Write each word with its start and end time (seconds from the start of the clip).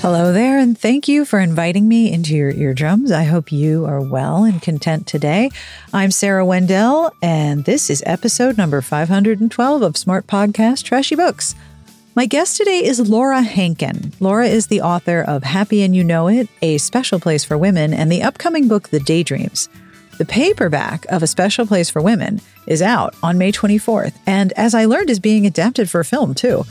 Hello 0.00 0.32
there, 0.32 0.58
and 0.58 0.78
thank 0.78 1.08
you 1.08 1.26
for 1.26 1.38
inviting 1.38 1.86
me 1.86 2.10
into 2.10 2.34
your 2.34 2.50
eardrums. 2.52 3.12
I 3.12 3.24
hope 3.24 3.52
you 3.52 3.84
are 3.84 4.00
well 4.00 4.44
and 4.44 4.62
content 4.62 5.06
today. 5.06 5.50
I'm 5.92 6.10
Sarah 6.10 6.42
Wendell, 6.42 7.12
and 7.20 7.66
this 7.66 7.90
is 7.90 8.02
episode 8.06 8.56
number 8.56 8.80
512 8.80 9.82
of 9.82 9.98
Smart 9.98 10.26
Podcast 10.26 10.84
Trashy 10.84 11.16
Books. 11.16 11.54
My 12.14 12.24
guest 12.24 12.56
today 12.56 12.82
is 12.82 13.10
Laura 13.10 13.42
Hankin. 13.42 14.14
Laura 14.20 14.46
is 14.46 14.68
the 14.68 14.80
author 14.80 15.20
of 15.20 15.42
Happy 15.42 15.82
and 15.82 15.94
You 15.94 16.02
Know 16.02 16.28
It, 16.28 16.48
A 16.62 16.78
Special 16.78 17.20
Place 17.20 17.44
for 17.44 17.58
Women, 17.58 17.92
and 17.92 18.10
the 18.10 18.22
upcoming 18.22 18.68
book, 18.68 18.88
The 18.88 19.00
Daydreams. 19.00 19.68
The 20.16 20.24
paperback 20.24 21.04
of 21.10 21.22
A 21.22 21.26
Special 21.26 21.66
Place 21.66 21.90
for 21.90 22.00
Women 22.00 22.40
is 22.66 22.80
out 22.80 23.14
on 23.22 23.36
May 23.36 23.52
24th, 23.52 24.14
and 24.26 24.54
as 24.54 24.74
I 24.74 24.86
learned, 24.86 25.10
is 25.10 25.20
being 25.20 25.46
adapted 25.46 25.90
for 25.90 26.02
film 26.04 26.34
too. 26.34 26.64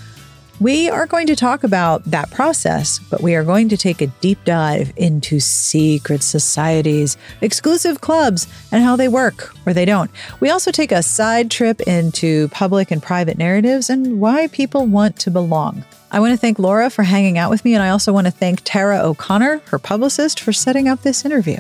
We 0.62 0.90
are 0.90 1.08
going 1.08 1.28
to 1.28 1.38
talk 1.38 1.64
about 1.64 2.04
that 2.04 2.32
process, 2.32 3.00
but 3.00 3.22
we 3.22 3.34
are 3.36 3.46
going 3.46 3.70
to 3.70 3.78
take 3.78 4.02
a 4.02 4.08
deep 4.08 4.44
dive 4.44 4.92
into 4.98 5.40
secret 5.40 6.22
societies, 6.22 7.16
exclusive 7.40 8.02
clubs, 8.02 8.46
and 8.70 8.84
how 8.84 8.98
they 8.98 9.08
work 9.08 9.56
or 9.66 9.74
they 9.74 9.86
don't. 9.86 10.12
We 10.42 10.50
also 10.50 10.72
take 10.72 10.92
a 10.92 11.02
side 11.02 11.50
trip 11.50 11.80
into 11.82 12.50
public 12.50 12.92
and 12.92 13.02
private 13.02 13.38
narratives 13.38 13.90
and 13.90 14.20
why 14.20 14.48
people 14.48 14.86
want 14.86 15.18
to 15.20 15.32
belong. 15.32 15.86
I 16.12 16.20
want 16.20 16.34
to 16.34 16.38
thank 16.38 16.60
Laura 16.60 16.90
for 16.90 17.04
hanging 17.04 17.38
out 17.38 17.50
with 17.50 17.64
me, 17.64 17.74
and 17.74 17.82
I 17.82 17.92
also 17.92 18.12
want 18.12 18.28
to 18.28 18.32
thank 18.32 18.60
Tara 18.66 19.00
O'Connor, 19.00 19.62
her 19.68 19.80
publicist, 19.80 20.42
for 20.42 20.52
setting 20.52 20.90
up 20.90 21.04
this 21.04 21.24
interview. 21.24 21.60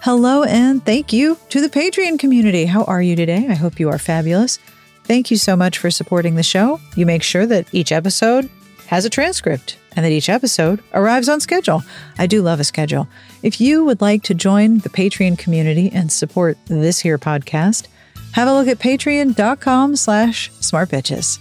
Hello, 0.00 0.42
and 0.42 0.84
thank 0.84 1.10
you 1.10 1.38
to 1.48 1.62
the 1.62 1.70
Patreon 1.70 2.18
community. 2.18 2.66
How 2.66 2.84
are 2.84 3.00
you 3.00 3.16
today? 3.16 3.46
I 3.48 3.54
hope 3.54 3.80
you 3.80 3.88
are 3.88 3.98
fabulous. 3.98 4.58
Thank 5.04 5.30
you 5.30 5.36
so 5.36 5.56
much 5.56 5.78
for 5.78 5.90
supporting 5.90 6.36
the 6.36 6.42
show. 6.42 6.80
You 6.96 7.06
make 7.06 7.22
sure 7.22 7.46
that 7.46 7.66
each 7.72 7.92
episode 7.92 8.48
has 8.86 9.04
a 9.04 9.10
transcript 9.10 9.78
and 9.96 10.04
that 10.04 10.12
each 10.12 10.28
episode 10.28 10.82
arrives 10.94 11.28
on 11.28 11.40
schedule. 11.40 11.82
I 12.18 12.26
do 12.26 12.42
love 12.42 12.60
a 12.60 12.64
schedule. 12.64 13.08
If 13.42 13.60
you 13.60 13.84
would 13.84 14.00
like 14.00 14.22
to 14.24 14.34
join 14.34 14.78
the 14.78 14.88
Patreon 14.88 15.38
community 15.38 15.90
and 15.92 16.10
support 16.10 16.56
this 16.66 17.00
here 17.00 17.18
podcast, 17.18 17.88
have 18.32 18.48
a 18.48 18.52
look 18.52 18.68
at 18.68 18.78
patreon.com 18.78 19.96
slash 19.96 20.50
smartbitches. 20.52 21.38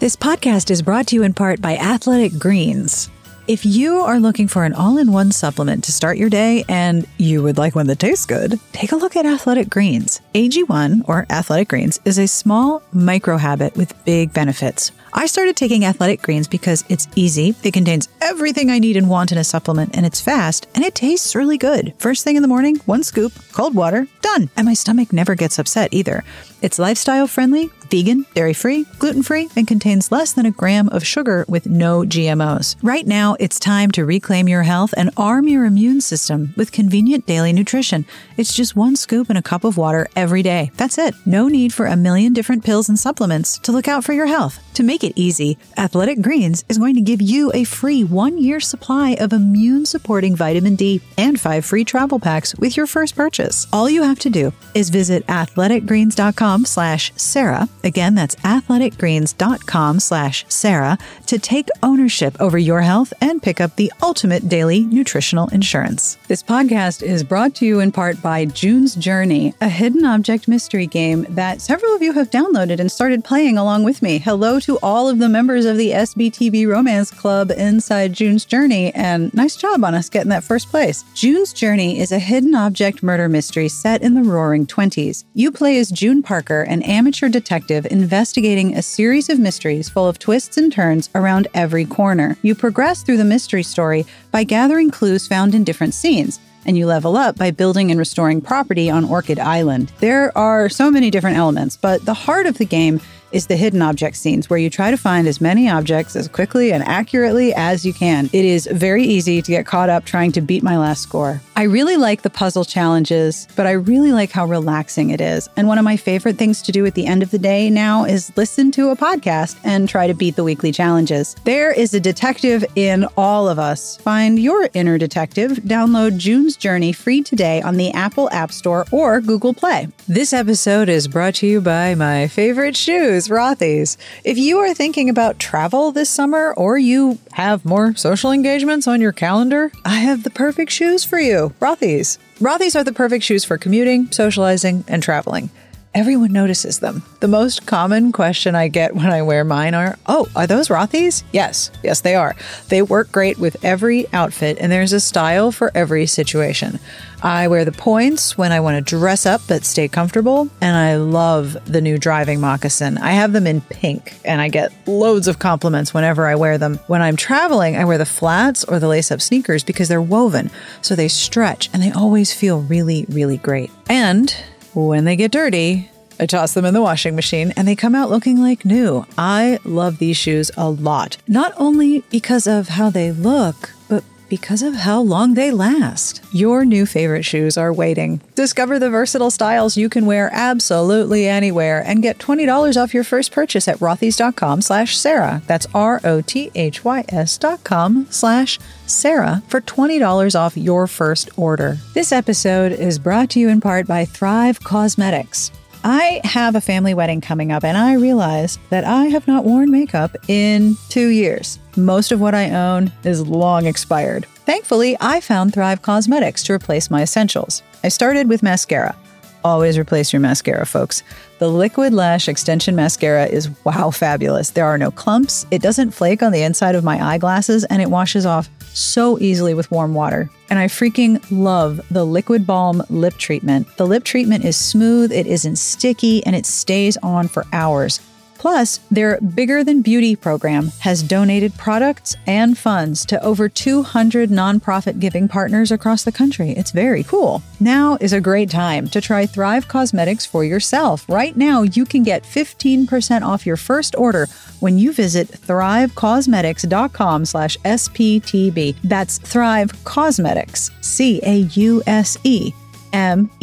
This 0.00 0.16
podcast 0.16 0.70
is 0.70 0.82
brought 0.82 1.08
to 1.08 1.16
you 1.16 1.22
in 1.22 1.34
part 1.34 1.60
by 1.60 1.76
Athletic 1.76 2.38
Greens. 2.38 3.10
If 3.48 3.64
you 3.64 4.00
are 4.00 4.20
looking 4.20 4.46
for 4.46 4.64
an 4.64 4.74
all 4.74 4.98
in 4.98 5.10
one 5.10 5.32
supplement 5.32 5.84
to 5.84 5.92
start 5.92 6.18
your 6.18 6.28
day 6.28 6.66
and 6.68 7.06
you 7.16 7.42
would 7.42 7.56
like 7.56 7.74
one 7.74 7.86
that 7.86 7.98
tastes 7.98 8.26
good, 8.26 8.60
take 8.72 8.92
a 8.92 8.96
look 8.96 9.16
at 9.16 9.24
Athletic 9.24 9.70
Greens. 9.70 10.20
AG1 10.34 11.08
or 11.08 11.24
Athletic 11.30 11.68
Greens 11.68 11.98
is 12.04 12.18
a 12.18 12.28
small 12.28 12.82
micro 12.92 13.38
habit 13.38 13.74
with 13.74 14.04
big 14.04 14.34
benefits. 14.34 14.92
I 15.14 15.24
started 15.24 15.56
taking 15.56 15.86
Athletic 15.86 16.20
Greens 16.20 16.46
because 16.46 16.84
it's 16.90 17.08
easy, 17.16 17.54
it 17.62 17.72
contains 17.72 18.10
everything 18.20 18.70
I 18.70 18.78
need 18.78 18.98
and 18.98 19.08
want 19.08 19.32
in 19.32 19.38
a 19.38 19.44
supplement, 19.44 19.96
and 19.96 20.04
it's 20.04 20.20
fast, 20.20 20.66
and 20.74 20.84
it 20.84 20.94
tastes 20.94 21.34
really 21.34 21.56
good. 21.56 21.94
First 21.98 22.24
thing 22.24 22.36
in 22.36 22.42
the 22.42 22.48
morning, 22.48 22.76
one 22.84 23.02
scoop, 23.02 23.32
cold 23.52 23.74
water, 23.74 24.06
done. 24.20 24.50
And 24.58 24.66
my 24.66 24.74
stomach 24.74 25.10
never 25.10 25.34
gets 25.34 25.58
upset 25.58 25.94
either. 25.94 26.22
It's 26.60 26.78
lifestyle 26.78 27.26
friendly, 27.26 27.70
vegan, 27.90 28.26
dairy 28.34 28.54
free, 28.54 28.84
gluten 28.98 29.22
free, 29.22 29.48
and 29.56 29.66
contains 29.66 30.12
less 30.12 30.32
than 30.32 30.46
a 30.46 30.50
gram 30.50 30.88
of 30.88 31.06
sugar 31.06 31.44
with 31.48 31.66
no 31.66 32.00
GMOs. 32.00 32.76
Right 32.82 33.06
now, 33.06 33.36
it's 33.40 33.58
time 33.58 33.90
to 33.92 34.04
reclaim 34.04 34.48
your 34.48 34.62
health 34.62 34.94
and 34.96 35.10
arm 35.16 35.48
your 35.48 35.64
immune 35.64 36.00
system 36.00 36.54
with 36.56 36.72
convenient 36.72 37.26
daily 37.26 37.52
nutrition. 37.52 38.04
It's 38.36 38.54
just 38.54 38.76
one 38.76 38.96
scoop 38.96 39.30
in 39.30 39.36
a 39.36 39.42
cup 39.42 39.64
of 39.64 39.76
water 39.76 40.08
every 40.16 40.42
day. 40.42 40.70
That's 40.76 40.98
it. 40.98 41.14
No 41.26 41.48
need 41.48 41.72
for 41.72 41.86
a 41.86 41.96
million 41.96 42.32
different 42.32 42.64
pills 42.64 42.88
and 42.88 42.98
supplements 42.98 43.58
to 43.60 43.72
look 43.72 43.88
out 43.88 44.04
for 44.04 44.12
your 44.12 44.26
health. 44.26 44.58
To 44.74 44.82
make 44.84 45.02
it 45.02 45.12
easy, 45.16 45.58
Athletic 45.76 46.22
Greens 46.22 46.64
is 46.68 46.78
going 46.78 46.94
to 46.94 47.00
give 47.00 47.20
you 47.20 47.50
a 47.52 47.64
free 47.64 48.04
one 48.04 48.38
year 48.38 48.60
supply 48.60 49.16
of 49.18 49.32
immune 49.32 49.84
supporting 49.86 50.36
vitamin 50.36 50.76
D 50.76 51.00
and 51.16 51.40
five 51.40 51.64
free 51.64 51.84
travel 51.84 52.20
packs 52.20 52.54
with 52.54 52.76
your 52.76 52.86
first 52.86 53.16
purchase. 53.16 53.66
All 53.72 53.90
you 53.90 54.04
have 54.04 54.20
to 54.20 54.30
do 54.30 54.52
is 54.74 54.90
visit 54.90 55.26
athleticgreens.com 55.26 56.64
slash 56.64 57.12
Sarah. 57.16 57.68
Again, 57.84 58.14
that's 58.14 58.34
athleticgreens.com 58.36 60.00
slash 60.00 60.44
Sarah 60.48 60.98
to 61.26 61.38
take 61.38 61.68
ownership 61.82 62.36
over 62.40 62.58
your 62.58 62.80
health 62.80 63.12
and 63.20 63.42
pick 63.42 63.60
up 63.60 63.76
the 63.76 63.92
ultimate 64.02 64.48
daily 64.48 64.84
nutritional 64.84 65.48
insurance. 65.48 66.16
This 66.26 66.42
podcast 66.42 67.02
is 67.02 67.22
brought 67.22 67.54
to 67.56 67.66
you 67.66 67.80
in 67.80 67.92
part 67.92 68.20
by 68.20 68.46
June's 68.46 68.94
Journey, 68.94 69.54
a 69.60 69.68
hidden 69.68 70.04
object 70.04 70.48
mystery 70.48 70.86
game 70.86 71.26
that 71.28 71.60
several 71.60 71.94
of 71.94 72.02
you 72.02 72.12
have 72.14 72.30
downloaded 72.30 72.80
and 72.80 72.90
started 72.90 73.24
playing 73.24 73.56
along 73.56 73.84
with 73.84 74.02
me. 74.02 74.18
Hello 74.18 74.58
to 74.60 74.78
all 74.82 75.08
of 75.08 75.18
the 75.18 75.28
members 75.28 75.64
of 75.64 75.76
the 75.76 75.90
SBTB 75.90 76.66
Romance 76.66 77.10
Club 77.10 77.50
inside 77.50 78.12
June's 78.12 78.44
Journey, 78.44 78.92
and 78.94 79.32
nice 79.34 79.56
job 79.56 79.84
on 79.84 79.94
us 79.94 80.08
getting 80.08 80.30
that 80.30 80.44
first 80.44 80.68
place. 80.68 81.04
June's 81.14 81.52
Journey 81.52 82.00
is 82.00 82.12
a 82.12 82.18
hidden 82.18 82.54
object 82.54 83.02
murder 83.02 83.28
mystery 83.28 83.68
set 83.68 84.02
in 84.02 84.14
the 84.14 84.22
roaring 84.22 84.66
20s. 84.66 85.24
You 85.34 85.52
play 85.52 85.78
as 85.78 85.90
June 85.90 86.22
Parker, 86.22 86.62
an 86.62 86.82
amateur 86.82 87.28
detective 87.28 87.67
investigating 87.70 88.74
a 88.74 88.82
series 88.82 89.28
of 89.28 89.38
mysteries 89.38 89.88
full 89.88 90.06
of 90.06 90.18
twists 90.18 90.56
and 90.56 90.72
turns 90.72 91.10
around 91.14 91.48
every 91.54 91.84
corner. 91.84 92.36
You 92.42 92.54
progress 92.54 93.02
through 93.02 93.18
the 93.18 93.24
mystery 93.24 93.62
story 93.62 94.06
by 94.30 94.44
gathering 94.44 94.90
clues 94.90 95.26
found 95.26 95.54
in 95.54 95.64
different 95.64 95.94
scenes 95.94 96.40
and 96.66 96.76
you 96.76 96.86
level 96.86 97.16
up 97.16 97.36
by 97.36 97.50
building 97.50 97.90
and 97.90 97.98
restoring 97.98 98.40
property 98.40 98.90
on 98.90 99.04
Orchid 99.04 99.38
Island. 99.38 99.90
There 100.00 100.36
are 100.36 100.68
so 100.68 100.90
many 100.90 101.10
different 101.10 101.36
elements, 101.36 101.76
but 101.76 102.04
the 102.04 102.14
heart 102.14 102.46
of 102.46 102.58
the 102.58 102.66
game 102.66 103.00
is 103.32 103.46
the 103.46 103.56
hidden 103.56 103.82
object 103.82 104.16
scenes 104.16 104.48
where 104.48 104.58
you 104.58 104.70
try 104.70 104.90
to 104.90 104.96
find 104.96 105.26
as 105.26 105.40
many 105.40 105.68
objects 105.68 106.16
as 106.16 106.28
quickly 106.28 106.72
and 106.72 106.82
accurately 106.84 107.54
as 107.54 107.84
you 107.84 107.92
can. 107.92 108.26
It 108.32 108.44
is 108.44 108.68
very 108.70 109.04
easy 109.04 109.42
to 109.42 109.50
get 109.50 109.66
caught 109.66 109.88
up 109.88 110.04
trying 110.04 110.32
to 110.32 110.40
beat 110.40 110.62
my 110.62 110.78
last 110.78 111.02
score. 111.02 111.40
I 111.56 111.64
really 111.64 111.96
like 111.96 112.22
the 112.22 112.30
puzzle 112.30 112.64
challenges, 112.64 113.48
but 113.56 113.66
I 113.66 113.72
really 113.72 114.12
like 114.12 114.30
how 114.30 114.46
relaxing 114.46 115.10
it 115.10 115.20
is. 115.20 115.48
And 115.56 115.66
one 115.66 115.78
of 115.78 115.84
my 115.84 115.96
favorite 115.96 116.36
things 116.36 116.62
to 116.62 116.72
do 116.72 116.86
at 116.86 116.94
the 116.94 117.06
end 117.06 117.22
of 117.22 117.32
the 117.32 117.38
day 117.38 117.68
now 117.68 118.04
is 118.04 118.32
listen 118.36 118.70
to 118.72 118.90
a 118.90 118.96
podcast 118.96 119.58
and 119.64 119.88
try 119.88 120.06
to 120.06 120.14
beat 120.14 120.36
the 120.36 120.44
weekly 120.44 120.70
challenges. 120.70 121.34
There 121.42 121.72
is 121.72 121.94
a 121.94 122.00
detective 122.00 122.64
in 122.76 123.06
all 123.16 123.48
of 123.48 123.58
us. 123.58 123.96
Find 123.96 124.38
your 124.38 124.68
inner 124.72 124.98
detective. 124.98 125.58
Download 125.58 126.16
June's 126.16 126.56
Journey 126.56 126.92
free 126.92 127.22
today 127.22 127.60
on 127.62 127.76
the 127.76 127.90
Apple 127.90 128.30
App 128.30 128.52
Store 128.52 128.86
or 128.92 129.20
Google 129.20 129.52
Play. 129.52 129.88
This 130.06 130.32
episode 130.32 130.88
is 130.88 131.08
brought 131.08 131.34
to 131.36 131.46
you 131.48 131.60
by 131.60 131.96
my 131.96 132.28
favorite 132.28 132.76
shoes, 132.76 133.17
Rothy's. 133.26 133.98
If 134.22 134.38
you 134.38 134.58
are 134.58 134.72
thinking 134.72 135.10
about 135.10 135.40
travel 135.40 135.90
this 135.90 136.08
summer 136.08 136.54
or 136.54 136.78
you 136.78 137.18
have 137.32 137.64
more 137.64 137.96
social 137.96 138.30
engagements 138.30 138.86
on 138.86 139.00
your 139.00 139.10
calendar, 139.10 139.72
I 139.84 139.96
have 139.98 140.22
the 140.22 140.30
perfect 140.30 140.70
shoes 140.70 141.02
for 141.02 141.18
you. 141.18 141.52
Rothy's. 141.58 142.20
Rothy's 142.38 142.76
are 142.76 142.84
the 142.84 142.92
perfect 142.92 143.24
shoes 143.24 143.44
for 143.44 143.58
commuting, 143.58 144.12
socializing, 144.12 144.84
and 144.86 145.02
traveling. 145.02 145.50
Everyone 145.94 146.32
notices 146.32 146.80
them. 146.80 147.02
The 147.20 147.28
most 147.28 147.66
common 147.66 148.12
question 148.12 148.54
I 148.54 148.68
get 148.68 148.94
when 148.94 149.06
I 149.10 149.22
wear 149.22 149.42
mine 149.42 149.74
are, 149.74 149.96
Oh, 150.06 150.28
are 150.36 150.46
those 150.46 150.68
Rothy's? 150.68 151.24
Yes, 151.32 151.70
yes, 151.82 152.02
they 152.02 152.14
are. 152.14 152.36
They 152.68 152.82
work 152.82 153.10
great 153.10 153.38
with 153.38 153.64
every 153.64 154.06
outfit, 154.12 154.58
and 154.60 154.70
there's 154.70 154.92
a 154.92 155.00
style 155.00 155.50
for 155.50 155.72
every 155.74 156.06
situation. 156.06 156.78
I 157.22 157.48
wear 157.48 157.64
the 157.64 157.72
points 157.72 158.38
when 158.38 158.52
I 158.52 158.60
want 158.60 158.76
to 158.76 158.96
dress 158.96 159.26
up 159.26 159.40
but 159.48 159.64
stay 159.64 159.88
comfortable, 159.88 160.48
and 160.60 160.76
I 160.76 160.96
love 160.96 161.56
the 161.64 161.80
new 161.80 161.98
driving 161.98 162.38
moccasin. 162.38 162.98
I 162.98 163.12
have 163.12 163.32
them 163.32 163.46
in 163.46 163.62
pink, 163.62 164.14
and 164.24 164.40
I 164.42 164.50
get 164.50 164.72
loads 164.86 165.26
of 165.26 165.38
compliments 165.38 165.94
whenever 165.94 166.26
I 166.26 166.34
wear 166.34 166.58
them. 166.58 166.78
When 166.86 167.00
I'm 167.02 167.16
traveling, 167.16 167.76
I 167.76 167.86
wear 167.86 167.98
the 167.98 168.06
flats 168.06 168.62
or 168.62 168.78
the 168.78 168.88
lace 168.88 169.10
up 169.10 169.22
sneakers 169.22 169.64
because 169.64 169.88
they're 169.88 170.02
woven, 170.02 170.50
so 170.82 170.94
they 170.94 171.08
stretch 171.08 171.70
and 171.72 171.82
they 171.82 171.90
always 171.90 172.32
feel 172.32 172.60
really, 172.60 173.06
really 173.08 173.38
great. 173.38 173.70
And 173.88 174.32
when 174.74 175.04
they 175.04 175.16
get 175.16 175.30
dirty, 175.30 175.90
I 176.20 176.26
toss 176.26 176.54
them 176.54 176.64
in 176.64 176.74
the 176.74 176.82
washing 176.82 177.14
machine 177.14 177.52
and 177.56 177.66
they 177.66 177.76
come 177.76 177.94
out 177.94 178.10
looking 178.10 178.40
like 178.40 178.64
new. 178.64 179.06
I 179.16 179.58
love 179.64 179.98
these 179.98 180.16
shoes 180.16 180.50
a 180.56 180.68
lot, 180.68 181.16
not 181.28 181.52
only 181.56 182.00
because 182.10 182.46
of 182.46 182.68
how 182.68 182.90
they 182.90 183.12
look, 183.12 183.72
but 183.88 184.02
because 184.28 184.62
of 184.62 184.74
how 184.74 185.00
long 185.00 185.34
they 185.34 185.50
last. 185.50 186.22
Your 186.32 186.64
new 186.64 186.86
favorite 186.86 187.24
shoes 187.24 187.56
are 187.56 187.72
waiting. 187.72 188.20
Discover 188.34 188.78
the 188.78 188.90
versatile 188.90 189.30
styles 189.30 189.76
you 189.76 189.88
can 189.88 190.06
wear 190.06 190.30
absolutely 190.32 191.26
anywhere 191.26 191.82
and 191.86 192.02
get 192.02 192.18
$20 192.18 192.80
off 192.80 192.94
your 192.94 193.04
first 193.04 193.32
purchase 193.32 193.68
at 193.68 193.78
rothys.com 193.78 194.62
slash 194.62 194.96
Sarah. 194.96 195.42
That's 195.46 195.66
R-O-T-H-Y-S 195.74 197.38
dot 197.38 197.64
com 197.64 198.06
slash 198.10 198.58
Sarah 198.86 199.42
for 199.48 199.60
$20 199.60 200.38
off 200.38 200.56
your 200.56 200.86
first 200.86 201.30
order. 201.38 201.78
This 201.94 202.12
episode 202.12 202.72
is 202.72 202.98
brought 202.98 203.30
to 203.30 203.40
you 203.40 203.48
in 203.48 203.60
part 203.60 203.86
by 203.86 204.04
Thrive 204.04 204.60
Causemetics. 204.60 205.50
I 205.84 206.20
have 206.24 206.56
a 206.56 206.60
family 206.60 206.92
wedding 206.92 207.20
coming 207.20 207.52
up, 207.52 207.64
and 207.64 207.78
I 207.78 207.94
realize 207.94 208.58
that 208.70 208.84
I 208.84 209.06
have 209.06 209.28
not 209.28 209.44
worn 209.44 209.70
makeup 209.70 210.16
in 210.28 210.76
two 210.88 211.08
years. 211.08 211.58
Most 211.78 212.10
of 212.10 212.20
what 212.20 212.34
I 212.34 212.50
own 212.50 212.90
is 213.04 213.24
long 213.24 213.66
expired. 213.66 214.26
Thankfully, 214.46 214.96
I 215.00 215.20
found 215.20 215.54
Thrive 215.54 215.80
Causemetics 215.80 216.44
to 216.46 216.52
replace 216.52 216.90
my 216.90 217.02
essentials. 217.02 217.62
I 217.84 217.88
started 217.88 218.28
with 218.28 218.42
mascara. 218.42 218.96
always 219.44 219.78
replace 219.78 220.12
your 220.12 220.18
mascara, 220.18 220.66
folks. 220.66 221.04
The 221.38 221.48
Liquid 221.48 221.94
Lash 221.94 222.28
Extension 222.28 222.74
Mascara 222.74 223.26
is 223.26 223.48
wow 223.62 223.92
fabulous. 223.92 224.50
There 224.50 224.66
are 224.66 224.76
no 224.76 224.90
clumps, 224.90 225.46
it 225.52 225.62
doesn't 225.62 225.92
flake 225.92 226.20
on 226.20 226.32
the 226.32 226.42
inside 226.42 226.74
of 226.74 226.82
my 226.82 227.00
eyeglasses, 227.00 227.62
and 227.62 227.80
it 227.80 227.90
washes 227.90 228.26
off 228.26 228.50
so 228.74 229.16
easily 229.20 229.54
with 229.54 229.70
warm 229.70 229.94
water. 229.94 230.28
And 230.50 230.58
I 230.58 230.66
freaking 230.66 231.24
love 231.30 231.80
the 231.92 232.04
Liquid 232.04 232.44
Balm 232.44 232.82
lip 232.90 233.14
treatment. 233.18 233.68
The 233.76 233.86
lip 233.86 234.02
treatment 234.02 234.44
is 234.44 234.56
smooth, 234.56 235.12
it 235.12 235.28
isn't 235.28 235.56
sticky, 235.56 236.26
and 236.26 236.34
it 236.34 236.44
stays 236.44 236.96
on 237.04 237.28
for 237.28 237.46
hours. 237.52 238.00
Plus, 238.38 238.78
their 238.90 239.20
Bigger 239.20 239.64
Than 239.64 239.82
Beauty 239.82 240.14
program 240.14 240.68
has 240.80 241.02
donated 241.02 241.54
products 241.56 242.16
and 242.26 242.56
funds 242.56 243.04
to 243.06 243.22
over 243.22 243.48
200 243.48 244.30
nonprofit 244.30 245.00
giving 245.00 245.26
partners 245.26 245.72
across 245.72 246.04
the 246.04 246.12
country. 246.12 246.50
It's 246.50 246.70
very 246.70 247.02
cool. 247.02 247.42
Now 247.58 247.98
is 248.00 248.12
a 248.12 248.20
great 248.20 248.48
time 248.48 248.86
to 248.88 249.00
try 249.00 249.26
Thrive 249.26 249.66
Causemetics 249.66 250.26
for 250.26 250.44
yourself. 250.44 251.04
Right 251.08 251.36
now, 251.36 251.62
you 251.62 251.84
can 251.84 252.04
get 252.04 252.22
15% 252.22 253.22
off 253.22 253.44
your 253.44 253.56
first 253.56 253.96
order 253.96 254.28
when 254.60 254.78
you 254.78 254.92
visit 254.92 255.28
thrivecausemetics.com 255.28 257.24
slash 257.24 257.58
SBTB. 257.58 258.76
That's 258.84 259.18
Thrive 259.18 259.72
Causemetics, 259.84 260.70
C-A-U-S-E 260.82 262.52
M-E-T-I-C-S 262.90 263.38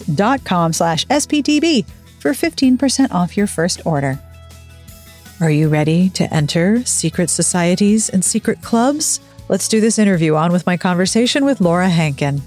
dot 0.00 0.44
com 0.44 0.72
slash 0.72 1.06
SBTB 1.06 1.84
for 2.20 2.30
15% 2.30 3.10
off 3.10 3.36
your 3.36 3.46
first 3.46 3.84
order. 3.84 4.20
Are 5.40 5.50
you 5.50 5.68
ready 5.68 6.10
to 6.10 6.32
enter 6.32 6.84
secret 6.84 7.30
societies 7.30 8.10
and 8.10 8.24
secret 8.24 8.62
clubs? 8.62 9.20
Let's 9.48 9.68
do 9.68 9.80
this 9.80 9.98
interview 9.98 10.34
on 10.34 10.52
with 10.52 10.66
my 10.66 10.76
conversation 10.76 11.44
with 11.44 11.60
Laura 11.60 11.88
Hankin. 11.88 12.42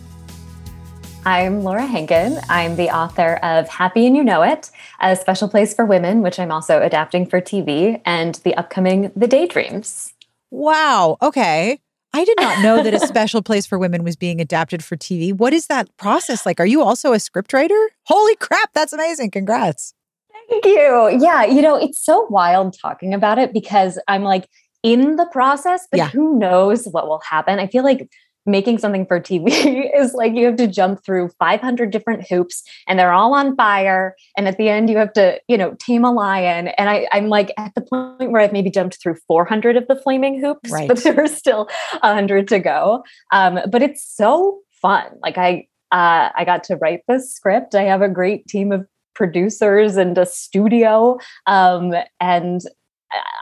I'm 1.25 1.63
Laura 1.63 1.85
Hankin. 1.85 2.39
I'm 2.49 2.75
the 2.75 2.89
author 2.89 3.35
of 3.43 3.67
Happy 3.67 4.05
and 4.05 4.15
You 4.15 4.23
Know 4.23 4.43
It, 4.43 4.69
a 4.99 5.15
special 5.15 5.47
place 5.47 5.73
for 5.73 5.85
women, 5.85 6.21
which 6.21 6.37
I'm 6.37 6.51
also 6.51 6.81
adapting 6.81 7.25
for 7.25 7.41
TV, 7.41 8.01
and 8.05 8.35
the 8.43 8.53
upcoming 8.55 9.11
The 9.15 9.27
Daydreams. 9.27 10.13
Wow. 10.51 11.17
Okay. 11.21 11.79
I 12.15 12.25
did 12.25 12.37
not 12.39 12.61
know 12.61 12.83
that 12.83 12.93
a 12.93 12.99
special 12.99 13.41
place 13.41 13.65
for 13.65 13.79
women 13.79 14.03
was 14.03 14.15
being 14.15 14.39
adapted 14.39 14.83
for 14.83 14.95
TV. 14.95 15.33
What 15.33 15.51
is 15.51 15.67
that 15.67 15.95
process 15.97 16.45
like? 16.45 16.59
Are 16.59 16.65
you 16.65 16.83
also 16.83 17.13
a 17.13 17.17
scriptwriter? 17.17 17.87
Holy 18.05 18.35
crap, 18.35 18.71
that's 18.73 18.93
amazing. 18.93 19.31
Congrats. 19.31 19.95
Thank 20.49 20.65
you. 20.65 21.17
Yeah, 21.19 21.45
you 21.45 21.61
know, 21.61 21.75
it's 21.75 22.03
so 22.03 22.27
wild 22.29 22.77
talking 22.79 23.13
about 23.13 23.39
it 23.39 23.51
because 23.51 23.99
I'm 24.07 24.23
like 24.23 24.47
in 24.83 25.15
the 25.15 25.25
process, 25.27 25.87
but 25.89 25.97
yeah. 25.97 26.09
who 26.09 26.37
knows 26.37 26.85
what 26.87 27.07
will 27.07 27.21
happen. 27.21 27.57
I 27.59 27.67
feel 27.67 27.83
like 27.83 28.09
making 28.45 28.77
something 28.77 29.05
for 29.05 29.19
TV 29.19 29.89
is 29.95 30.13
like 30.13 30.33
you 30.33 30.45
have 30.45 30.57
to 30.57 30.67
jump 30.67 31.03
through 31.03 31.29
500 31.39 31.91
different 31.91 32.27
hoops 32.27 32.63
and 32.87 32.99
they're 32.99 33.13
all 33.13 33.33
on 33.33 33.55
fire. 33.55 34.15
And 34.37 34.47
at 34.47 34.57
the 34.57 34.69
end, 34.69 34.89
you 34.89 34.97
have 34.97 35.13
to, 35.13 35.39
you 35.47 35.57
know, 35.57 35.75
tame 35.79 36.03
a 36.03 36.11
lion. 36.11 36.69
And 36.69 36.89
I, 36.89 37.07
I'm 37.11 37.29
like 37.29 37.53
at 37.57 37.73
the 37.75 37.81
point 37.81 38.31
where 38.31 38.41
I've 38.41 38.53
maybe 38.53 38.69
jumped 38.69 39.01
through 39.01 39.15
400 39.27 39.77
of 39.77 39.87
the 39.87 39.95
flaming 39.95 40.39
hoops, 40.39 40.69
right. 40.71 40.87
but 40.87 41.03
there 41.03 41.19
are 41.19 41.27
still 41.27 41.69
100 42.01 42.47
to 42.49 42.59
go. 42.59 43.03
Um, 43.31 43.59
but 43.69 43.81
it's 43.81 44.03
so 44.03 44.59
fun. 44.81 45.05
Like 45.21 45.37
I, 45.37 45.67
uh, 45.91 46.29
I 46.35 46.43
got 46.45 46.63
to 46.65 46.75
write 46.77 47.01
this 47.07 47.33
script. 47.33 47.75
I 47.75 47.83
have 47.83 48.01
a 48.01 48.09
great 48.09 48.47
team 48.47 48.71
of 48.71 48.87
producers 49.13 49.95
and 49.95 50.17
a 50.17 50.25
studio. 50.25 51.19
Um, 51.45 51.93
and 52.19 52.61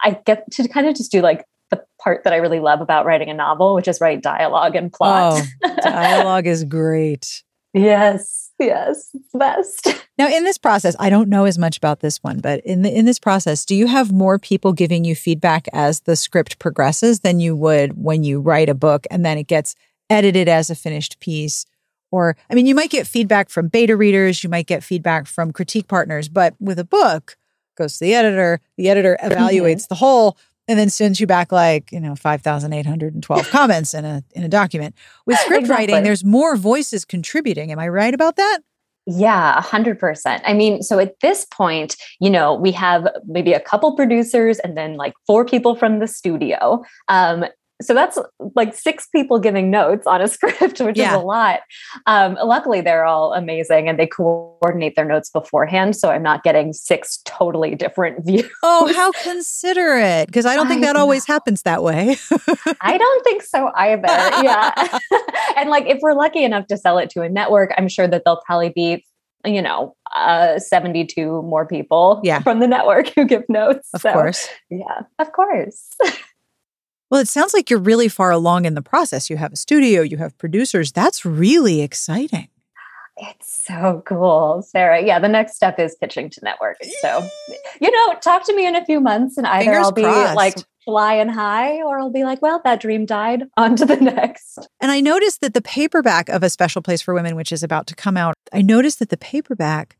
I 0.04 0.20
get 0.26 0.52
to 0.52 0.68
kind 0.68 0.88
of 0.88 0.96
just 0.96 1.12
do 1.12 1.22
like 1.22 1.46
the 1.72 1.84
part 2.00 2.24
that 2.24 2.34
I 2.34 2.38
really 2.38 2.60
love 2.60 2.82
about 2.82 3.06
writing 3.06 3.30
a 3.30 3.34
novel, 3.34 3.74
which 3.74 3.88
is 3.88 4.00
write 4.00 4.22
dialogue 4.22 4.76
and 4.76 4.92
plot. 4.92 5.42
Oh, 5.64 5.76
dialogue 5.82 6.48
is 6.48 6.64
great. 6.64 7.44
Yes, 7.74 8.52
yes, 8.60 9.12
it's 9.14 9.34
best. 9.34 9.88
Now, 10.18 10.28
in 10.28 10.44
this 10.44 10.58
process, 10.58 10.94
I 11.00 11.10
don't 11.10 11.30
know 11.30 11.46
as 11.46 11.58
much 11.58 11.78
about 11.78 12.02
this 12.02 12.18
one, 12.18 12.42
but 12.42 12.60
in 12.66 12.82
the 12.82 12.96
in 12.96 13.06
this 13.06 13.18
process, 13.18 13.66
do 13.66 13.74
you 13.74 13.88
have 13.88 14.12
more 14.12 14.38
people 14.38 14.74
giving 14.74 15.06
you 15.06 15.16
feedback 15.16 15.68
as 15.72 16.02
the 16.02 16.18
script 16.18 16.60
progresses 16.60 17.22
than 17.22 17.40
you 17.40 17.56
would 17.56 17.94
when 17.94 18.24
you 18.24 18.42
write 18.42 18.68
a 18.68 18.76
book 18.76 19.08
and 19.10 19.26
then 19.26 19.38
it 19.38 19.48
gets 19.48 19.74
edited 20.10 20.50
as 20.50 20.70
a 20.70 20.76
finished 20.76 21.20
piece? 21.22 21.66
Or, 22.12 22.36
I 22.52 22.56
mean, 22.56 22.66
you 22.66 22.76
might 22.76 22.92
get 22.92 23.08
feedback 23.08 23.50
from 23.50 23.70
beta 23.70 23.96
readers, 23.96 24.44
you 24.44 24.50
might 24.50 24.68
get 24.68 24.84
feedback 24.84 25.26
from 25.26 25.54
critique 25.54 25.88
partners, 25.88 26.28
but 26.28 26.56
with 26.60 26.78
a 26.78 26.84
book, 26.84 27.38
goes 27.78 27.98
to 27.98 28.06
the 28.06 28.14
editor, 28.14 28.60
the 28.78 28.90
editor 28.90 29.18
evaluates 29.24 29.84
mm-hmm. 29.84 29.90
the 29.90 29.96
whole 29.96 30.38
and 30.72 30.80
then 30.80 30.90
sends 30.90 31.20
you 31.20 31.28
back 31.28 31.52
like 31.52 31.92
you 31.92 32.00
know 32.00 32.16
5812 32.16 33.50
comments 33.52 33.94
in 33.94 34.06
a 34.06 34.24
in 34.32 34.44
a 34.44 34.50
document 34.50 34.96
with 35.26 35.38
script 35.40 35.64
exactly. 35.64 35.88
writing 35.88 36.04
there's 36.04 36.24
more 36.24 36.56
voices 36.56 37.06
contributing 37.06 37.72
am 37.72 37.80
i 37.80 37.88
right 37.88 38.14
about 38.14 38.38
that 38.38 38.60
yeah, 39.08 39.60
100%. 39.62 40.42
I 40.46 40.54
mean, 40.54 40.84
so 40.84 41.00
at 41.00 41.20
this 41.22 41.46
point, 41.46 41.96
you 42.20 42.30
know, 42.30 42.54
we 42.54 42.72
have 42.74 43.08
maybe 43.26 43.52
a 43.52 43.60
couple 43.60 43.96
producers 43.96 44.60
and 44.60 44.78
then 44.78 44.96
like 44.96 45.14
four 45.26 45.44
people 45.44 45.76
from 45.76 45.98
the 45.98 46.08
studio. 46.08 46.84
Um, 47.08 47.46
so 47.82 47.94
that's 47.94 48.18
like 48.56 48.76
six 48.76 49.08
people 49.08 49.40
giving 49.40 49.70
notes 49.70 50.08
on 50.08 50.22
a 50.22 50.28
script, 50.30 50.80
which 50.80 50.98
yeah. 50.98 51.10
is 51.10 51.16
a 51.16 51.26
lot. 51.26 51.62
Um, 52.06 52.38
luckily, 52.44 52.82
they're 52.82 53.06
all 53.06 53.34
amazing 53.34 53.90
and 53.90 54.00
they 54.00 54.08
coordinate 54.08 54.96
their 54.96 55.06
notes 55.06 55.30
beforehand. 55.30 55.96
So 55.96 56.10
I'm 56.10 56.24
not 56.24 56.44
getting 56.44 56.74
six 56.74 57.22
totally 57.26 57.76
different 57.76 58.26
views. 58.26 58.50
Oh, 58.64 58.92
how 58.94 59.12
considerate. 59.24 60.28
Because 60.28 60.46
I 60.46 60.56
don't 60.56 60.68
think 60.68 60.84
I 60.84 60.88
that 60.88 60.94
know. 60.94 61.02
always 61.02 61.26
happens 61.26 61.64
that 61.64 61.84
way. 61.84 62.18
I 62.82 62.98
don't 62.98 63.24
think 63.24 63.44
so 63.44 63.72
either. 63.76 64.08
Yeah. 64.08 65.00
and 65.58 65.70
like 65.70 65.86
if 65.88 66.00
we're 66.02 66.14
lucky 66.14 66.44
enough 66.44 66.68
to 66.68 66.78
sell 66.78 66.98
it 66.98 67.10
to 67.12 67.22
a 67.22 67.30
network, 67.30 67.72
I'm 67.78 67.88
sure 67.88 68.08
that 68.08 68.24
they'll 68.26 68.42
probably 68.46 68.70
be 68.70 69.06
you 69.46 69.62
know, 69.62 69.96
uh, 70.16 70.60
72 70.60 71.42
more 71.42 71.66
people 71.66 72.22
yeah. 72.24 72.40
from 72.42 72.60
the 72.60 72.68
network 72.68 73.08
who 73.16 73.26
give 73.26 73.44
notes. 73.50 73.90
Of 73.94 74.02
so, 74.02 74.14
course. 74.14 74.48
Yeah, 74.70 75.02
of 75.20 75.32
course. 75.32 75.96
Well, 77.12 77.20
it 77.20 77.28
sounds 77.28 77.54
like 77.54 77.70
you're 77.70 77.78
really 77.78 78.08
far 78.08 78.32
along 78.32 78.64
in 78.64 78.74
the 78.74 78.82
process. 78.82 79.30
You 79.30 79.36
have 79.36 79.52
a 79.52 79.58
studio, 79.58 80.02
you 80.02 80.16
have 80.18 80.38
producers. 80.38 80.94
That's 80.94 81.26
really 81.26 81.82
exciting. 81.82 82.48
It's 83.18 83.66
so 83.68 84.02
cool, 84.06 84.64
Sarah. 84.66 85.04
Yeah, 85.04 85.20
the 85.20 85.28
next 85.28 85.56
step 85.56 85.78
is 85.78 85.94
pitching 86.00 86.30
to 86.30 86.40
networks. 86.42 86.88
So, 87.02 87.28
you 87.82 87.92
know, 87.92 88.16
talk 88.22 88.46
to 88.46 88.56
me 88.56 88.66
in 88.66 88.76
a 88.76 88.86
few 88.86 89.02
months 89.02 89.38
and 89.38 89.46
either 89.46 89.66
Fingers 89.66 89.86
I'll 89.86 89.92
be 89.92 90.04
crossed. 90.04 90.36
like 90.38 90.56
flying 90.86 91.28
high 91.28 91.82
or 91.82 92.00
I'll 92.00 92.10
be 92.10 92.24
like, 92.24 92.42
well, 92.42 92.62
that 92.64 92.80
dream 92.80 93.06
died. 93.06 93.44
On 93.58 93.76
to 93.76 93.86
the 93.86 93.98
next. 93.98 94.68
And 94.80 94.90
I 94.90 95.02
noticed 95.02 95.42
that 95.42 95.54
the 95.54 95.62
paperback 95.62 96.30
of 96.30 96.44
A 96.44 96.50
Special 96.50 96.82
Place 96.82 97.02
for 97.02 97.14
Women, 97.14 97.36
which 97.36 97.52
is 97.52 97.62
about 97.62 97.88
to 97.88 97.96
come 97.96 98.16
out, 98.16 98.36
I 98.54 98.62
noticed 98.62 99.00
that 99.00 99.10
the 99.10 99.18
paperback 99.18 99.98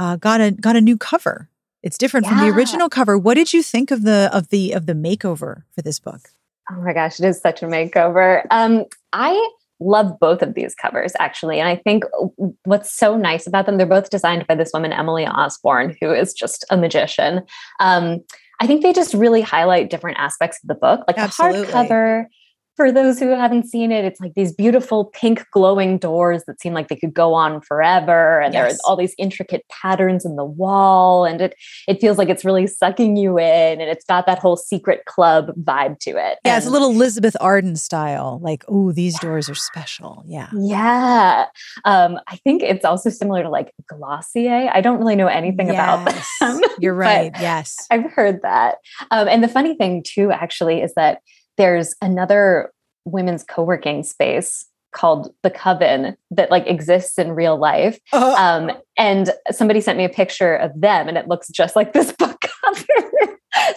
uh, 0.00 0.16
got 0.16 0.40
a 0.40 0.50
got 0.50 0.74
a 0.74 0.80
new 0.80 0.98
cover. 0.98 1.48
It's 1.84 1.96
different 1.96 2.26
yeah. 2.26 2.30
from 2.30 2.40
the 2.40 2.54
original 2.54 2.88
cover. 2.88 3.16
What 3.16 3.34
did 3.34 3.52
you 3.52 3.62
think 3.62 3.92
of 3.92 4.02
the 4.02 4.28
of 4.32 4.48
the 4.48 4.72
of 4.72 4.86
the 4.86 4.94
makeover 4.94 5.62
for 5.72 5.82
this 5.82 6.00
book? 6.00 6.32
Oh 6.70 6.82
my 6.82 6.92
gosh, 6.92 7.18
it 7.18 7.26
is 7.26 7.40
such 7.40 7.62
a 7.62 7.66
makeover. 7.66 8.44
Um, 8.50 8.84
I 9.12 9.50
love 9.80 10.18
both 10.20 10.42
of 10.42 10.54
these 10.54 10.74
covers 10.74 11.12
actually. 11.18 11.60
And 11.60 11.68
I 11.68 11.76
think 11.76 12.04
what's 12.64 12.90
so 12.90 13.16
nice 13.16 13.46
about 13.46 13.66
them, 13.66 13.76
they're 13.76 13.86
both 13.86 14.10
designed 14.10 14.46
by 14.46 14.54
this 14.54 14.70
woman, 14.74 14.92
Emily 14.92 15.26
Osborne, 15.26 15.96
who 16.00 16.12
is 16.12 16.34
just 16.34 16.64
a 16.70 16.76
magician. 16.76 17.42
Um, 17.80 18.20
I 18.60 18.66
think 18.66 18.82
they 18.82 18.92
just 18.92 19.14
really 19.14 19.40
highlight 19.40 19.88
different 19.88 20.18
aspects 20.18 20.58
of 20.62 20.68
the 20.68 20.74
book. 20.74 21.04
Like 21.06 21.16
Absolutely. 21.16 21.66
the 21.66 21.72
hardcover 21.72 22.24
for 22.78 22.92
those 22.92 23.18
who 23.18 23.30
haven't 23.30 23.66
seen 23.66 23.90
it, 23.90 24.04
it's 24.04 24.20
like 24.20 24.34
these 24.34 24.52
beautiful 24.52 25.06
pink 25.06 25.44
glowing 25.50 25.98
doors 25.98 26.44
that 26.46 26.60
seem 26.60 26.74
like 26.74 26.86
they 26.86 26.94
could 26.94 27.12
go 27.12 27.34
on 27.34 27.60
forever. 27.60 28.40
And 28.40 28.54
yes. 28.54 28.62
there's 28.62 28.80
all 28.84 28.94
these 28.94 29.16
intricate 29.18 29.66
patterns 29.68 30.24
in 30.24 30.36
the 30.36 30.44
wall. 30.44 31.24
And 31.24 31.40
it 31.40 31.56
it 31.88 32.00
feels 32.00 32.18
like 32.18 32.28
it's 32.28 32.44
really 32.44 32.68
sucking 32.68 33.16
you 33.16 33.36
in. 33.36 33.80
And 33.80 33.90
it's 33.90 34.04
got 34.04 34.26
that 34.26 34.38
whole 34.38 34.56
secret 34.56 35.06
club 35.06 35.50
vibe 35.60 35.98
to 36.02 36.10
it. 36.10 36.38
Yeah, 36.44 36.52
and, 36.52 36.58
it's 36.58 36.68
a 36.68 36.70
little 36.70 36.90
Elizabeth 36.90 37.36
Arden 37.40 37.74
style. 37.74 38.38
Like, 38.40 38.64
oh, 38.68 38.92
these 38.92 39.14
yeah. 39.14 39.28
doors 39.28 39.50
are 39.50 39.56
special. 39.56 40.22
Yeah. 40.24 40.48
Yeah. 40.56 41.46
Um, 41.84 42.20
I 42.28 42.36
think 42.36 42.62
it's 42.62 42.84
also 42.84 43.10
similar 43.10 43.42
to 43.42 43.50
like 43.50 43.74
Glossier. 43.88 44.70
I 44.72 44.80
don't 44.80 45.00
really 45.00 45.16
know 45.16 45.26
anything 45.26 45.66
yes. 45.72 45.74
about 45.74 46.60
them. 46.60 46.70
You're 46.78 46.94
right. 46.94 47.32
yes. 47.40 47.88
I've 47.90 48.08
heard 48.12 48.42
that. 48.42 48.76
Um, 49.10 49.26
and 49.26 49.42
the 49.42 49.48
funny 49.48 49.74
thing 49.74 50.04
too, 50.06 50.30
actually, 50.30 50.80
is 50.80 50.94
that 50.94 51.22
there's 51.58 51.94
another 52.00 52.72
women's 53.04 53.44
co-working 53.44 54.02
space 54.02 54.66
called 54.92 55.34
the 55.42 55.50
coven 55.50 56.16
that 56.30 56.50
like 56.50 56.66
exists 56.66 57.18
in 57.18 57.32
real 57.32 57.58
life. 57.58 57.98
Uh-huh. 58.12 58.34
um, 58.42 58.70
and 58.96 59.30
somebody 59.50 59.80
sent 59.80 59.98
me 59.98 60.04
a 60.04 60.08
picture 60.08 60.54
of 60.56 60.72
them 60.80 61.08
and 61.08 61.18
it 61.18 61.28
looks 61.28 61.48
just 61.48 61.76
like 61.76 61.92
this 61.92 62.12
book 62.18 62.40
cover. 62.40 62.84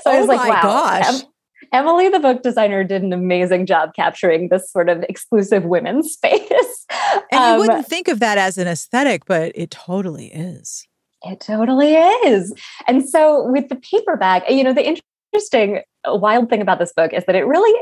So 0.04 0.12
oh 0.12 0.12
i 0.12 0.20
was 0.20 0.28
like 0.28 0.48
wow 0.48 0.62
gosh. 0.62 1.22
Em- 1.22 1.28
emily 1.74 2.10
the 2.10 2.20
book 2.20 2.44
designer 2.44 2.84
did 2.84 3.04
an 3.04 3.14
amazing 3.14 3.66
job 3.66 3.94
capturing 3.96 4.50
this 4.50 4.72
sort 4.72 4.90
of 4.90 5.04
exclusive 5.10 5.66
women's 5.66 6.12
space. 6.14 6.86
And 7.32 7.42
um, 7.42 7.54
you 7.54 7.60
wouldn't 7.62 7.88
think 7.88 8.08
of 8.08 8.20
that 8.20 8.38
as 8.38 8.58
an 8.58 8.68
aesthetic 8.68 9.26
but 9.26 9.52
it 9.56 9.72
totally 9.72 10.28
is. 10.28 10.88
It 11.24 11.40
totally 11.40 11.94
is. 11.96 12.54
And 12.88 13.08
so 13.08 13.46
with 13.52 13.70
the 13.70 13.76
paperback 13.76 14.50
you 14.50 14.64
know 14.64 14.74
the 14.74 14.96
interesting 15.34 15.82
wild 16.06 16.50
thing 16.50 16.62
about 16.62 16.80
this 16.80 16.94
book 16.94 17.14
is 17.14 17.26
that 17.26 17.36
it 17.36 17.46
really 17.46 17.74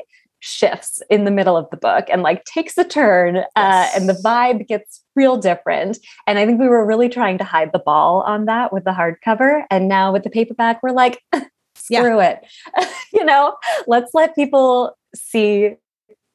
shifts 0.41 1.01
in 1.09 1.25
the 1.25 1.31
middle 1.31 1.57
of 1.57 1.69
the 1.69 1.77
book 1.77 2.05
and 2.09 2.21
like 2.21 2.43
takes 2.45 2.77
a 2.77 2.83
turn 2.83 3.37
uh, 3.37 3.43
yes. 3.57 3.95
uh, 3.95 3.99
and 3.99 4.09
the 4.09 4.21
vibe 4.23 4.67
gets 4.67 5.03
real 5.15 5.37
different. 5.37 5.97
And 6.27 6.39
I 6.39 6.45
think 6.45 6.59
we 6.59 6.69
were 6.69 6.85
really 6.85 7.09
trying 7.09 7.37
to 7.39 7.43
hide 7.43 7.71
the 7.73 7.79
ball 7.79 8.21
on 8.21 8.45
that 8.45 8.71
with 8.71 8.85
the 8.85 8.91
hardcover. 8.91 9.63
And 9.69 9.87
now 9.87 10.13
with 10.13 10.23
the 10.23 10.29
paperback, 10.29 10.81
we're 10.81 10.91
like, 10.91 11.21
screw 11.75 12.19
yeah. 12.19 12.37
it. 12.77 12.89
you 13.13 13.25
know, 13.25 13.55
let's 13.87 14.13
let 14.13 14.35
people 14.35 14.97
see 15.13 15.75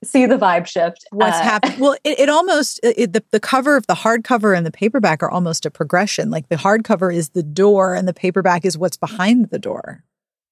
see 0.02 0.26
the 0.26 0.36
vibe 0.36 0.66
shift. 0.66 1.06
What's 1.12 1.38
uh, 1.38 1.42
happening? 1.42 1.80
Well, 1.80 1.96
it, 2.04 2.20
it 2.20 2.28
almost 2.28 2.78
it, 2.82 3.14
the 3.14 3.24
the 3.30 3.40
cover 3.40 3.76
of 3.76 3.86
the 3.86 3.94
hardcover 3.94 4.56
and 4.56 4.66
the 4.66 4.70
paperback 4.70 5.22
are 5.22 5.30
almost 5.30 5.64
a 5.64 5.70
progression. 5.70 6.30
Like 6.30 6.48
the 6.48 6.56
hardcover 6.56 7.14
is 7.14 7.30
the 7.30 7.42
door, 7.42 7.94
and 7.94 8.06
the 8.06 8.12
paperback 8.12 8.66
is 8.66 8.76
what's 8.76 8.98
behind 8.98 9.48
the 9.48 9.58
door. 9.58 10.04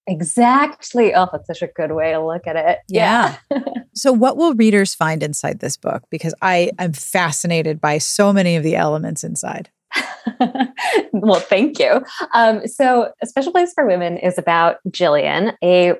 Exactly. 0.06 1.14
Oh, 1.14 1.28
that's 1.30 1.46
such 1.46 1.62
a 1.62 1.68
good 1.68 1.92
way 1.92 2.10
to 2.12 2.24
look 2.24 2.46
at 2.46 2.56
it. 2.56 2.78
Yeah. 2.88 3.36
yeah. 3.50 3.58
so, 3.94 4.12
what 4.12 4.36
will 4.36 4.54
readers 4.54 4.94
find 4.94 5.22
inside 5.22 5.60
this 5.60 5.76
book? 5.76 6.02
Because 6.10 6.34
I 6.42 6.70
am 6.78 6.92
fascinated 6.92 7.80
by 7.80 7.98
so 7.98 8.32
many 8.32 8.56
of 8.56 8.62
the 8.64 8.74
elements 8.74 9.22
inside. 9.22 9.70
well, 11.12 11.40
thank 11.40 11.78
you. 11.78 12.02
Um, 12.34 12.66
so, 12.66 13.12
A 13.22 13.26
Special 13.26 13.52
Place 13.52 13.72
for 13.74 13.86
Women 13.86 14.16
is 14.16 14.38
about 14.38 14.78
Jillian, 14.88 15.54
a 15.62 15.94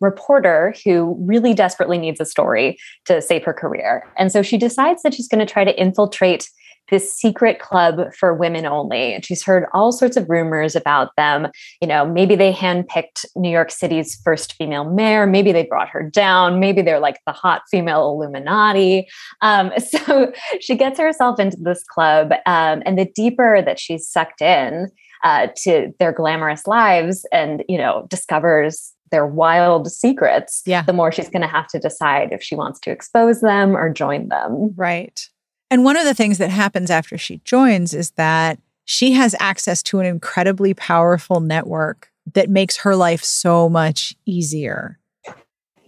reporter 0.00 0.74
who 0.84 1.16
really 1.20 1.54
desperately 1.54 1.98
needs 1.98 2.20
a 2.20 2.24
story 2.24 2.76
to 3.04 3.22
save 3.22 3.44
her 3.44 3.52
career. 3.52 4.04
And 4.18 4.32
so 4.32 4.42
she 4.42 4.58
decides 4.58 5.02
that 5.02 5.14
she's 5.14 5.28
going 5.28 5.44
to 5.44 5.50
try 5.50 5.64
to 5.64 5.80
infiltrate 5.80 6.50
this 6.90 7.14
secret 7.14 7.58
club 7.58 8.12
for 8.14 8.34
women 8.34 8.66
only. 8.66 9.14
And 9.14 9.24
she's 9.24 9.44
heard 9.44 9.66
all 9.72 9.92
sorts 9.92 10.16
of 10.16 10.28
rumors 10.28 10.76
about 10.76 11.10
them. 11.16 11.48
You 11.80 11.88
know, 11.88 12.06
maybe 12.06 12.36
they 12.36 12.52
handpicked 12.52 13.24
New 13.34 13.50
York 13.50 13.70
City's 13.70 14.20
first 14.22 14.54
female 14.54 14.84
mayor. 14.84 15.26
Maybe 15.26 15.52
they 15.52 15.64
brought 15.64 15.88
her 15.88 16.02
down. 16.02 16.60
Maybe 16.60 16.82
they're 16.82 17.00
like 17.00 17.20
the 17.26 17.32
hot 17.32 17.62
female 17.70 18.08
Illuminati. 18.08 19.08
Um, 19.42 19.72
so 19.78 20.32
she 20.60 20.76
gets 20.76 20.98
herself 20.98 21.40
into 21.40 21.56
this 21.60 21.82
club. 21.84 22.32
Um, 22.46 22.82
and 22.86 22.98
the 22.98 23.06
deeper 23.06 23.62
that 23.62 23.80
she's 23.80 24.08
sucked 24.08 24.42
in, 24.42 24.90
uh, 25.24 25.48
to 25.56 25.92
their 25.98 26.12
glamorous 26.12 26.66
lives 26.66 27.26
and 27.32 27.64
you 27.68 27.78
know 27.78 28.06
discovers 28.08 28.92
their 29.10 29.26
wild 29.26 29.90
secrets, 29.90 30.62
yeah. 30.66 30.82
the 30.82 30.92
more 30.92 31.12
she's 31.12 31.28
going 31.28 31.42
to 31.42 31.48
have 31.48 31.68
to 31.68 31.78
decide 31.78 32.32
if 32.32 32.42
she 32.42 32.54
wants 32.54 32.80
to 32.80 32.90
expose 32.90 33.40
them 33.40 33.76
or 33.76 33.92
join 33.92 34.28
them. 34.28 34.72
Right. 34.76 35.28
And 35.70 35.84
one 35.84 35.96
of 35.96 36.04
the 36.04 36.14
things 36.14 36.38
that 36.38 36.50
happens 36.50 36.90
after 36.90 37.18
she 37.18 37.40
joins 37.44 37.92
is 37.92 38.12
that 38.12 38.58
she 38.84 39.12
has 39.12 39.34
access 39.40 39.82
to 39.84 39.98
an 39.98 40.06
incredibly 40.06 40.74
powerful 40.74 41.40
network 41.40 42.10
that 42.34 42.48
makes 42.48 42.76
her 42.78 42.94
life 42.94 43.22
so 43.24 43.68
much 43.68 44.14
easier. 44.26 44.98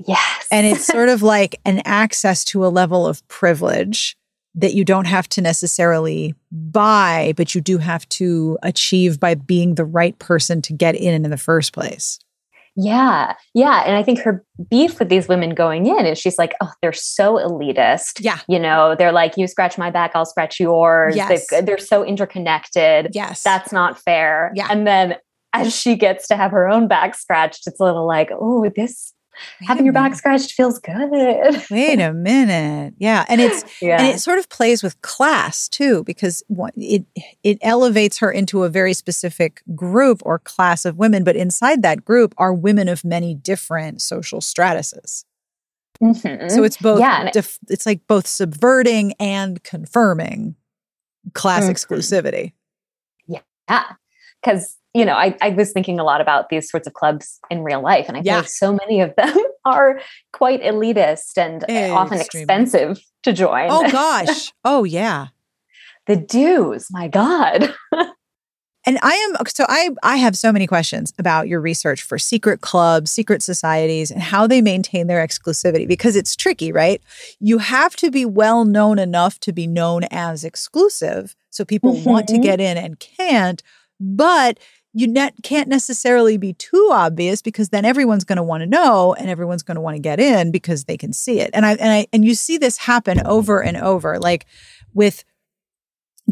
Yes. 0.06 0.46
and 0.52 0.66
it's 0.66 0.86
sort 0.86 1.08
of 1.08 1.22
like 1.22 1.60
an 1.64 1.82
access 1.84 2.44
to 2.46 2.64
a 2.64 2.68
level 2.68 3.06
of 3.06 3.26
privilege 3.28 4.16
that 4.54 4.74
you 4.74 4.84
don't 4.84 5.06
have 5.06 5.28
to 5.30 5.40
necessarily 5.40 6.34
buy, 6.50 7.32
but 7.36 7.54
you 7.54 7.60
do 7.60 7.78
have 7.78 8.08
to 8.08 8.58
achieve 8.62 9.20
by 9.20 9.34
being 9.34 9.74
the 9.74 9.84
right 9.84 10.18
person 10.18 10.60
to 10.62 10.72
get 10.72 10.96
in 10.96 11.24
in 11.24 11.30
the 11.30 11.36
first 11.36 11.72
place. 11.72 12.18
Yeah. 12.80 13.34
Yeah. 13.54 13.82
And 13.84 13.96
I 13.96 14.04
think 14.04 14.20
her 14.20 14.44
beef 14.70 15.00
with 15.00 15.08
these 15.08 15.26
women 15.26 15.50
going 15.54 15.86
in 15.86 16.06
is 16.06 16.16
she's 16.16 16.38
like, 16.38 16.54
oh, 16.60 16.70
they're 16.80 16.92
so 16.92 17.34
elitist. 17.34 18.20
Yeah. 18.20 18.38
You 18.48 18.60
know, 18.60 18.94
they're 18.96 19.10
like, 19.10 19.36
you 19.36 19.48
scratch 19.48 19.76
my 19.76 19.90
back, 19.90 20.12
I'll 20.14 20.24
scratch 20.24 20.60
yours. 20.60 21.16
Yes. 21.16 21.48
they 21.50 21.72
are 21.72 21.78
so 21.78 22.04
interconnected. 22.04 23.10
Yes. 23.14 23.42
That's 23.42 23.72
not 23.72 23.98
fair. 23.98 24.52
Yeah. 24.54 24.68
And 24.70 24.86
then 24.86 25.16
as 25.52 25.74
she 25.74 25.96
gets 25.96 26.28
to 26.28 26.36
have 26.36 26.52
her 26.52 26.68
own 26.68 26.86
back 26.86 27.16
scratched, 27.16 27.66
it's 27.66 27.80
a 27.80 27.84
little 27.84 28.06
like, 28.06 28.30
oh, 28.32 28.70
this 28.76 29.12
having 29.60 29.84
your 29.84 29.92
back 29.92 30.14
scratched 30.14 30.52
feels 30.52 30.78
good. 30.78 31.64
Wait 31.70 32.00
a 32.00 32.12
minute. 32.12 32.94
Yeah. 32.98 33.24
And 33.28 33.40
it's 33.40 33.64
yeah. 33.82 33.96
and 34.00 34.06
it 34.08 34.20
sort 34.20 34.38
of 34.38 34.48
plays 34.48 34.82
with 34.82 35.00
class 35.02 35.68
too 35.68 36.04
because 36.04 36.42
it 36.76 37.04
it 37.42 37.58
elevates 37.62 38.18
her 38.18 38.30
into 38.30 38.64
a 38.64 38.68
very 38.68 38.94
specific 38.94 39.62
group 39.74 40.22
or 40.24 40.38
class 40.38 40.84
of 40.84 40.96
women, 40.96 41.24
but 41.24 41.36
inside 41.36 41.82
that 41.82 42.04
group 42.04 42.34
are 42.38 42.52
women 42.52 42.88
of 42.88 43.04
many 43.04 43.34
different 43.34 44.00
social 44.02 44.40
stratuses. 44.40 45.24
Mm-hmm. 46.02 46.48
So 46.48 46.62
it's 46.62 46.76
both 46.76 47.00
yeah, 47.00 47.30
def- 47.30 47.58
it's 47.68 47.84
like 47.84 48.06
both 48.06 48.26
subverting 48.26 49.14
and 49.18 49.62
confirming 49.64 50.54
class 51.34 51.64
mm-hmm. 51.64 51.72
exclusivity. 51.72 52.52
Yeah. 53.26 53.84
Cuz 54.44 54.77
you 54.94 55.04
know, 55.04 55.14
I, 55.14 55.36
I 55.42 55.50
was 55.50 55.72
thinking 55.72 56.00
a 56.00 56.04
lot 56.04 56.20
about 56.20 56.48
these 56.48 56.70
sorts 56.70 56.86
of 56.86 56.94
clubs 56.94 57.38
in 57.50 57.62
real 57.62 57.82
life, 57.82 58.06
and 58.08 58.16
I 58.16 58.22
yeah. 58.24 58.32
feel 58.32 58.40
like 58.40 58.48
so 58.48 58.72
many 58.72 59.00
of 59.00 59.14
them 59.16 59.36
are 59.64 60.00
quite 60.32 60.62
elitist 60.62 61.36
and 61.36 61.62
Extremely. 61.62 61.90
often 61.90 62.20
expensive 62.20 63.00
to 63.24 63.32
join. 63.32 63.68
Oh 63.70 63.88
gosh. 63.92 64.52
oh 64.64 64.84
yeah. 64.84 65.28
the 66.06 66.16
dues, 66.16 66.88
my 66.90 67.08
God. 67.08 67.74
and 68.86 68.98
I 69.02 69.12
am 69.12 69.46
so 69.46 69.66
I 69.68 69.90
I 70.02 70.16
have 70.16 70.36
so 70.36 70.52
many 70.52 70.66
questions 70.66 71.12
about 71.18 71.48
your 71.48 71.60
research 71.60 72.02
for 72.02 72.18
secret 72.18 72.62
clubs, 72.62 73.10
secret 73.10 73.42
societies, 73.42 74.10
and 74.10 74.22
how 74.22 74.46
they 74.46 74.62
maintain 74.62 75.06
their 75.06 75.24
exclusivity 75.24 75.86
because 75.86 76.16
it's 76.16 76.34
tricky, 76.34 76.72
right? 76.72 77.02
You 77.40 77.58
have 77.58 77.94
to 77.96 78.10
be 78.10 78.24
well 78.24 78.64
known 78.64 78.98
enough 78.98 79.38
to 79.40 79.52
be 79.52 79.66
known 79.66 80.04
as 80.10 80.44
exclusive, 80.44 81.36
so 81.50 81.66
people 81.66 81.94
mm-hmm. 81.94 82.08
want 82.08 82.26
to 82.28 82.34
mm-hmm. 82.34 82.42
get 82.42 82.60
in 82.60 82.78
and 82.78 82.98
can't. 82.98 83.62
But 84.00 84.58
you 84.98 85.14
can't 85.42 85.68
necessarily 85.68 86.36
be 86.38 86.54
too 86.54 86.90
obvious 86.92 87.40
because 87.40 87.68
then 87.68 87.84
everyone's 87.84 88.24
going 88.24 88.36
to 88.36 88.42
want 88.42 88.62
to 88.62 88.66
know 88.66 89.14
and 89.14 89.30
everyone's 89.30 89.62
going 89.62 89.76
to 89.76 89.80
want 89.80 89.94
to 89.94 90.02
get 90.02 90.18
in 90.18 90.50
because 90.50 90.84
they 90.84 90.96
can 90.96 91.12
see 91.12 91.40
it. 91.40 91.50
And 91.54 91.64
I 91.64 91.72
and 91.72 91.90
I 91.90 92.06
and 92.12 92.24
you 92.24 92.34
see 92.34 92.58
this 92.58 92.78
happen 92.78 93.24
over 93.24 93.62
and 93.62 93.76
over 93.76 94.18
like 94.18 94.46
with 94.94 95.22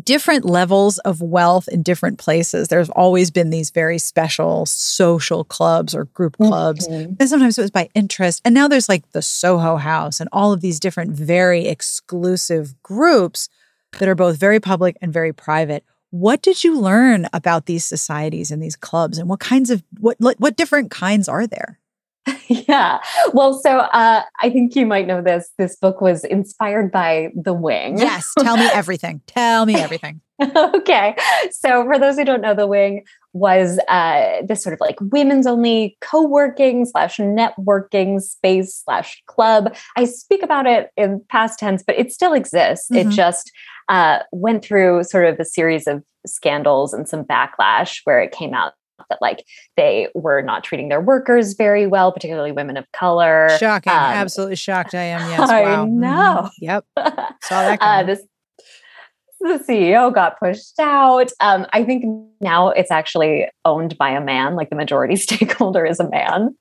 different 0.02 0.44
levels 0.44 0.98
of 0.98 1.22
wealth 1.22 1.68
in 1.68 1.82
different 1.82 2.18
places. 2.18 2.66
There's 2.66 2.90
always 2.90 3.30
been 3.30 3.50
these 3.50 3.70
very 3.70 3.98
special 3.98 4.66
social 4.66 5.44
clubs 5.44 5.94
or 5.94 6.06
group 6.06 6.36
clubs. 6.36 6.88
Mm-hmm. 6.88 7.14
And 7.20 7.28
sometimes 7.28 7.56
it 7.56 7.62
was 7.62 7.70
by 7.70 7.88
interest. 7.94 8.42
And 8.44 8.52
now 8.52 8.66
there's 8.66 8.88
like 8.88 9.10
the 9.12 9.22
Soho 9.22 9.76
House 9.76 10.18
and 10.18 10.28
all 10.32 10.52
of 10.52 10.60
these 10.60 10.80
different 10.80 11.12
very 11.12 11.68
exclusive 11.68 12.74
groups 12.82 13.48
that 13.98 14.08
are 14.08 14.16
both 14.16 14.38
very 14.38 14.60
public 14.60 14.96
and 15.00 15.12
very 15.12 15.32
private 15.32 15.84
what 16.10 16.42
did 16.42 16.64
you 16.64 16.78
learn 16.78 17.26
about 17.32 17.66
these 17.66 17.84
societies 17.84 18.50
and 18.50 18.62
these 18.62 18.76
clubs 18.76 19.18
and 19.18 19.28
what 19.28 19.40
kinds 19.40 19.70
of 19.70 19.82
what 19.98 20.16
what 20.20 20.56
different 20.56 20.90
kinds 20.90 21.28
are 21.28 21.46
there? 21.46 21.78
yeah. 22.48 22.98
Well, 23.32 23.54
so 23.54 23.78
uh, 23.78 24.22
I 24.40 24.50
think 24.50 24.74
you 24.74 24.86
might 24.86 25.06
know 25.06 25.22
this. 25.22 25.50
This 25.58 25.76
book 25.76 26.00
was 26.00 26.24
inspired 26.24 26.90
by 26.90 27.30
The 27.34 27.52
Wing. 27.52 27.98
Yes. 27.98 28.32
Tell 28.38 28.56
me 28.56 28.68
everything. 28.72 29.20
tell 29.26 29.66
me 29.66 29.76
everything. 29.76 30.20
okay. 30.56 31.16
So, 31.50 31.84
for 31.84 31.98
those 31.98 32.16
who 32.16 32.24
don't 32.24 32.40
know, 32.40 32.54
The 32.54 32.66
Wing 32.66 33.04
was 33.32 33.78
uh, 33.88 34.42
this 34.46 34.62
sort 34.62 34.72
of 34.72 34.80
like 34.80 34.96
women's 35.00 35.46
only 35.46 35.96
co 36.00 36.26
working 36.26 36.84
slash 36.84 37.18
networking 37.18 38.20
space 38.20 38.82
slash 38.84 39.22
club. 39.26 39.74
I 39.96 40.04
speak 40.04 40.42
about 40.42 40.66
it 40.66 40.90
in 40.96 41.22
past 41.28 41.58
tense, 41.58 41.82
but 41.86 41.98
it 41.98 42.12
still 42.12 42.32
exists. 42.32 42.88
Mm-hmm. 42.90 43.10
It 43.10 43.14
just 43.14 43.52
uh, 43.88 44.20
went 44.32 44.64
through 44.64 45.04
sort 45.04 45.26
of 45.26 45.38
a 45.38 45.44
series 45.44 45.86
of 45.86 46.02
scandals 46.26 46.92
and 46.92 47.08
some 47.08 47.24
backlash 47.24 48.00
where 48.04 48.20
it 48.20 48.32
came 48.32 48.52
out 48.52 48.72
that 49.08 49.18
like 49.20 49.44
they 49.76 50.08
were 50.14 50.42
not 50.42 50.64
treating 50.64 50.88
their 50.88 51.00
workers 51.00 51.54
very 51.54 51.86
well, 51.86 52.12
particularly 52.12 52.52
women 52.52 52.76
of 52.76 52.90
color. 52.92 53.48
Shocking, 53.58 53.92
um, 53.92 53.98
absolutely 53.98 54.56
shocked. 54.56 54.94
I 54.94 55.02
am. 55.02 55.30
Yes, 55.30 55.40
I 55.50 55.62
wow. 55.62 55.84
know. 55.84 56.08
Mm-hmm. 56.08 56.64
Yep, 56.64 56.84
saw 57.42 57.62
that. 57.62 57.78
Uh, 57.80 58.02
this 58.02 58.22
the 59.40 59.64
CEO 59.68 60.12
got 60.12 60.38
pushed 60.38 60.78
out. 60.80 61.30
Um, 61.40 61.66
I 61.72 61.84
think 61.84 62.04
now 62.40 62.70
it's 62.70 62.90
actually 62.90 63.46
owned 63.64 63.96
by 63.98 64.10
a 64.10 64.20
man. 64.20 64.56
Like 64.56 64.70
the 64.70 64.76
majority 64.76 65.16
stakeholder 65.16 65.84
is 65.84 66.00
a 66.00 66.08
man. 66.08 66.56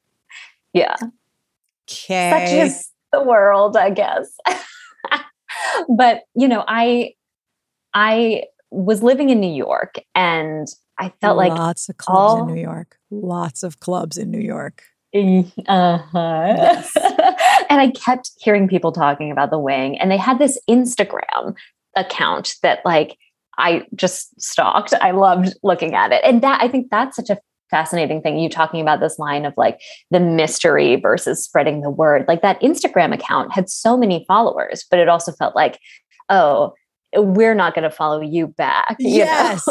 Yeah. 0.73 0.95
Okay. 1.89 2.31
Such 2.31 2.67
is 2.67 2.91
the 3.11 3.23
world, 3.23 3.77
I 3.77 3.91
guess. 3.91 4.37
But 5.89 6.23
you 6.35 6.47
know, 6.47 6.63
I 6.67 7.13
I 7.93 8.43
was 8.71 9.01
living 9.01 9.29
in 9.29 9.39
New 9.39 9.53
York 9.53 9.99
and 10.13 10.67
I 10.97 11.13
felt 11.21 11.37
like 11.37 11.53
lots 11.53 11.89
of 11.89 11.97
clubs 11.97 12.19
all, 12.19 12.47
in 12.47 12.55
New 12.55 12.61
York. 12.61 12.97
Lots 13.11 13.63
of 13.63 13.79
clubs 13.79 14.17
in 14.17 14.31
New 14.31 14.39
York. 14.39 14.83
Uh-huh. 15.13 16.53
Yes. 16.57 16.91
and 17.69 17.79
I 17.79 17.91
kept 17.95 18.31
hearing 18.39 18.67
people 18.67 18.91
talking 18.91 19.31
about 19.31 19.49
the 19.49 19.59
wing 19.59 19.97
and 19.99 20.11
they 20.11 20.17
had 20.17 20.39
this 20.39 20.59
Instagram 20.69 21.55
account 21.95 22.55
that 22.63 22.79
like 22.83 23.17
I 23.57 23.83
just 23.95 24.39
stalked. 24.41 24.93
I 24.99 25.11
loved 25.11 25.55
looking 25.63 25.95
at 25.95 26.11
it. 26.11 26.21
And 26.25 26.41
that 26.41 26.61
I 26.61 26.67
think 26.67 26.87
that's 26.91 27.15
such 27.15 27.29
a 27.29 27.37
fascinating 27.69 28.21
thing 28.21 28.37
you 28.37 28.49
talking 28.49 28.81
about 28.81 28.99
this 28.99 29.19
line 29.19 29.45
of 29.45 29.53
like 29.57 29.79
the 30.11 30.19
mystery 30.19 30.95
versus 30.97 31.43
spreading 31.43 31.81
the 31.81 31.89
word. 31.89 32.25
Like 32.27 32.41
that 32.41 32.61
instagram 32.61 33.13
account 33.13 33.53
had 33.53 33.69
so 33.69 33.97
many 33.97 34.25
followers 34.27 34.85
but 34.89 34.99
it 34.99 35.09
also 35.09 35.31
felt 35.31 35.55
like 35.55 35.79
oh 36.29 36.73
we're 37.17 37.55
not 37.55 37.73
going 37.73 37.83
to 37.83 37.89
follow 37.89 38.21
you 38.21 38.47
back 38.47 38.95
you 38.99 39.09
yes. 39.09 39.67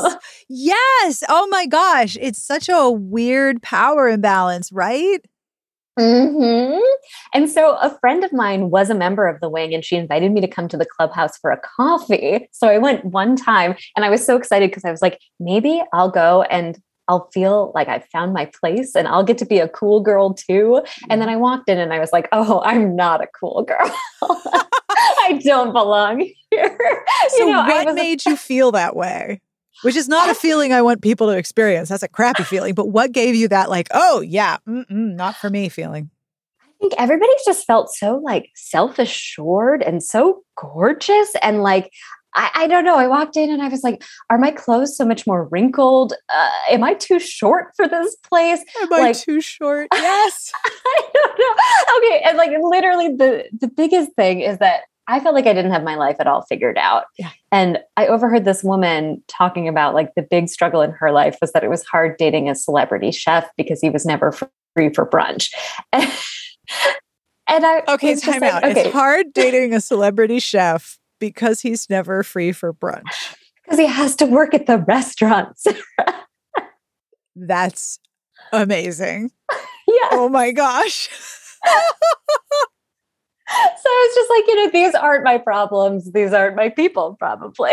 Yes. 0.48 1.22
Oh 1.28 1.46
my 1.48 1.66
gosh. 1.66 2.16
It's 2.20 2.42
such 2.42 2.68
a 2.68 2.90
weird 2.90 3.62
power 3.62 4.08
imbalance 4.08 4.70
right? 4.72 5.20
Mm-hmm. 5.98 6.80
And 7.34 7.48
so 7.48 7.76
a 7.76 7.96
friend 8.00 8.24
of 8.24 8.32
mine 8.32 8.70
was 8.70 8.90
a 8.90 8.94
member 8.94 9.28
of 9.28 9.40
the 9.40 9.48
wing 9.48 9.72
and 9.74 9.84
she 9.84 9.96
invited 9.96 10.32
me 10.32 10.40
to 10.40 10.48
come 10.48 10.68
to 10.68 10.76
the 10.76 10.86
clubhouse 10.86 11.38
for 11.38 11.50
a 11.50 11.60
coffee. 11.60 12.48
So 12.52 12.68
I 12.68 12.78
went 12.78 13.04
one 13.04 13.36
time 13.36 13.76
and 13.96 14.04
I 14.04 14.10
was 14.10 14.24
so 14.24 14.36
excited 14.36 14.70
because 14.70 14.84
I 14.84 14.90
was 14.90 15.02
like, 15.02 15.20
maybe 15.38 15.82
I'll 15.92 16.10
go 16.10 16.42
and 16.42 16.78
I'll 17.08 17.28
feel 17.32 17.72
like 17.74 17.88
I've 17.88 18.06
found 18.06 18.32
my 18.32 18.46
place 18.46 18.94
and 18.94 19.06
I'll 19.06 19.24
get 19.24 19.38
to 19.38 19.46
be 19.46 19.58
a 19.58 19.68
cool 19.68 20.00
girl 20.00 20.32
too. 20.34 20.82
And 21.10 21.20
then 21.20 21.28
mm. 21.28 21.32
I 21.32 21.36
walked 21.36 21.68
in 21.68 21.78
and 21.78 21.92
I 21.92 21.98
was 21.98 22.12
like, 22.12 22.28
oh, 22.32 22.62
I'm 22.64 22.96
not 22.96 23.22
a 23.22 23.26
cool 23.38 23.62
girl. 23.62 23.94
I 24.22 25.40
don't 25.42 25.72
belong 25.72 26.28
here. 26.50 26.78
So, 27.28 27.46
you 27.46 27.52
know, 27.52 27.62
what 27.62 27.94
made 27.94 28.24
you 28.26 28.36
feel 28.36 28.70
that 28.72 28.94
way? 28.94 29.40
Which 29.82 29.96
is 29.96 30.08
not 30.08 30.28
a 30.28 30.34
feeling 30.34 30.74
I 30.74 30.82
want 30.82 31.00
people 31.00 31.28
to 31.28 31.36
experience. 31.36 31.88
That's 31.88 32.02
a 32.02 32.08
crappy 32.08 32.42
feeling. 32.42 32.74
But 32.74 32.88
what 32.88 33.12
gave 33.12 33.34
you 33.34 33.48
that, 33.48 33.70
like, 33.70 33.88
oh, 33.92 34.20
yeah, 34.20 34.58
not 34.66 35.36
for 35.36 35.48
me 35.48 35.70
feeling? 35.70 36.10
I 36.62 36.66
think 36.80 36.94
everybody's 36.98 37.44
just 37.46 37.66
felt 37.66 37.90
so 37.94 38.20
like 38.22 38.50
self 38.54 38.98
assured 38.98 39.82
and 39.82 40.02
so 40.02 40.42
gorgeous. 40.56 41.32
And 41.40 41.62
like, 41.62 41.90
I, 42.34 42.50
I, 42.54 42.66
don't 42.66 42.84
know. 42.84 42.96
I 42.96 43.06
walked 43.06 43.36
in 43.36 43.50
and 43.50 43.62
I 43.62 43.68
was 43.68 43.82
like, 43.82 44.02
are 44.30 44.38
my 44.38 44.50
clothes 44.50 44.96
so 44.96 45.04
much 45.04 45.26
more 45.26 45.44
wrinkled? 45.44 46.12
Uh, 46.28 46.50
am 46.70 46.82
I 46.82 46.94
too 46.94 47.20
short 47.20 47.68
for 47.76 47.86
this 47.86 48.16
place? 48.16 48.60
Am 48.82 48.92
I 48.92 49.12
too 49.12 49.40
short? 49.40 49.88
Yes. 49.94 50.52
I 50.66 51.02
don't 51.14 51.38
know. 51.38 52.08
Okay. 52.08 52.22
And 52.24 52.36
like 52.36 52.50
literally 52.60 53.08
the 53.08 53.44
the 53.58 53.68
biggest 53.68 54.12
thing 54.12 54.40
is 54.40 54.58
that 54.58 54.82
I 55.06 55.20
felt 55.20 55.34
like 55.34 55.46
I 55.46 55.52
didn't 55.52 55.72
have 55.72 55.82
my 55.82 55.96
life 55.96 56.16
at 56.18 56.26
all 56.26 56.42
figured 56.42 56.78
out. 56.78 57.04
Yeah. 57.18 57.30
And 57.52 57.78
I 57.96 58.06
overheard 58.06 58.44
this 58.44 58.64
woman 58.64 59.22
talking 59.28 59.68
about 59.68 59.94
like 59.94 60.14
the 60.14 60.22
big 60.22 60.48
struggle 60.48 60.82
in 60.82 60.92
her 60.92 61.10
life 61.10 61.38
was 61.40 61.52
that 61.52 61.64
it 61.64 61.70
was 61.70 61.84
hard 61.84 62.16
dating 62.16 62.48
a 62.48 62.54
celebrity 62.54 63.10
chef 63.10 63.48
because 63.56 63.80
he 63.80 63.90
was 63.90 64.04
never 64.06 64.32
free 64.32 64.92
for 64.92 65.06
brunch. 65.06 65.50
and 65.92 66.06
I 67.48 67.82
Okay, 67.88 68.14
time 68.16 68.40
like, 68.40 68.52
out. 68.52 68.64
Okay. 68.64 68.86
It's 68.86 68.92
hard 68.92 69.32
dating 69.32 69.74
a 69.74 69.80
celebrity 69.80 70.38
chef 70.38 70.98
because 71.30 71.62
he's 71.62 71.88
never 71.88 72.22
free 72.22 72.52
for 72.52 72.74
brunch. 72.74 73.34
Because 73.64 73.78
he 73.78 73.86
has 73.86 74.14
to 74.16 74.26
work 74.26 74.52
at 74.52 74.66
the 74.66 74.78
restaurants. 74.78 75.66
That's 77.36 77.98
amazing. 78.52 79.30
Yeah. 79.88 80.08
Oh 80.12 80.28
my 80.28 80.50
gosh. 80.50 81.08
so 81.64 81.70
I 83.48 84.08
was 84.08 84.14
just 84.14 84.30
like, 84.30 84.46
you 84.48 84.56
know, 84.56 84.70
these 84.70 84.94
aren't 84.94 85.24
my 85.24 85.38
problems. 85.38 86.12
These 86.12 86.34
aren't 86.34 86.56
my 86.56 86.68
people, 86.68 87.16
probably. 87.18 87.72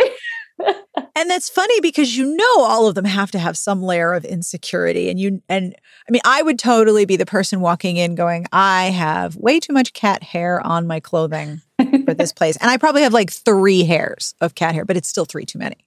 and 1.16 1.30
that's 1.30 1.50
funny 1.50 1.80
because 1.82 2.18
you 2.18 2.36
know 2.36 2.64
all 2.64 2.88
of 2.88 2.96
them 2.96 3.06
have 3.06 3.32
to 3.32 3.40
have 3.40 3.58
some 3.58 3.82
layer 3.82 4.14
of 4.14 4.26
insecurity 4.26 5.10
and 5.10 5.20
you 5.20 5.42
and 5.50 5.76
i 6.08 6.12
mean 6.12 6.22
i 6.24 6.42
would 6.42 6.60
totally 6.60 7.06
be 7.06 7.16
the 7.16 7.26
person 7.26 7.62
walking 7.62 7.98
in 7.98 8.14
going 8.16 8.46
i 8.52 8.86
have 8.86 9.36
way 9.38 9.60
too 9.60 9.74
much 9.74 9.94
cat 9.94 10.22
hair 10.22 10.62
on 10.66 10.86
my 10.86 11.00
clothing 11.00 11.62
for 12.06 12.14
this 12.14 12.34
place. 12.34 12.58
And 12.58 12.70
I 12.70 12.78
probably 12.78 13.04
have 13.04 13.14
like 13.14 13.32
three 13.32 13.84
hairs 13.84 14.36
of 14.42 14.56
cat 14.56 14.76
hair, 14.76 14.86
but 14.86 14.98
it's 14.98 15.08
still 15.08 15.26
three 15.26 15.46
too 15.46 15.60
many. 15.60 15.78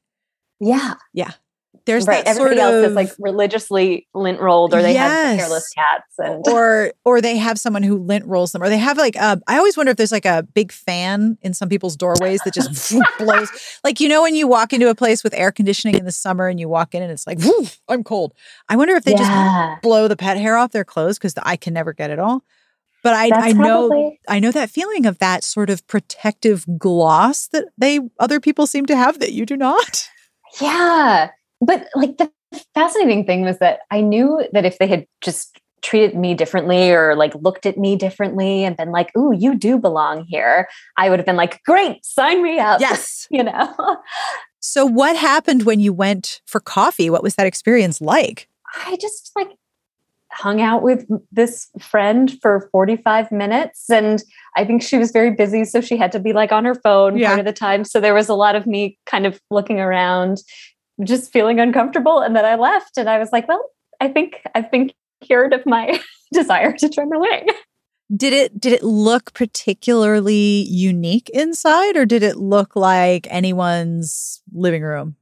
Yeah. 0.61 0.95
Yeah. 1.13 1.33
There's 1.87 2.07
right. 2.07 2.25
Everybody 2.27 2.61
else 2.61 2.85
of, 2.85 2.91
is 2.91 2.97
like 2.97 3.11
religiously 3.19 4.09
lint 4.15 4.41
rolled, 4.41 4.73
or 4.73 4.81
they 4.81 4.95
yes. 4.95 5.11
have 5.11 5.39
hairless 5.39 5.69
cats, 5.71 6.19
and 6.19 6.47
or 6.49 6.93
or 7.05 7.21
they 7.21 7.37
have 7.37 7.59
someone 7.59 7.83
who 7.83 7.99
lint 7.99 8.25
rolls 8.25 8.53
them, 8.53 8.63
or 8.63 8.71
they 8.71 8.79
have 8.79 8.97
like 8.97 9.17
a. 9.17 9.41
I 9.47 9.59
always 9.59 9.77
wonder 9.77 9.91
if 9.91 9.99
there's 9.99 10.13
like 10.13 10.25
a 10.25 10.47
big 10.55 10.73
fan 10.73 11.37
in 11.43 11.53
some 11.53 11.69
people's 11.69 11.97
doorways 11.97 12.41
that 12.45 12.55
just 12.55 12.95
blows. 13.19 13.51
Like 13.83 14.01
you 14.01 14.09
know 14.09 14.23
when 14.23 14.35
you 14.35 14.47
walk 14.47 14.73
into 14.73 14.89
a 14.89 14.95
place 14.95 15.23
with 15.23 15.35
air 15.35 15.53
conditioning 15.53 15.97
in 15.97 16.07
the 16.07 16.13
summer 16.13 16.49
and 16.49 16.59
you 16.59 16.71
walk 16.71 16.95
in 16.95 17.03
and 17.03 17.13
it's 17.13 17.27
like 17.27 17.39
I'm 17.89 18.03
cold. 18.03 18.33
I 18.69 18.77
wonder 18.77 18.95
if 18.95 19.05
they 19.05 19.13
yeah. 19.13 19.73
just 19.73 19.83
blow 19.83 20.09
the 20.09 20.17
pet 20.17 20.39
hair 20.39 20.57
off 20.57 20.71
their 20.71 20.85
clothes 20.85 21.19
because 21.19 21.35
the, 21.35 21.47
I 21.47 21.57
can 21.57 21.75
never 21.75 21.93
get 21.93 22.11
it 22.11 22.19
all. 22.19 22.45
But 23.05 23.15
I, 23.15 23.31
I 23.33 23.53
know 23.53 23.89
probably... 23.89 24.21
I 24.29 24.41
know 24.41 24.51
that 24.51 24.71
feeling 24.71 25.05
of 25.07 25.19
that 25.19 25.45
sort 25.45 25.71
of 25.71 25.87
protective 25.87 26.65
gloss 26.79 27.47
that 27.49 27.67
they 27.79 28.01
other 28.19 28.41
people 28.41 28.67
seem 28.67 28.87
to 28.87 28.97
have 28.97 29.21
that 29.21 29.33
you 29.33 29.47
do 29.47 29.57
not. 29.57 30.09
Yeah. 30.61 31.31
But 31.61 31.89
like 31.97 32.17
the 32.19 32.31
fascinating 32.75 33.27
thing 33.27 33.43
was 33.43 33.59
that 33.59 33.81
I 33.91 34.03
knew 34.03 34.47
that 34.53 34.65
if 34.65 34.79
they 34.79 34.87
had 34.87 35.05
just 35.21 35.59
treated 35.83 36.17
me 36.17 36.35
differently 36.35 36.93
or 36.93 37.17
like 37.17 37.35
looked 37.35 37.67
at 37.67 37.77
me 37.77 37.97
differently 37.97 38.63
and 38.63 38.77
been 38.77 38.93
like, 38.93 39.11
ooh, 39.17 39.35
you 39.37 39.57
do 39.59 39.79
belong 39.79 40.27
here, 40.29 40.69
I 40.97 41.11
would 41.11 41.19
have 41.19 41.27
been 41.27 41.35
like, 41.35 41.61
great, 41.65 42.05
sign 42.05 42.41
me 42.41 42.61
up. 42.61 42.81
Yes. 42.81 43.27
You 43.31 43.43
know? 43.43 43.97
So 44.61 44.87
what 44.87 45.17
happened 45.17 45.65
when 45.65 45.81
you 45.81 45.93
went 45.93 46.41
for 46.47 46.61
coffee? 46.61 47.11
What 47.11 47.25
was 47.25 47.35
that 47.35 47.47
experience 47.47 48.01
like? 48.01 48.49
I 48.87 48.97
just 49.01 49.33
like 49.35 49.49
hung 50.35 50.61
out 50.61 50.83
with 50.83 51.07
this 51.33 51.69
friend 51.81 52.37
for 52.43 52.69
45 52.73 53.31
minutes 53.31 53.89
and 53.89 54.23
i 54.57 54.65
think 54.65 54.83
she 54.83 54.99
was 54.99 55.13
very 55.13 55.31
busy 55.31 55.65
so 55.65 55.81
she 55.81 55.97
had 55.97 56.13
to 56.13 56.19
be 56.19 56.33
like 56.33 56.53
on 56.53 56.65
her 56.65 56.75
phone 56.75 57.17
yeah. 57.17 57.29
part 57.29 57.41
of 57.41 57.47
the 57.47 57.53
time. 57.53 57.85
So 57.85 58.01
there 58.01 58.15
was 58.15 58.29
a 58.29 58.35
lot 58.35 58.57
of 58.57 58.67
me 58.67 58.99
kind 59.07 59.27
of 59.27 59.41
looking 59.51 59.81
around 59.81 60.43
just 61.03 61.33
feeling 61.33 61.59
uncomfortable 61.59 62.21
and 62.21 62.37
then 62.37 62.45
i 62.45 62.55
left 62.55 62.97
and 62.97 63.09
i 63.11 63.19
was 63.19 63.33
like 63.33 63.49
well 63.49 63.69
i 64.01 64.09
think 64.09 64.41
i've 64.55 64.71
been 64.71 64.93
cured 65.23 65.53
of 65.53 65.65
my 65.67 66.01
desire 66.33 66.73
to 66.73 66.89
trim 66.89 67.11
wing 67.11 67.47
did 68.17 68.33
it 68.33 68.61
did 68.61 68.73
it 68.73 68.85
look 68.85 69.35
particularly 69.35 70.67
unique 70.69 71.29
inside 71.31 71.97
or 71.97 72.07
did 72.07 72.23
it 72.23 72.37
look 72.37 72.77
like 72.77 73.27
anyone's 73.31 74.41
living 74.53 74.83
room 74.83 75.17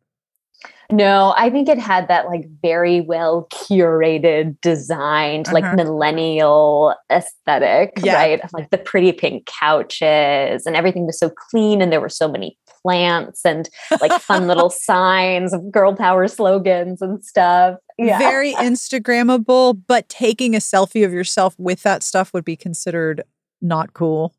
no, 0.93 1.35
I 1.37 1.49
think 1.49 1.69
it 1.69 1.79
had 1.79 2.09
that 2.09 2.27
like 2.27 2.47
very 2.61 3.01
well 3.01 3.49
curated, 3.51 4.61
designed, 4.61 5.49
uh-huh. 5.49 5.55
like 5.55 5.75
millennial 5.75 6.95
aesthetic, 7.11 7.95
yeah. 8.03 8.15
right? 8.15 8.53
Like 8.53 8.71
the 8.71 8.79
pretty 8.79 9.13
pink 9.13 9.47
couches 9.47 10.67
and 10.67 10.77
everything 10.77 11.07
was 11.07 11.19
so 11.19 11.31
clean 11.31 11.81
and 11.81 11.91
there 11.91 12.01
were 12.01 12.09
so 12.09 12.29
many 12.29 12.59
plants 12.83 13.41
and 13.45 13.71
like 14.01 14.13
fun 14.21 14.47
little 14.47 14.71
signs 14.71 15.53
of 15.53 15.71
girl 15.73 15.95
power 15.97 16.29
slogans 16.29 17.01
and 17.01 17.25
stuff. 17.25 17.79
Yeah. 17.99 18.19
Very 18.19 18.53
Instagrammable, 18.55 19.81
but 19.87 20.09
taking 20.09 20.55
a 20.55 20.59
selfie 20.59 21.05
of 21.05 21.13
yourself 21.13 21.55
with 21.59 21.83
that 21.85 22.03
stuff 22.03 22.35
would 22.35 22.45
be 22.45 22.57
considered 22.57 23.23
not 23.61 23.95
cool. 23.95 24.35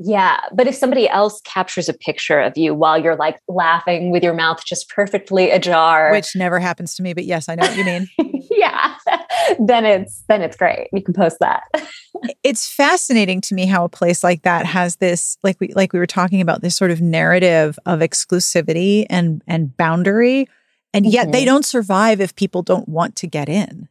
Yeah. 0.00 0.40
But 0.52 0.68
if 0.68 0.76
somebody 0.76 1.08
else 1.08 1.40
captures 1.42 1.88
a 1.88 1.92
picture 1.92 2.40
of 2.40 2.56
you 2.56 2.72
while 2.72 3.02
you're 3.02 3.16
like 3.16 3.40
laughing 3.48 4.10
with 4.10 4.22
your 4.22 4.34
mouth 4.34 4.64
just 4.64 4.88
perfectly 4.88 5.50
ajar, 5.50 6.12
which 6.12 6.36
never 6.36 6.60
happens 6.60 6.94
to 6.96 7.02
me, 7.02 7.14
but 7.14 7.24
yes, 7.24 7.48
I 7.48 7.56
know 7.56 7.66
what 7.66 7.76
you 7.76 7.84
mean. 7.84 8.08
yeah. 8.50 8.94
then 9.58 9.84
it's 9.84 10.22
then 10.28 10.42
it's 10.42 10.56
great. 10.56 10.88
You 10.92 11.02
can 11.02 11.14
post 11.14 11.38
that. 11.40 11.62
it's 12.44 12.70
fascinating 12.70 13.40
to 13.42 13.54
me 13.54 13.66
how 13.66 13.84
a 13.84 13.88
place 13.88 14.22
like 14.22 14.42
that 14.42 14.66
has 14.66 14.96
this 14.96 15.36
like 15.42 15.58
we 15.60 15.72
like 15.74 15.92
we 15.92 15.98
were 15.98 16.06
talking 16.06 16.40
about 16.40 16.60
this 16.62 16.76
sort 16.76 16.92
of 16.92 17.00
narrative 17.00 17.78
of 17.84 17.98
exclusivity 17.98 19.04
and 19.10 19.42
and 19.48 19.76
boundary 19.76 20.48
and 20.94 21.06
yet 21.06 21.24
mm-hmm. 21.24 21.32
they 21.32 21.44
don't 21.44 21.64
survive 21.64 22.20
if 22.20 22.36
people 22.36 22.62
don't 22.62 22.88
want 22.88 23.16
to 23.16 23.26
get 23.26 23.48
in. 23.48 23.88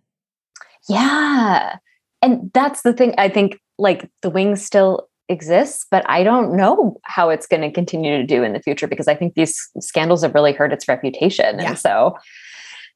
Yeah. 0.89 1.77
And 2.21 2.49
that's 2.53 2.81
the 2.81 2.93
thing 2.93 3.13
I 3.17 3.29
think 3.29 3.59
like 3.77 4.09
the 4.21 4.29
wings 4.29 4.63
still 4.63 5.06
exists, 5.29 5.85
but 5.89 6.07
I 6.09 6.23
don't 6.23 6.55
know 6.55 6.97
how 7.03 7.29
it's 7.29 7.47
going 7.47 7.61
to 7.61 7.71
continue 7.71 8.17
to 8.17 8.25
do 8.25 8.43
in 8.43 8.53
the 8.53 8.61
future 8.61 8.87
because 8.87 9.07
I 9.07 9.15
think 9.15 9.33
these 9.35 9.69
scandals 9.79 10.23
have 10.23 10.33
really 10.33 10.53
hurt 10.53 10.73
its 10.73 10.87
reputation. 10.87 11.59
Yeah. 11.59 11.69
And 11.69 11.79
so, 11.79 12.15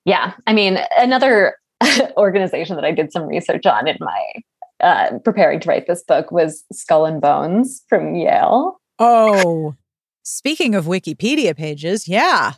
yeah, 0.06 0.34
I 0.48 0.54
mean, 0.54 0.80
another 0.98 1.58
organization 2.17 2.76
that 2.76 2.86
I 2.86 2.91
did 2.91 3.12
some 3.12 3.28
research 3.28 3.65
on 3.65 3.88
in 3.88 3.98
my 4.00 4.34
uh, 4.82 5.20
preparing 5.24 5.60
to 5.60 5.70
write 5.70 5.88
this 5.88 6.04
book 6.04 6.32
was 6.32 6.63
Skull 6.72 7.06
and 7.06 7.22
Bones 7.22 7.84
from 7.88 8.15
Yale. 8.15 8.80
Oh, 8.98 9.76
speaking 10.24 10.76
of 10.76 10.86
Wikipedia 10.86 11.56
pages, 11.56 12.08
yeah. 12.08 12.54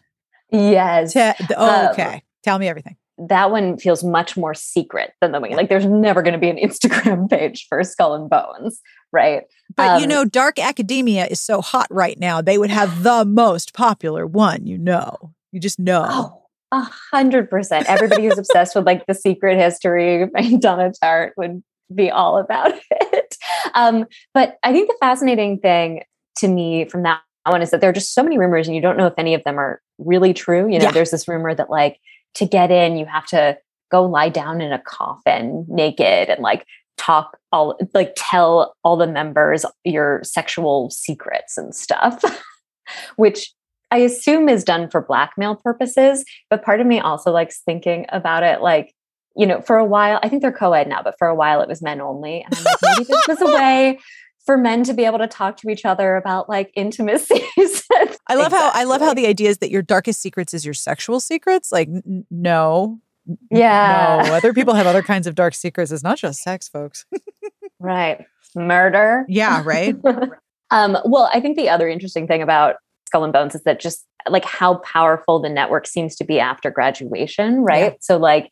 Yes. 0.52 1.14
Te- 1.14 1.34
oh, 1.58 1.90
okay. 1.92 2.16
Um, 2.16 2.22
Tell 2.44 2.60
me 2.60 2.68
everything 2.68 2.98
that 3.18 3.52
one 3.52 3.78
feels 3.78 4.04
much 4.04 4.36
more 4.36 4.54
secret 4.54 5.14
than 5.22 5.32
the 5.32 5.40
wing. 5.40 5.56
Like 5.56 5.70
there's 5.70 5.86
never 5.86 6.22
going 6.22 6.34
to 6.34 6.40
be 6.40 6.50
an 6.50 6.58
Instagram 6.58 7.30
page 7.30 7.66
for 7.70 7.84
Skull 7.84 8.16
and 8.16 8.30
Bones, 8.30 8.82
right? 9.14 9.44
But 9.76 9.90
um, 9.90 10.02
you 10.02 10.08
know, 10.08 10.26
dark 10.26 10.60
academia 10.60 11.26
is 11.28 11.40
so 11.40 11.62
hot 11.62 11.88
right 11.90 12.20
now. 12.20 12.42
They 12.42 12.58
would 12.58 12.72
have 12.72 13.04
the 13.04 13.24
most 13.24 13.74
popular 13.74 14.28
one, 14.28 14.66
you 14.66 14.78
know. 14.78 15.34
You 15.52 15.60
just 15.60 15.80
know. 15.80 16.06
Oh, 16.10 16.44
a 16.72 16.90
hundred 17.12 17.50
percent. 17.50 17.88
Everybody 17.88 18.24
who's 18.24 18.38
obsessed 18.38 18.76
with 18.76 18.86
like 18.86 19.06
the 19.06 19.14
secret 19.14 19.58
history 19.58 20.24
of 20.24 20.32
Donna 20.60 20.92
Tartt 21.02 21.32
would 21.38 21.64
be 21.94 22.10
all 22.10 22.38
about 22.38 22.74
it. 22.92 23.38
Um, 23.76 24.06
but 24.34 24.58
I 24.64 24.74
think 24.74 24.90
the 24.90 24.98
fascinating 25.00 25.60
thing 25.60 26.04
to 26.38 26.48
me 26.48 26.86
from 26.86 27.04
that 27.04 27.22
one 27.46 27.62
is 27.62 27.72
that 27.72 27.82
there 27.82 27.90
are 27.90 27.94
just 27.94 28.14
so 28.14 28.24
many 28.24 28.38
rumors 28.38 28.68
and 28.68 28.76
you 28.76 28.82
don't 28.82 28.98
know 28.98 29.08
if 29.08 29.14
any 29.18 29.34
of 29.34 29.44
them 29.44 29.60
are 29.60 29.82
really 29.98 30.34
true. 30.34 30.72
You 30.72 30.80
know, 30.80 30.86
yeah. 30.86 30.92
there's 30.92 31.12
this 31.12 31.28
rumor 31.28 31.54
that 31.54 31.70
like 31.70 32.00
to 32.36 32.46
get 32.46 32.72
in, 32.72 32.98
you 32.98 33.06
have 33.06 33.28
to 33.28 33.58
go 33.92 34.04
lie 34.04 34.30
down 34.30 34.62
in 34.62 34.72
a 34.72 34.80
coffin 34.80 35.66
naked 35.68 36.30
and 36.30 36.42
like 36.42 36.66
talk 36.98 37.38
all 37.52 37.78
like 37.94 38.14
tell 38.16 38.76
all 38.84 38.98
the 38.98 39.08
members 39.08 39.66
your 39.84 40.22
sexual 40.24 40.90
secrets 40.90 41.58
and 41.58 41.76
stuff 41.76 42.24
which 43.16 43.52
i 43.92 43.98
assume 43.98 44.48
is 44.48 44.64
done 44.64 44.90
for 44.90 45.02
blackmail 45.02 45.56
purposes 45.56 46.24
but 46.50 46.64
part 46.64 46.80
of 46.80 46.88
me 46.88 47.00
also 47.00 47.32
likes 47.32 47.62
thinking 47.66 48.06
about 48.10 48.44
it 48.44 48.62
like 48.62 48.94
you 49.36 49.48
know, 49.48 49.62
for 49.62 49.78
a 49.78 49.86
while, 49.86 50.20
I 50.22 50.30
think 50.30 50.42
they're 50.42 50.52
co-ed 50.52 50.88
now, 50.88 51.02
but 51.02 51.16
for 51.18 51.28
a 51.28 51.36
while 51.36 51.62
it 51.62 51.68
was 51.68 51.82
men 51.82 52.02
only. 52.02 52.44
And 52.44 52.56
I'm 52.56 52.64
like, 52.64 52.76
maybe 52.84 53.06
this 53.06 53.28
was 53.28 53.42
a 53.42 53.46
way 53.56 54.00
for 54.46 54.58
men 54.58 54.84
to 54.84 54.94
be 54.94 55.06
able 55.06 55.20
to 55.20 55.28
talk 55.28 55.58
to 55.58 55.70
each 55.70 55.86
other 55.86 56.16
about 56.16 56.50
like 56.50 56.72
intimacies. 56.76 57.42
I 58.28 58.36
love 58.36 58.52
how 58.52 58.72
I 58.74 58.84
love 58.84 59.02
how 59.02 59.14
the 59.14 59.28
idea 59.28 59.50
is 59.50 59.58
that 59.60 59.72
your 59.72 59.82
darkest 59.82 60.22
secrets 60.22 60.54
is 60.54 60.66
your 60.66 60.74
sexual 60.74 61.20
secrets. 61.20 61.72
Like, 61.72 61.88
n- 61.88 62.26
no, 62.30 63.00
yeah, 63.50 64.24
no, 64.26 64.34
other 64.34 64.54
people 64.54 64.74
have 64.74 64.88
other 64.88 65.02
kinds 65.02 65.28
of 65.28 65.36
dark 65.36 65.54
secrets. 65.54 65.92
It's 65.92 66.04
not 66.04 66.18
just 66.18 66.42
sex, 66.42 66.68
folks. 66.68 67.06
right, 67.80 68.26
murder. 68.56 69.26
Yeah, 69.28 69.62
right. 69.66 69.96
um, 70.72 70.98
well, 71.06 71.30
I 71.34 71.40
think 71.40 71.58
the 71.58 71.70
other 71.70 71.88
interesting 71.88 72.28
thing 72.28 72.42
about 72.42 72.76
Skull 73.08 73.24
and 73.24 73.34
Bones 73.34 73.56
is 73.56 73.64
that 73.64 73.80
just 73.80 74.06
like 74.30 74.46
how 74.46 74.76
powerful 74.76 75.40
the 75.42 75.50
network 75.50 75.88
seems 75.88 76.16
to 76.18 76.24
be 76.24 76.40
after 76.40 76.72
graduation, 76.72 77.64
right? 77.64 77.94
Yeah. 77.94 77.98
So 78.02 78.18
like 78.18 78.50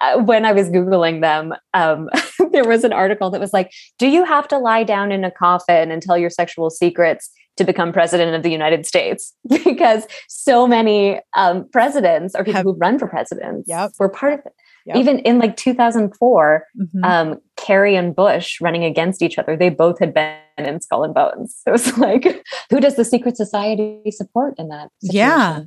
uh, 0.00 0.18
when 0.18 0.44
I 0.44 0.52
was 0.52 0.68
Googling 0.68 1.20
them, 1.20 1.54
um, 1.74 2.08
there 2.52 2.64
was 2.64 2.84
an 2.84 2.92
article 2.92 3.30
that 3.30 3.40
was 3.40 3.52
like, 3.52 3.72
Do 3.98 4.08
you 4.08 4.24
have 4.24 4.48
to 4.48 4.58
lie 4.58 4.84
down 4.84 5.12
in 5.12 5.24
a 5.24 5.30
coffin 5.30 5.90
and 5.90 6.02
tell 6.02 6.18
your 6.18 6.30
sexual 6.30 6.70
secrets 6.70 7.30
to 7.58 7.64
become 7.64 7.92
president 7.92 8.34
of 8.34 8.42
the 8.42 8.50
United 8.50 8.86
States? 8.86 9.34
because 9.64 10.06
so 10.28 10.66
many 10.66 11.20
um, 11.34 11.68
presidents 11.70 12.34
or 12.34 12.44
people 12.44 12.58
have, 12.58 12.64
who 12.64 12.72
run 12.74 12.98
for 12.98 13.06
presidents 13.06 13.68
yep. 13.68 13.92
were 13.98 14.08
part 14.08 14.32
of 14.32 14.40
it. 14.40 14.52
Yep. 14.86 14.96
Even 14.96 15.18
in 15.20 15.38
like 15.38 15.56
2004, 15.56 16.64
mm-hmm. 16.80 17.04
um, 17.04 17.40
Kerry 17.56 17.94
and 17.94 18.16
Bush 18.16 18.58
running 18.60 18.84
against 18.84 19.20
each 19.20 19.38
other, 19.38 19.56
they 19.56 19.68
both 19.68 19.98
had 19.98 20.14
been 20.14 20.38
in 20.56 20.80
Skull 20.80 21.04
and 21.04 21.14
Bones. 21.14 21.56
So 21.62 21.62
it 21.70 21.72
was 21.72 21.98
like, 21.98 22.44
who 22.70 22.80
does 22.80 22.96
the 22.96 23.04
secret 23.04 23.36
society 23.36 24.10
support 24.10 24.54
in 24.58 24.68
that? 24.68 24.88
Situation? 25.02 25.16
Yeah. 25.18 25.60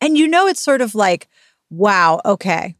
And 0.00 0.16
you 0.16 0.28
know, 0.28 0.46
it's 0.46 0.62
sort 0.62 0.80
of 0.80 0.94
like, 0.94 1.28
wow, 1.70 2.20
okay, 2.24 2.76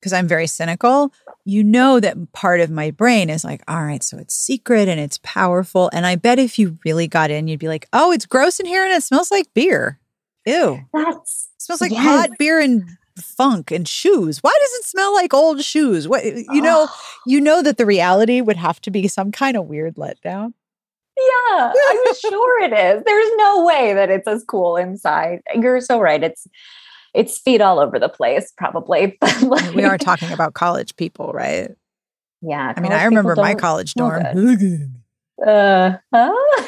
because 0.00 0.12
I'm 0.12 0.26
very 0.26 0.46
cynical, 0.46 1.12
you 1.44 1.62
know 1.62 2.00
that 2.00 2.32
part 2.32 2.60
of 2.60 2.70
my 2.70 2.90
brain 2.90 3.28
is 3.28 3.44
like, 3.44 3.62
all 3.68 3.82
right, 3.82 4.02
so 4.02 4.16
it's 4.18 4.34
secret 4.34 4.88
and 4.88 4.98
it's 4.98 5.18
powerful. 5.22 5.90
And 5.92 6.06
I 6.06 6.16
bet 6.16 6.38
if 6.38 6.58
you 6.58 6.78
really 6.84 7.06
got 7.06 7.30
in, 7.30 7.48
you'd 7.48 7.60
be 7.60 7.68
like, 7.68 7.86
oh, 7.92 8.10
it's 8.12 8.26
gross 8.26 8.60
in 8.60 8.66
here 8.66 8.84
and 8.84 8.92
it 8.92 9.02
smells 9.02 9.30
like 9.30 9.52
beer. 9.54 9.98
Ew. 10.46 10.80
That's 10.92 11.50
it 11.56 11.62
smells 11.62 11.80
like 11.80 11.92
yes. 11.92 12.02
hot 12.02 12.30
beer 12.38 12.60
and 12.60 12.88
funk 13.20 13.70
and 13.70 13.86
shoes. 13.86 14.42
Why 14.42 14.56
does 14.58 14.72
it 14.72 14.84
smell 14.84 15.12
like 15.14 15.34
old 15.34 15.62
shoes? 15.62 16.08
What 16.08 16.24
you 16.24 16.62
know, 16.62 16.88
you 17.26 17.40
know 17.40 17.62
that 17.62 17.76
the 17.76 17.86
reality 17.86 18.40
would 18.40 18.56
have 18.56 18.80
to 18.82 18.90
be 18.90 19.06
some 19.08 19.32
kind 19.32 19.56
of 19.56 19.66
weird 19.66 19.96
letdown. 19.96 20.54
Yeah, 21.18 21.72
I'm 21.90 22.14
sure 22.14 22.62
it 22.62 22.72
is. 22.72 23.02
There's 23.04 23.30
no 23.36 23.64
way 23.64 23.92
that 23.92 24.10
it's 24.10 24.26
as 24.26 24.44
cool 24.44 24.76
inside. 24.76 25.40
You're 25.54 25.82
so 25.82 26.00
right. 26.00 26.22
It's 26.22 26.46
it's 27.14 27.38
feet 27.38 27.60
all 27.60 27.78
over 27.78 27.98
the 27.98 28.08
place, 28.08 28.52
probably. 28.56 29.18
But 29.20 29.42
like, 29.42 29.74
we 29.74 29.84
are 29.84 29.98
talking 29.98 30.32
about 30.32 30.54
college 30.54 30.96
people, 30.96 31.32
right? 31.32 31.70
Yeah. 32.42 32.72
I 32.76 32.80
mean, 32.80 32.92
I 32.92 33.04
remember 33.04 33.34
my 33.36 33.54
college 33.54 33.94
dorm. 33.94 34.22
uh, 35.46 35.96
huh? 36.14 36.64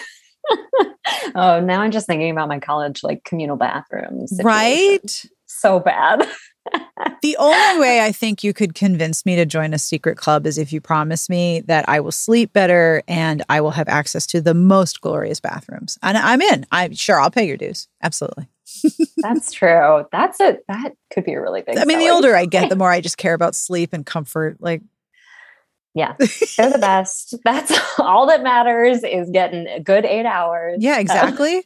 oh, 1.35 1.61
now 1.61 1.81
I'm 1.81 1.90
just 1.90 2.07
thinking 2.07 2.31
about 2.31 2.48
my 2.48 2.59
college 2.59 3.02
like 3.02 3.24
communal 3.24 3.57
bathrooms. 3.57 4.38
Right? 4.42 5.24
So 5.46 5.81
bad. 5.81 6.26
the 7.22 7.37
only 7.38 7.81
way 7.81 8.00
I 8.00 8.12
think 8.12 8.44
you 8.44 8.52
could 8.52 8.74
convince 8.74 9.26
me 9.26 9.37
to 9.37 9.46
join 9.46 9.74
a 9.74 9.78
secret 9.78 10.16
club 10.16 10.46
is 10.46 10.59
if 10.59 10.72
you 10.72 10.81
promise 10.81 11.28
me 11.28 11.61
that 11.62 11.88
I 11.88 12.00
will 12.00 12.12
sleep 12.12 12.52
better 12.52 13.02
and 13.09 13.42
I 13.48 13.61
will 13.61 13.72
have 13.72 13.88
access 13.88 14.26
to 14.28 14.40
the 14.40 14.55
most 14.55 15.00
glorious 15.00 15.40
bathrooms. 15.40 15.98
And 16.02 16.16
I'm 16.16 16.40
in. 16.40 16.66
I'm 16.70 16.94
sure 16.94 17.20
I'll 17.20 17.31
pay 17.31 17.46
your 17.46 17.57
dues. 17.57 17.88
Absolutely. 18.02 18.48
That's 19.18 19.52
true. 19.52 20.04
That's 20.12 20.40
it. 20.40 20.64
That 20.68 20.92
could 21.12 21.24
be 21.24 21.32
a 21.32 21.40
really 21.40 21.62
big. 21.62 21.78
I 21.78 21.85
mean, 21.85 21.98
the 21.98 22.08
older 22.08 22.35
I 22.35 22.46
get, 22.46 22.68
the 22.68 22.76
more 22.76 22.90
I 22.90 23.00
just 23.00 23.18
care 23.18 23.35
about 23.35 23.54
sleep 23.54 23.92
and 23.92 24.04
comfort. 24.04 24.56
Like, 24.61 24.82
yeah, 25.94 26.14
they're 26.56 26.70
the 26.70 26.78
best. 26.78 27.35
That's 27.44 27.72
all 27.98 28.26
that 28.26 28.42
matters 28.42 29.04
is 29.04 29.30
getting 29.30 29.66
a 29.66 29.80
good 29.80 30.04
eight 30.04 30.26
hours. 30.26 30.78
Yeah, 30.80 30.98
exactly. 30.98 31.64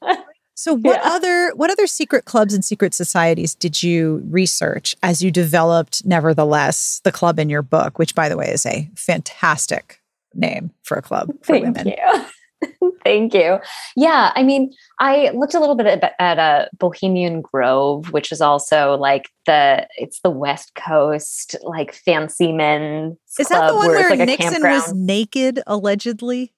So 0.55 0.75
what 0.77 1.01
yeah. 1.03 1.11
other 1.11 1.53
what 1.55 1.71
other 1.71 1.87
secret 1.87 2.25
clubs 2.25 2.53
and 2.53 2.65
secret 2.65 2.93
societies 2.95 3.55
did 3.55 3.83
you 3.83 4.23
research 4.29 4.97
as 5.03 5.23
you 5.23 5.31
developed 5.31 6.05
nevertheless 6.05 7.01
the 7.05 7.13
club 7.13 7.39
in 7.39 7.49
your 7.49 7.63
book, 7.63 7.99
which 7.99 8.15
by 8.15 8.29
the 8.29 8.37
way 8.37 8.51
is 8.51 8.67
a 8.67 8.91
fantastic 8.97 10.01
name 10.35 10.71
for 10.83 10.97
a 10.97 11.03
club 11.03 11.29
for 11.43 11.59
Thank 11.59 11.65
women. 11.65 11.89
You. 11.89 12.25
Thank 13.05 13.35
you. 13.35 13.59
Yeah, 13.97 14.33
I 14.35 14.43
mean, 14.43 14.73
I 14.99 15.31
looked 15.31 15.55
a 15.55 15.61
little 15.61 15.75
bit 15.75 15.87
at, 15.87 16.15
at 16.19 16.39
a 16.39 16.69
Bohemian 16.79 17.43
Grove, 17.43 18.13
which 18.13 18.33
is 18.33 18.41
also 18.41 18.97
like 18.97 19.31
the 19.47 19.87
it's 19.97 20.21
the 20.21 20.31
West 20.31 20.75
Coast 20.75 21.57
like 21.63 21.93
fancy 21.93 22.53
men. 22.53 23.17
Is 23.39 23.49
that 23.49 23.69
the 23.69 23.75
one 23.75 23.89
where, 23.89 24.09
where 24.09 24.17
like 24.17 24.27
Nixon 24.27 24.63
was 24.63 24.93
naked 24.95 25.61
allegedly? 25.67 26.53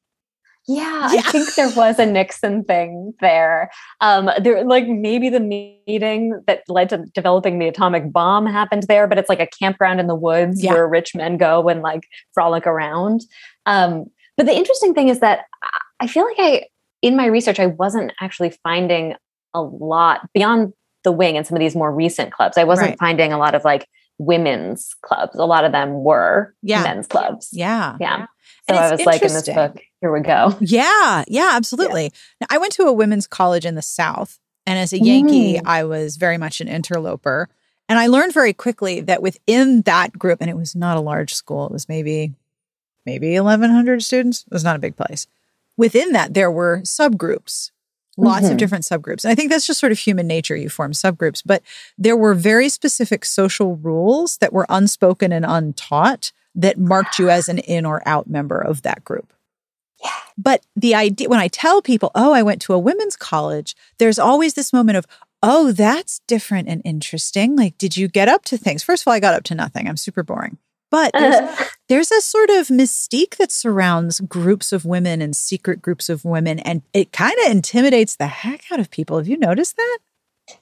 Yeah, 0.70 1.10
yeah, 1.12 1.22
I 1.24 1.32
think 1.32 1.54
there 1.54 1.70
was 1.74 1.98
a 1.98 2.04
Nixon 2.04 2.62
thing 2.62 3.14
there. 3.22 3.70
Um, 4.02 4.28
there, 4.38 4.62
like 4.64 4.86
maybe 4.86 5.30
the 5.30 5.40
meeting 5.40 6.42
that 6.46 6.62
led 6.68 6.90
to 6.90 7.06
developing 7.14 7.58
the 7.58 7.68
atomic 7.68 8.12
bomb 8.12 8.44
happened 8.44 8.82
there, 8.82 9.06
but 9.06 9.16
it's 9.16 9.30
like 9.30 9.40
a 9.40 9.46
campground 9.46 9.98
in 9.98 10.08
the 10.08 10.14
woods 10.14 10.62
yeah. 10.62 10.74
where 10.74 10.86
rich 10.86 11.14
men 11.14 11.38
go 11.38 11.66
and 11.70 11.80
like 11.80 12.02
frolic 12.34 12.66
around. 12.66 13.22
Um, 13.64 14.06
but 14.36 14.44
the 14.44 14.54
interesting 14.54 14.92
thing 14.92 15.08
is 15.08 15.20
that 15.20 15.46
I 16.00 16.06
feel 16.06 16.24
like 16.24 16.36
I, 16.38 16.66
in 17.02 17.16
my 17.16 17.26
research, 17.26 17.58
I 17.60 17.66
wasn't 17.66 18.12
actually 18.20 18.50
finding 18.62 19.14
a 19.54 19.60
lot 19.60 20.28
beyond 20.32 20.72
the 21.04 21.12
wing 21.12 21.36
and 21.36 21.46
some 21.46 21.56
of 21.56 21.60
these 21.60 21.74
more 21.74 21.92
recent 21.92 22.32
clubs. 22.32 22.58
I 22.58 22.64
wasn't 22.64 22.90
right. 22.90 22.98
finding 22.98 23.32
a 23.32 23.38
lot 23.38 23.54
of 23.54 23.64
like 23.64 23.88
women's 24.18 24.94
clubs. 25.02 25.36
A 25.36 25.46
lot 25.46 25.64
of 25.64 25.72
them 25.72 26.02
were 26.02 26.54
yeah. 26.62 26.82
men's 26.82 27.06
clubs. 27.06 27.50
Yeah. 27.52 27.96
Yeah. 28.00 28.26
So 28.68 28.74
I 28.74 28.90
was 28.90 29.00
like 29.06 29.22
in 29.22 29.32
this 29.32 29.48
book, 29.48 29.80
here 30.00 30.12
we 30.12 30.20
go. 30.20 30.56
Yeah, 30.60 31.24
yeah, 31.26 31.52
absolutely. 31.54 32.04
Yeah. 32.04 32.10
Now, 32.42 32.46
I 32.50 32.58
went 32.58 32.72
to 32.74 32.82
a 32.82 32.92
women's 32.92 33.26
college 33.26 33.64
in 33.64 33.76
the 33.76 33.82
South, 33.82 34.38
and 34.66 34.78
as 34.78 34.92
a 34.92 34.98
Yankee, 34.98 35.54
mm. 35.54 35.62
I 35.64 35.84
was 35.84 36.16
very 36.16 36.36
much 36.36 36.60
an 36.60 36.68
interloper. 36.68 37.48
And 37.88 37.98
I 37.98 38.08
learned 38.08 38.34
very 38.34 38.52
quickly 38.52 39.00
that 39.00 39.22
within 39.22 39.80
that 39.82 40.18
group, 40.18 40.42
and 40.42 40.50
it 40.50 40.56
was 40.56 40.76
not 40.76 40.98
a 40.98 41.00
large 41.00 41.32
school, 41.32 41.64
it 41.64 41.72
was 41.72 41.88
maybe 41.88 42.34
maybe 43.06 43.32
1100 43.40 44.02
students. 44.02 44.44
It 44.46 44.52
was 44.52 44.64
not 44.64 44.76
a 44.76 44.80
big 44.80 44.96
place. 44.96 45.26
Within 45.78 46.12
that, 46.12 46.34
there 46.34 46.50
were 46.50 46.80
subgroups, 46.82 47.70
lots 48.18 48.42
mm-hmm. 48.42 48.52
of 48.52 48.58
different 48.58 48.84
subgroups. 48.84 49.24
And 49.24 49.32
I 49.32 49.34
think 49.34 49.48
that's 49.48 49.66
just 49.66 49.80
sort 49.80 49.92
of 49.92 49.98
human 49.98 50.26
nature. 50.26 50.56
You 50.56 50.68
form 50.68 50.92
subgroups, 50.92 51.42
but 51.46 51.62
there 51.96 52.16
were 52.16 52.34
very 52.34 52.68
specific 52.68 53.24
social 53.24 53.76
rules 53.76 54.36
that 54.38 54.52
were 54.52 54.66
unspoken 54.68 55.32
and 55.32 55.46
untaught 55.48 56.32
that 56.54 56.78
marked 56.78 57.18
you 57.18 57.30
as 57.30 57.48
an 57.48 57.58
in 57.58 57.86
or 57.86 58.02
out 58.06 58.28
member 58.28 58.58
of 58.58 58.82
that 58.82 59.04
group. 59.04 59.32
Yeah. 60.02 60.10
But 60.36 60.66
the 60.76 60.94
idea, 60.94 61.28
when 61.28 61.40
I 61.40 61.48
tell 61.48 61.80
people, 61.80 62.10
oh, 62.14 62.32
I 62.32 62.42
went 62.42 62.60
to 62.62 62.74
a 62.74 62.78
women's 62.78 63.16
college, 63.16 63.74
there's 63.98 64.18
always 64.18 64.54
this 64.54 64.72
moment 64.72 64.98
of, 64.98 65.06
oh, 65.42 65.72
that's 65.72 66.20
different 66.26 66.68
and 66.68 66.82
interesting. 66.84 67.56
Like, 67.56 67.78
did 67.78 67.96
you 67.96 68.08
get 68.08 68.28
up 68.28 68.44
to 68.46 68.58
things? 68.58 68.82
First 68.82 69.04
of 69.04 69.08
all, 69.08 69.14
I 69.14 69.20
got 69.20 69.34
up 69.34 69.44
to 69.44 69.54
nothing. 69.54 69.88
I'm 69.88 69.96
super 69.96 70.22
boring. 70.22 70.58
But 70.90 71.12
there's, 71.12 71.36
uh. 71.36 71.64
there's 71.88 72.10
a 72.10 72.20
sort 72.20 72.50
of 72.50 72.68
mystique 72.68 73.36
that 73.36 73.50
surrounds 73.50 74.20
groups 74.20 74.72
of 74.72 74.84
women 74.84 75.22
and 75.22 75.34
secret 75.34 75.82
groups 75.82 76.08
of 76.08 76.24
women, 76.24 76.58
and 76.60 76.82
it 76.92 77.12
kind 77.12 77.36
of 77.44 77.50
intimidates 77.50 78.16
the 78.16 78.26
heck 78.26 78.70
out 78.70 78.80
of 78.80 78.90
people. 78.90 79.16
Have 79.16 79.28
you 79.28 79.38
noticed 79.38 79.76
that? 79.76 79.98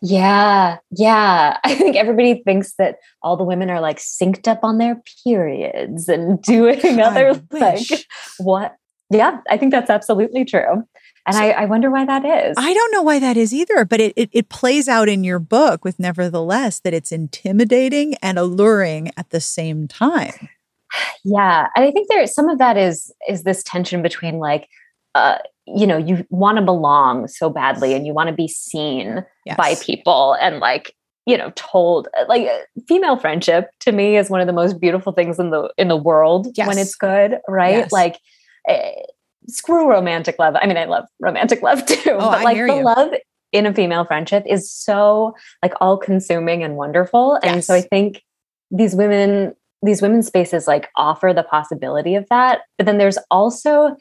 Yeah, 0.00 0.78
yeah. 0.90 1.58
I 1.64 1.74
think 1.74 1.96
everybody 1.96 2.42
thinks 2.42 2.74
that 2.78 2.96
all 3.22 3.36
the 3.36 3.44
women 3.44 3.70
are 3.70 3.80
like 3.80 3.98
synced 3.98 4.48
up 4.48 4.60
on 4.62 4.78
their 4.78 5.02
periods 5.24 6.08
and 6.08 6.40
doing 6.42 7.00
other 7.00 7.40
like 7.50 7.86
what? 8.38 8.76
Yeah, 9.10 9.40
I 9.48 9.56
think 9.56 9.72
that's 9.72 9.90
absolutely 9.90 10.44
true. 10.44 10.82
And 11.26 11.34
so, 11.34 11.42
I, 11.42 11.50
I, 11.50 11.64
wonder 11.64 11.90
why 11.90 12.04
that 12.04 12.24
is. 12.24 12.54
I 12.56 12.72
don't 12.72 12.92
know 12.92 13.02
why 13.02 13.18
that 13.18 13.36
is 13.36 13.52
either, 13.52 13.84
but 13.84 14.00
it, 14.00 14.12
it, 14.14 14.30
it 14.32 14.48
plays 14.48 14.88
out 14.88 15.08
in 15.08 15.24
your 15.24 15.40
book 15.40 15.84
with 15.84 15.98
nevertheless 15.98 16.78
that 16.80 16.94
it's 16.94 17.10
intimidating 17.10 18.14
and 18.16 18.38
alluring 18.38 19.10
at 19.16 19.30
the 19.30 19.40
same 19.40 19.88
time. 19.88 20.48
Yeah. 21.24 21.68
And 21.74 21.84
I 21.84 21.90
think 21.90 22.08
there 22.08 22.26
some 22.26 22.48
of 22.48 22.58
that 22.58 22.76
is 22.76 23.12
is 23.28 23.42
this 23.42 23.62
tension 23.62 24.02
between 24.02 24.38
like 24.38 24.68
uh, 25.14 25.38
you 25.66 25.86
know, 25.86 25.96
you 25.96 26.24
want 26.30 26.58
to 26.58 26.64
belong 26.64 27.26
so 27.26 27.50
badly 27.50 27.94
and 27.94 28.06
you 28.06 28.12
want 28.12 28.28
to 28.28 28.34
be 28.34 28.46
seen 28.46 29.24
yes. 29.44 29.56
by 29.56 29.74
people 29.76 30.36
and 30.40 30.60
like, 30.60 30.94
you 31.24 31.36
know, 31.36 31.52
told 31.56 32.06
like 32.28 32.46
female 32.86 33.16
friendship 33.16 33.70
to 33.80 33.92
me 33.92 34.16
is 34.16 34.30
one 34.30 34.40
of 34.40 34.46
the 34.46 34.52
most 34.52 34.78
beautiful 34.78 35.12
things 35.12 35.38
in 35.38 35.50
the 35.50 35.72
in 35.76 35.88
the 35.88 35.96
world 35.96 36.48
yes. 36.54 36.68
when 36.68 36.78
it's 36.78 36.94
good, 36.94 37.38
right? 37.48 37.78
Yes. 37.78 37.92
Like 37.92 38.18
eh, 38.68 38.92
screw 39.48 39.90
romantic 39.90 40.36
love. 40.38 40.54
I 40.60 40.66
mean, 40.66 40.76
I 40.76 40.84
love 40.84 41.06
romantic 41.18 41.62
love 41.62 41.84
too, 41.86 42.10
oh, 42.10 42.30
but 42.30 42.44
like 42.44 42.56
the 42.56 42.76
you. 42.76 42.84
love 42.84 43.10
in 43.52 43.66
a 43.66 43.74
female 43.74 44.04
friendship 44.04 44.44
is 44.46 44.70
so 44.70 45.34
like 45.62 45.72
all 45.80 45.96
consuming 45.96 46.62
and 46.62 46.76
wonderful. 46.76 47.40
And 47.42 47.64
so 47.64 47.74
I 47.74 47.80
think 47.80 48.22
these 48.70 48.94
women 48.94 49.54
these 49.82 50.02
women's 50.02 50.26
spaces 50.26 50.66
like 50.66 50.88
offer 50.96 51.32
the 51.34 51.42
possibility 51.42 52.14
of 52.14 52.26
that. 52.30 52.62
But 52.78 52.86
then 52.86 52.98
there's 52.98 53.18
also 53.30 53.96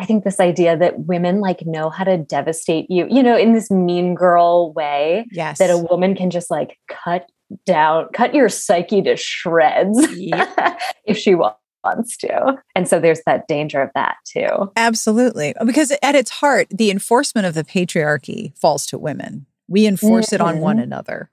I 0.00 0.06
think 0.06 0.24
this 0.24 0.40
idea 0.40 0.78
that 0.78 1.00
women 1.00 1.40
like 1.40 1.66
know 1.66 1.90
how 1.90 2.04
to 2.04 2.16
devastate 2.16 2.86
you, 2.88 3.06
you 3.10 3.22
know, 3.22 3.36
in 3.36 3.52
this 3.52 3.70
mean 3.70 4.14
girl 4.14 4.72
way. 4.72 5.26
Yes. 5.30 5.58
That 5.58 5.68
a 5.68 5.76
woman 5.76 6.16
can 6.16 6.30
just 6.30 6.50
like 6.50 6.78
cut 6.88 7.30
down, 7.66 8.08
cut 8.14 8.34
your 8.34 8.48
psyche 8.48 9.02
to 9.02 9.16
shreds 9.16 10.16
yep. 10.16 10.80
if 11.04 11.18
she 11.18 11.34
wants 11.34 12.16
to. 12.18 12.58
And 12.74 12.88
so 12.88 12.98
there's 12.98 13.20
that 13.26 13.46
danger 13.46 13.82
of 13.82 13.90
that 13.94 14.16
too. 14.26 14.72
Absolutely. 14.74 15.54
Because 15.66 15.92
at 16.02 16.14
its 16.14 16.30
heart, 16.30 16.68
the 16.70 16.90
enforcement 16.90 17.46
of 17.46 17.52
the 17.52 17.64
patriarchy 17.64 18.56
falls 18.56 18.86
to 18.86 18.98
women. 18.98 19.44
We 19.68 19.86
enforce 19.86 20.26
mm-hmm. 20.26 20.34
it 20.36 20.40
on 20.40 20.60
one 20.60 20.76
mm-hmm. 20.76 20.84
another. 20.84 21.30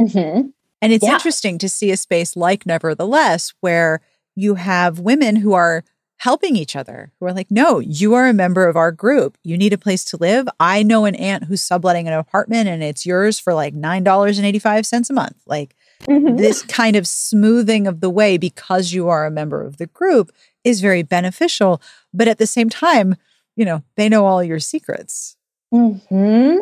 Mm-hmm. 0.00 0.48
And 0.86 0.92
it's 0.92 1.04
yeah. 1.04 1.14
interesting 1.14 1.58
to 1.58 1.68
see 1.68 1.90
a 1.90 1.96
space 1.96 2.36
like 2.36 2.64
Nevertheless, 2.64 3.52
where 3.58 4.00
you 4.36 4.54
have 4.54 5.00
women 5.00 5.34
who 5.34 5.52
are 5.52 5.82
helping 6.18 6.54
each 6.54 6.76
other, 6.76 7.10
who 7.18 7.26
are 7.26 7.32
like, 7.32 7.50
no, 7.50 7.80
you 7.80 8.14
are 8.14 8.28
a 8.28 8.32
member 8.32 8.68
of 8.68 8.76
our 8.76 8.92
group. 8.92 9.36
You 9.42 9.58
need 9.58 9.72
a 9.72 9.78
place 9.78 10.04
to 10.04 10.16
live. 10.16 10.46
I 10.60 10.84
know 10.84 11.04
an 11.04 11.16
aunt 11.16 11.42
who's 11.42 11.60
subletting 11.60 12.06
an 12.06 12.14
apartment 12.14 12.68
and 12.68 12.84
it's 12.84 13.04
yours 13.04 13.40
for 13.40 13.52
like 13.52 13.74
$9.85 13.74 15.10
a 15.10 15.12
month. 15.12 15.34
Like 15.44 15.74
mm-hmm. 16.02 16.36
this 16.36 16.62
kind 16.62 16.94
of 16.94 17.08
smoothing 17.08 17.88
of 17.88 18.00
the 18.00 18.08
way 18.08 18.38
because 18.38 18.92
you 18.92 19.08
are 19.08 19.26
a 19.26 19.30
member 19.32 19.62
of 19.62 19.78
the 19.78 19.86
group 19.86 20.30
is 20.62 20.80
very 20.80 21.02
beneficial. 21.02 21.82
But 22.14 22.28
at 22.28 22.38
the 22.38 22.46
same 22.46 22.70
time, 22.70 23.16
you 23.56 23.64
know, 23.64 23.82
they 23.96 24.08
know 24.08 24.24
all 24.24 24.44
your 24.44 24.60
secrets. 24.60 25.36
Mm-hmm. 25.74 26.58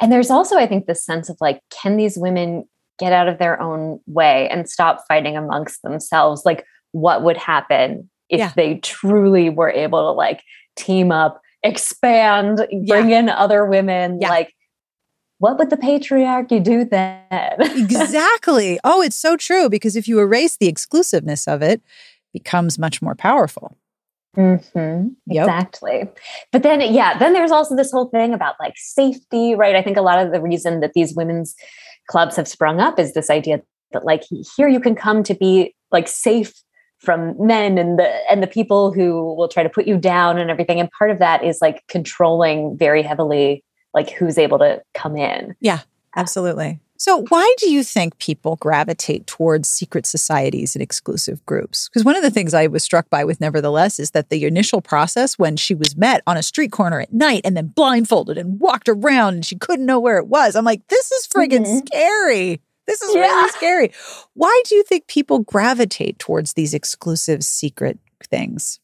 And 0.00 0.12
there's 0.12 0.30
also, 0.32 0.56
I 0.56 0.66
think, 0.66 0.86
this 0.86 1.04
sense 1.04 1.28
of 1.28 1.36
like, 1.40 1.62
can 1.70 1.96
these 1.96 2.18
women 2.18 2.66
get 2.98 3.12
out 3.12 3.28
of 3.28 3.38
their 3.38 3.60
own 3.60 4.00
way 4.06 4.48
and 4.48 4.68
stop 4.68 5.04
fighting 5.06 5.36
amongst 5.36 5.82
themselves? 5.82 6.42
Like, 6.44 6.64
what 6.92 7.22
would 7.22 7.36
happen 7.36 8.08
if 8.28 8.38
yeah. 8.38 8.52
they 8.56 8.76
truly 8.76 9.50
were 9.50 9.70
able 9.70 10.00
to 10.00 10.12
like 10.12 10.42
team 10.76 11.12
up, 11.12 11.40
expand, 11.62 12.66
bring 12.86 13.10
yeah. 13.10 13.18
in 13.18 13.28
other 13.28 13.66
women? 13.66 14.18
Yeah. 14.20 14.28
Like, 14.30 14.54
what 15.38 15.58
would 15.58 15.70
the 15.70 15.76
patriarchy 15.76 16.62
do 16.62 16.84
then? 16.84 17.54
exactly. 17.60 18.78
Oh, 18.82 19.00
it's 19.00 19.16
so 19.16 19.36
true 19.36 19.68
because 19.68 19.96
if 19.96 20.08
you 20.08 20.18
erase 20.18 20.56
the 20.56 20.66
exclusiveness 20.66 21.46
of 21.46 21.62
it, 21.62 21.80
it 22.34 22.42
becomes 22.42 22.78
much 22.78 23.00
more 23.00 23.14
powerful. 23.14 23.76
Mm-hmm. 24.36 25.08
Yep. 25.26 25.44
Exactly. 25.44 26.08
But 26.52 26.62
then, 26.62 26.80
yeah, 26.80 27.18
then 27.18 27.32
there's 27.32 27.50
also 27.50 27.74
this 27.74 27.90
whole 27.90 28.08
thing 28.08 28.34
about 28.34 28.54
like 28.60 28.74
safety, 28.76 29.54
right? 29.54 29.74
I 29.74 29.82
think 29.82 29.96
a 29.96 30.02
lot 30.02 30.24
of 30.24 30.32
the 30.32 30.40
reason 30.40 30.80
that 30.80 30.92
these 30.92 31.14
women's 31.14 31.54
clubs 32.08 32.36
have 32.36 32.48
sprung 32.48 32.80
up 32.80 32.98
is 32.98 33.14
this 33.14 33.30
idea 33.30 33.60
that 33.92 34.04
like 34.04 34.24
here 34.56 34.68
you 34.68 34.80
can 34.80 34.94
come 34.94 35.22
to 35.22 35.34
be 35.34 35.74
like 35.92 36.08
safe 36.08 36.52
from 36.98 37.34
men 37.38 37.78
and 37.78 37.98
the 37.98 38.08
and 38.30 38.42
the 38.42 38.46
people 38.46 38.92
who 38.92 39.34
will 39.34 39.48
try 39.48 39.62
to 39.62 39.68
put 39.68 39.86
you 39.86 39.96
down 39.96 40.38
and 40.38 40.50
everything. 40.50 40.80
And 40.80 40.90
part 40.90 41.10
of 41.10 41.20
that 41.20 41.44
is 41.44 41.58
like 41.62 41.84
controlling 41.86 42.76
very 42.76 43.02
heavily 43.02 43.64
like 43.94 44.10
who's 44.10 44.36
able 44.36 44.58
to 44.58 44.82
come 44.94 45.16
in. 45.16 45.54
Yeah 45.60 45.80
absolutely 46.16 46.80
so, 47.00 47.24
why 47.28 47.54
do 47.58 47.70
you 47.70 47.84
think 47.84 48.18
people 48.18 48.56
gravitate 48.56 49.28
towards 49.28 49.68
secret 49.68 50.04
societies 50.04 50.74
and 50.74 50.82
exclusive 50.82 51.44
groups? 51.46 51.88
Because 51.88 52.04
one 52.04 52.16
of 52.16 52.22
the 52.22 52.30
things 52.30 52.54
I 52.54 52.66
was 52.66 52.82
struck 52.82 53.08
by 53.08 53.24
with 53.24 53.40
Nevertheless 53.40 54.00
is 54.00 54.10
that 54.10 54.30
the 54.30 54.44
initial 54.44 54.80
process 54.80 55.38
when 55.38 55.56
she 55.56 55.76
was 55.76 55.96
met 55.96 56.22
on 56.26 56.36
a 56.36 56.42
street 56.42 56.72
corner 56.72 56.98
at 57.00 57.12
night 57.12 57.42
and 57.44 57.56
then 57.56 57.68
blindfolded 57.68 58.36
and 58.36 58.58
walked 58.58 58.88
around 58.88 59.34
and 59.34 59.44
she 59.44 59.54
couldn't 59.54 59.86
know 59.86 60.00
where 60.00 60.18
it 60.18 60.26
was, 60.26 60.56
I'm 60.56 60.64
like, 60.64 60.88
this 60.88 61.12
is 61.12 61.28
friggin' 61.28 61.64
mm-hmm. 61.64 61.86
scary. 61.86 62.60
This 62.88 63.00
is 63.00 63.14
yeah. 63.14 63.20
really 63.20 63.50
scary. 63.50 63.92
Why 64.34 64.62
do 64.66 64.74
you 64.74 64.82
think 64.82 65.06
people 65.06 65.38
gravitate 65.40 66.18
towards 66.18 66.54
these 66.54 66.74
exclusive 66.74 67.44
secret 67.44 68.00
things? 68.24 68.80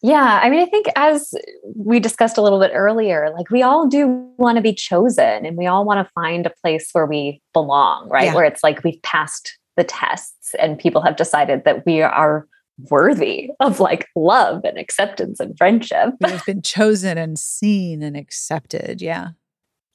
Yeah, 0.00 0.40
I 0.42 0.48
mean, 0.48 0.60
I 0.60 0.66
think 0.66 0.86
as 0.94 1.34
we 1.74 1.98
discussed 1.98 2.38
a 2.38 2.42
little 2.42 2.60
bit 2.60 2.70
earlier, 2.72 3.30
like 3.36 3.50
we 3.50 3.62
all 3.62 3.88
do 3.88 4.06
want 4.36 4.56
to 4.56 4.62
be 4.62 4.72
chosen 4.72 5.44
and 5.44 5.56
we 5.56 5.66
all 5.66 5.84
want 5.84 6.06
to 6.06 6.12
find 6.12 6.46
a 6.46 6.52
place 6.62 6.90
where 6.92 7.06
we 7.06 7.42
belong, 7.52 8.08
right? 8.08 8.26
Yeah. 8.26 8.34
Where 8.34 8.44
it's 8.44 8.62
like 8.62 8.84
we've 8.84 9.02
passed 9.02 9.58
the 9.76 9.84
tests 9.84 10.54
and 10.60 10.78
people 10.78 11.02
have 11.02 11.16
decided 11.16 11.64
that 11.64 11.84
we 11.84 12.00
are 12.00 12.46
worthy 12.90 13.50
of 13.58 13.80
like 13.80 14.06
love 14.14 14.60
and 14.64 14.78
acceptance 14.78 15.40
and 15.40 15.58
friendship. 15.58 16.10
We've 16.20 16.44
been 16.44 16.62
chosen 16.62 17.18
and 17.18 17.36
seen 17.36 18.02
and 18.02 18.16
accepted. 18.16 19.02
Yeah. 19.02 19.30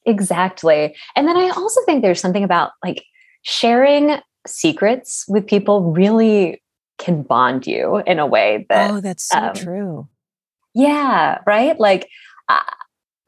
Exactly. 0.04 0.94
And 1.16 1.26
then 1.26 1.36
I 1.36 1.48
also 1.48 1.80
think 1.86 2.02
there's 2.02 2.20
something 2.20 2.44
about 2.44 2.72
like 2.84 3.04
sharing 3.42 4.18
secrets 4.46 5.24
with 5.28 5.46
people 5.46 5.92
really 5.92 6.62
can 6.98 7.22
bond 7.22 7.66
you 7.66 8.02
in 8.06 8.18
a 8.18 8.26
way 8.26 8.66
that 8.68 8.90
oh 8.90 9.00
that's 9.00 9.28
so 9.28 9.38
um, 9.38 9.54
true 9.54 10.08
yeah 10.74 11.38
right 11.46 11.78
like 11.80 12.08
uh, 12.48 12.60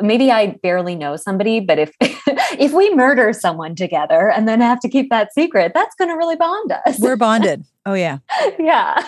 maybe 0.00 0.30
i 0.30 0.48
barely 0.62 0.94
know 0.94 1.16
somebody 1.16 1.60
but 1.60 1.78
if 1.78 1.92
if 2.00 2.72
we 2.72 2.94
murder 2.94 3.32
someone 3.32 3.74
together 3.74 4.30
and 4.30 4.48
then 4.48 4.60
have 4.60 4.80
to 4.80 4.88
keep 4.88 5.10
that 5.10 5.32
secret 5.32 5.72
that's 5.74 5.94
going 5.96 6.08
to 6.08 6.16
really 6.16 6.36
bond 6.36 6.72
us 6.86 6.98
we're 6.98 7.16
bonded 7.28 7.64
oh 7.84 7.94
yeah 7.94 8.18
yeah 8.58 9.06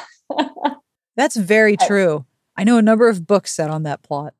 that's 1.16 1.36
very 1.36 1.76
true 1.76 2.24
i 2.56 2.64
know 2.64 2.78
a 2.78 2.82
number 2.82 3.08
of 3.08 3.26
books 3.26 3.52
set 3.52 3.70
on 3.70 3.84
that 3.84 4.02
plot 4.02 4.34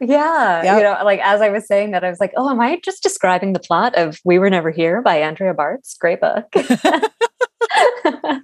yeah. 0.00 0.62
Yep. 0.62 0.76
You 0.76 0.82
know, 0.84 1.04
like 1.04 1.20
as 1.20 1.40
I 1.40 1.50
was 1.50 1.66
saying 1.66 1.90
that, 1.90 2.04
I 2.04 2.10
was 2.10 2.20
like, 2.20 2.32
oh, 2.36 2.48
am 2.48 2.60
I 2.60 2.80
just 2.84 3.02
describing 3.02 3.52
the 3.52 3.58
plot 3.58 3.94
of 3.96 4.20
We 4.24 4.38
Were 4.38 4.50
Never 4.50 4.70
Here 4.70 5.02
by 5.02 5.20
Andrea 5.20 5.54
Bartz? 5.54 5.98
Great 5.98 6.20
book. 6.20 6.52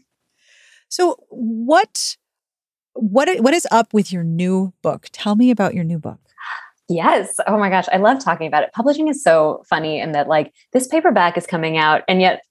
So 0.91 1.17
what 1.31 2.17
what 2.95 3.41
what 3.41 3.55
is 3.55 3.67
up 3.71 3.95
with 3.95 4.13
your 4.13 4.25
new 4.25 4.75
book? 4.83 5.07
Tell 5.13 5.37
me 5.37 5.51
about 5.51 5.75
your 5.75 5.85
new 5.85 5.99
book. 5.99 6.19
Yes. 6.89 7.37
Oh 7.47 7.57
my 7.57 7.71
gosh, 7.71 7.87
I 7.93 7.99
love 7.99 8.23
talking 8.23 8.49
about 8.49 8.65
it. 8.65 8.71
Publishing 8.73 9.07
is 9.09 9.23
so 9.23 9.63
funny 9.71 10.01
in 10.01 10.13
that 10.13 10.29
like 10.29 10.53
this 10.73 10.89
paperback 10.89 11.39
is 11.39 11.47
coming 11.47 11.79
out 11.79 12.03
and 12.07 12.21
yet 12.21 12.43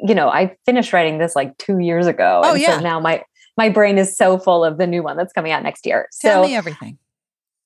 you 0.00 0.14
know, 0.14 0.28
I 0.28 0.56
finished 0.66 0.92
writing 0.92 1.18
this 1.18 1.36
like 1.36 1.56
2 1.58 1.78
years 1.78 2.06
ago 2.06 2.42
oh, 2.44 2.54
yeah. 2.54 2.76
so 2.76 2.82
now 2.82 2.98
my 2.98 3.22
my 3.56 3.68
brain 3.68 3.96
is 3.96 4.16
so 4.16 4.38
full 4.38 4.64
of 4.64 4.78
the 4.78 4.86
new 4.86 5.02
one 5.02 5.16
that's 5.16 5.32
coming 5.32 5.52
out 5.52 5.62
next 5.62 5.86
year. 5.86 6.08
Tell 6.20 6.42
so, 6.42 6.48
me 6.48 6.56
everything. 6.56 6.98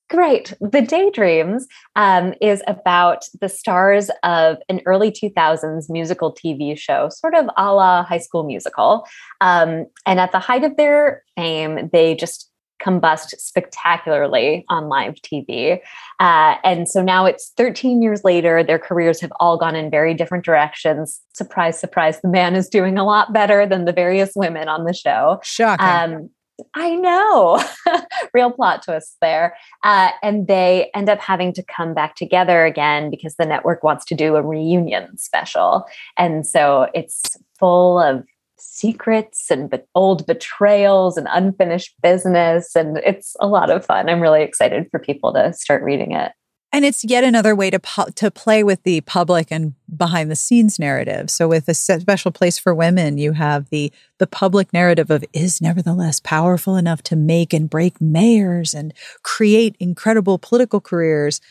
Great. 0.09 0.53
The 0.59 0.81
Daydreams 0.81 1.67
um, 1.95 2.33
is 2.41 2.63
about 2.65 3.25
the 3.41 3.49
stars 3.49 4.09
of 4.23 4.57
an 4.67 4.81
early 4.87 5.11
2000s 5.11 5.85
musical 5.87 6.33
TV 6.33 6.77
show, 6.77 7.09
sort 7.09 7.35
of 7.35 7.47
a 7.57 7.73
la 7.73 8.03
high 8.03 8.17
school 8.17 8.43
musical. 8.43 9.07
Um, 9.39 9.85
and 10.07 10.19
at 10.19 10.31
the 10.31 10.39
height 10.39 10.63
of 10.63 10.77
their 10.77 11.23
fame, 11.35 11.89
they 11.93 12.15
just 12.15 12.49
combust 12.81 13.37
spectacularly 13.37 14.65
on 14.69 14.87
live 14.87 15.15
TV. 15.15 15.79
Uh, 16.19 16.55
and 16.63 16.87
so 16.87 17.03
now 17.03 17.25
it's 17.25 17.51
13 17.57 18.01
years 18.01 18.23
later, 18.23 18.63
their 18.63 18.79
careers 18.79 19.21
have 19.21 19.33
all 19.39 19.57
gone 19.57 19.75
in 19.75 19.91
very 19.91 20.13
different 20.13 20.45
directions. 20.45 21.19
Surprise, 21.33 21.79
surprise, 21.79 22.19
the 22.21 22.29
man 22.29 22.55
is 22.55 22.67
doing 22.67 22.97
a 22.97 23.03
lot 23.03 23.31
better 23.33 23.67
than 23.67 23.85
the 23.85 23.93
various 23.93 24.31
women 24.35 24.67
on 24.67 24.85
the 24.85 24.93
show. 24.93 25.39
Shocking. 25.43 26.15
Um, 26.15 26.29
I 26.73 26.95
know. 26.95 27.63
Real 28.33 28.51
plot 28.51 28.83
twist 28.83 29.17
there. 29.21 29.55
Uh, 29.83 30.09
and 30.21 30.47
they 30.47 30.89
end 30.93 31.09
up 31.09 31.19
having 31.19 31.53
to 31.53 31.63
come 31.63 31.93
back 31.93 32.15
together 32.15 32.65
again 32.65 33.09
because 33.09 33.35
the 33.35 33.45
network 33.45 33.83
wants 33.83 34.05
to 34.05 34.15
do 34.15 34.35
a 34.35 34.41
reunion 34.41 35.17
special. 35.17 35.85
And 36.17 36.45
so 36.45 36.87
it's 36.93 37.37
full 37.57 37.99
of 37.99 38.23
secrets 38.57 39.49
and 39.49 39.69
be- 39.69 39.79
old 39.95 40.25
betrayals 40.25 41.17
and 41.17 41.27
unfinished 41.31 41.95
business. 42.01 42.75
And 42.75 42.97
it's 42.97 43.35
a 43.39 43.47
lot 43.47 43.69
of 43.69 43.85
fun. 43.85 44.09
I'm 44.09 44.21
really 44.21 44.43
excited 44.43 44.87
for 44.91 44.99
people 44.99 45.33
to 45.33 45.53
start 45.53 45.83
reading 45.83 46.11
it. 46.11 46.31
And 46.71 46.85
it's 46.85 47.03
yet 47.03 47.23
another 47.23 47.55
way 47.55 47.71
to 47.71 47.79
to 48.15 48.29
play 48.29 48.63
with 48.63 48.83
the 48.83 49.01
public 49.01 49.47
and 49.49 49.73
behind 49.95 50.29
the 50.29 50.35
scenes 50.35 50.77
narrative. 50.77 51.31
So 51.31 51.47
with 51.47 51.67
a 51.67 51.73
special 51.73 52.31
place 52.31 52.59
for 52.59 52.75
women, 52.75 53.17
you 53.17 53.31
have 53.31 53.69
the 53.69 53.91
the 54.19 54.27
public 54.27 54.71
narrative 54.71 55.09
of 55.09 55.25
is 55.33 55.61
nevertheless 55.61 56.19
powerful 56.19 56.75
enough 56.75 57.01
to 57.03 57.15
make 57.15 57.53
and 57.53 57.69
break 57.69 57.99
mayors 57.99 58.75
and 58.75 58.93
create 59.23 59.75
incredible 59.79 60.37
political 60.37 60.79
careers. 60.79 61.41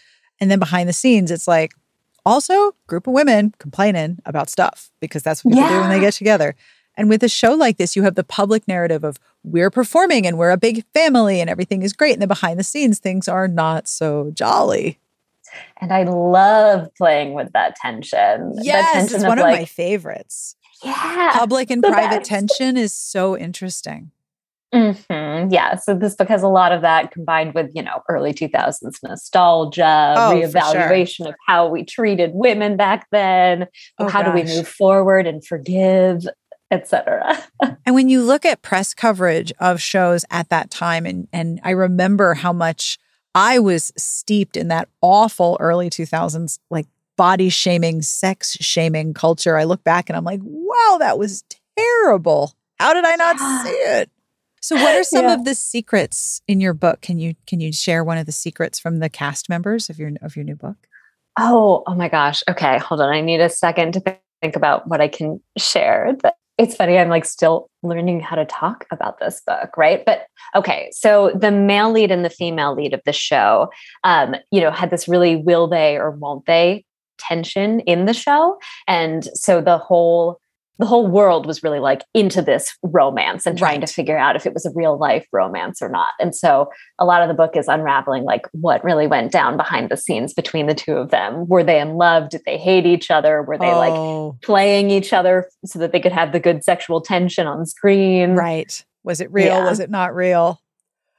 And 0.40 0.50
then 0.50 0.60
behind 0.60 0.88
the 0.88 0.92
scenes, 0.92 1.32
it's 1.32 1.48
like 1.48 1.74
also 2.24 2.74
group 2.86 3.08
of 3.08 3.14
women 3.14 3.54
complaining 3.58 4.18
about 4.24 4.48
stuff 4.48 4.90
because 5.00 5.24
that's 5.24 5.44
what 5.44 5.54
people 5.54 5.68
yeah. 5.68 5.74
do 5.74 5.80
when 5.80 5.90
they 5.90 6.00
get 6.00 6.12
together. 6.12 6.54
And 6.96 7.08
with 7.08 7.22
a 7.22 7.28
show 7.28 7.54
like 7.54 7.76
this, 7.76 7.96
you 7.96 8.02
have 8.02 8.16
the 8.16 8.24
public 8.24 8.66
narrative 8.68 9.04
of 9.04 9.18
we're 9.44 9.70
performing 9.70 10.26
and 10.26 10.36
we're 10.36 10.50
a 10.50 10.56
big 10.56 10.84
family 10.92 11.40
and 11.40 11.48
everything 11.48 11.82
is 11.82 11.92
great. 11.92 12.12
And 12.12 12.20
then 12.20 12.28
behind 12.28 12.58
the 12.58 12.64
scenes, 12.64 12.98
things 12.98 13.28
are 13.28 13.48
not 13.48 13.88
so 13.88 14.32
jolly. 14.34 14.98
And 15.80 15.92
I 15.92 16.04
love 16.04 16.88
playing 16.96 17.34
with 17.34 17.52
that 17.52 17.76
tension. 17.76 18.52
Yes, 18.56 18.92
tension 18.92 19.16
it's 19.16 19.24
one 19.24 19.38
of, 19.38 19.44
like, 19.44 19.60
my 19.60 19.64
favorites. 19.64 20.56
Yeah. 20.82 21.30
Public 21.32 21.70
and 21.70 21.82
private 21.82 22.18
best. 22.18 22.28
tension 22.28 22.76
is 22.76 22.94
so 22.94 23.36
interesting. 23.36 24.12
Mm-hmm. 24.74 25.50
Yeah. 25.50 25.76
So 25.76 25.94
this 25.94 26.14
because 26.14 26.42
a 26.42 26.48
lot 26.48 26.72
of 26.72 26.82
that 26.82 27.10
combined 27.10 27.54
with, 27.54 27.70
you 27.74 27.82
know, 27.82 28.02
early 28.08 28.34
2000s 28.34 29.02
nostalgia, 29.02 30.14
oh, 30.16 30.34
reevaluation 30.34 31.16
sure. 31.16 31.28
of 31.28 31.34
how 31.46 31.68
we 31.68 31.84
treated 31.84 32.32
women 32.34 32.76
back 32.76 33.06
then. 33.10 33.66
Oh, 33.98 34.08
how 34.08 34.22
gosh. 34.22 34.32
do 34.32 34.34
we 34.34 34.56
move 34.56 34.68
forward 34.68 35.26
and 35.26 35.44
forgive, 35.44 36.26
etc. 36.70 37.42
and 37.86 37.94
when 37.94 38.08
you 38.08 38.22
look 38.22 38.44
at 38.44 38.60
press 38.60 38.92
coverage 38.92 39.52
of 39.58 39.80
shows 39.80 40.24
at 40.30 40.50
that 40.50 40.70
time, 40.70 41.06
and 41.06 41.28
and 41.32 41.60
I 41.64 41.70
remember 41.70 42.34
how 42.34 42.52
much 42.52 42.98
I 43.34 43.58
was 43.58 43.92
steeped 43.96 44.56
in 44.56 44.68
that 44.68 44.88
awful 45.00 45.56
early 45.60 45.90
2000s 45.90 46.58
like 46.70 46.86
body 47.16 47.48
shaming, 47.48 48.02
sex 48.02 48.56
shaming 48.60 49.14
culture. 49.14 49.56
I 49.56 49.64
look 49.64 49.84
back 49.84 50.08
and 50.08 50.16
I'm 50.16 50.24
like, 50.24 50.40
wow, 50.42 50.96
that 50.98 51.18
was 51.18 51.44
terrible. 51.76 52.54
How 52.78 52.94
did 52.94 53.04
I 53.04 53.16
not 53.16 53.36
yeah. 53.38 53.64
see 53.64 53.70
it? 53.70 54.10
So 54.60 54.76
what 54.76 54.96
are 54.96 55.04
some 55.04 55.24
yeah. 55.24 55.34
of 55.34 55.44
the 55.44 55.54
secrets 55.54 56.42
in 56.48 56.60
your 56.60 56.74
book? 56.74 57.00
Can 57.00 57.18
you 57.18 57.34
can 57.46 57.60
you 57.60 57.72
share 57.72 58.02
one 58.02 58.18
of 58.18 58.26
the 58.26 58.32
secrets 58.32 58.78
from 58.78 58.98
the 58.98 59.08
cast 59.08 59.48
members 59.48 59.88
of 59.88 59.98
your 59.98 60.12
of 60.20 60.36
your 60.36 60.44
new 60.44 60.56
book? 60.56 60.76
Oh, 61.38 61.84
oh 61.86 61.94
my 61.94 62.08
gosh. 62.08 62.42
Okay, 62.48 62.78
hold 62.78 63.00
on. 63.00 63.08
I 63.08 63.20
need 63.20 63.40
a 63.40 63.48
second 63.48 63.92
to 63.92 64.18
think 64.42 64.56
about 64.56 64.88
what 64.88 65.00
I 65.00 65.08
can 65.08 65.40
share. 65.56 66.16
It's 66.58 66.74
funny, 66.74 66.98
I'm 66.98 67.08
like 67.08 67.24
still 67.24 67.70
learning 67.84 68.20
how 68.20 68.34
to 68.34 68.44
talk 68.44 68.84
about 68.90 69.20
this 69.20 69.40
book, 69.46 69.76
right? 69.76 70.04
But 70.04 70.26
okay, 70.56 70.90
so 70.92 71.30
the 71.32 71.52
male 71.52 71.92
lead 71.92 72.10
and 72.10 72.24
the 72.24 72.30
female 72.30 72.74
lead 72.74 72.92
of 72.92 73.00
the 73.06 73.12
show, 73.12 73.70
um, 74.02 74.34
you 74.50 74.60
know, 74.60 74.72
had 74.72 74.90
this 74.90 75.06
really 75.06 75.36
will 75.36 75.68
they 75.68 75.96
or 75.96 76.10
won't 76.10 76.46
they 76.46 76.84
tension 77.18 77.80
in 77.80 78.06
the 78.06 78.14
show. 78.14 78.58
And 78.86 79.24
so 79.34 79.60
the 79.60 79.78
whole 79.78 80.40
the 80.78 80.86
whole 80.86 81.08
world 81.08 81.46
was 81.46 81.62
really 81.62 81.80
like 81.80 82.02
into 82.14 82.40
this 82.40 82.76
romance 82.82 83.46
and 83.46 83.58
trying 83.58 83.80
right. 83.80 83.86
to 83.86 83.92
figure 83.92 84.16
out 84.16 84.36
if 84.36 84.46
it 84.46 84.54
was 84.54 84.64
a 84.64 84.70
real 84.74 84.96
life 84.96 85.26
romance 85.32 85.82
or 85.82 85.88
not. 85.88 86.10
And 86.20 86.34
so 86.34 86.70
a 86.98 87.04
lot 87.04 87.22
of 87.22 87.28
the 87.28 87.34
book 87.34 87.56
is 87.56 87.66
unraveling 87.66 88.24
like 88.24 88.46
what 88.52 88.84
really 88.84 89.06
went 89.06 89.32
down 89.32 89.56
behind 89.56 89.90
the 89.90 89.96
scenes 89.96 90.34
between 90.34 90.66
the 90.66 90.74
two 90.74 90.92
of 90.92 91.10
them. 91.10 91.48
Were 91.48 91.64
they 91.64 91.80
in 91.80 91.96
love? 91.96 92.30
Did 92.30 92.42
they 92.46 92.58
hate 92.58 92.86
each 92.86 93.10
other? 93.10 93.42
Were 93.42 93.58
they 93.58 93.70
oh. 93.70 94.28
like 94.28 94.40
playing 94.42 94.90
each 94.90 95.12
other 95.12 95.48
so 95.64 95.78
that 95.80 95.92
they 95.92 96.00
could 96.00 96.12
have 96.12 96.32
the 96.32 96.40
good 96.40 96.62
sexual 96.62 97.00
tension 97.00 97.46
on 97.46 97.66
screen? 97.66 98.34
Right. 98.34 98.84
Was 99.02 99.20
it 99.20 99.32
real? 99.32 99.46
Yeah. 99.46 99.64
Was 99.64 99.80
it 99.80 99.90
not 99.90 100.14
real? 100.14 100.60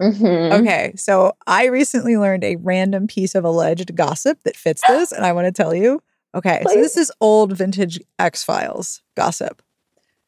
Mm-hmm. 0.01 0.61
Okay, 0.61 0.93
so 0.95 1.33
I 1.45 1.65
recently 1.65 2.15
learned 2.15 2.45
a 2.45 2.55
random 2.55 3.07
piece 3.07 3.35
of 3.35 3.43
alleged 3.43 3.93
gossip 3.95 4.39
that 4.43 4.55
fits 4.55 4.81
this, 4.87 5.11
and 5.11 5.25
I 5.25 5.33
want 5.33 5.45
to 5.45 5.51
tell 5.51 5.75
you. 5.75 6.01
Okay, 6.35 6.59
Please. 6.63 6.73
so 6.73 6.81
this 6.81 6.97
is 6.97 7.11
old 7.19 7.57
vintage 7.57 7.99
X 8.19 8.43
Files 8.43 9.01
gossip. 9.15 9.61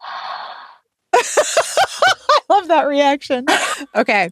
I 1.14 2.42
love 2.50 2.68
that 2.68 2.88
reaction. 2.88 3.46
Okay, 3.96 4.32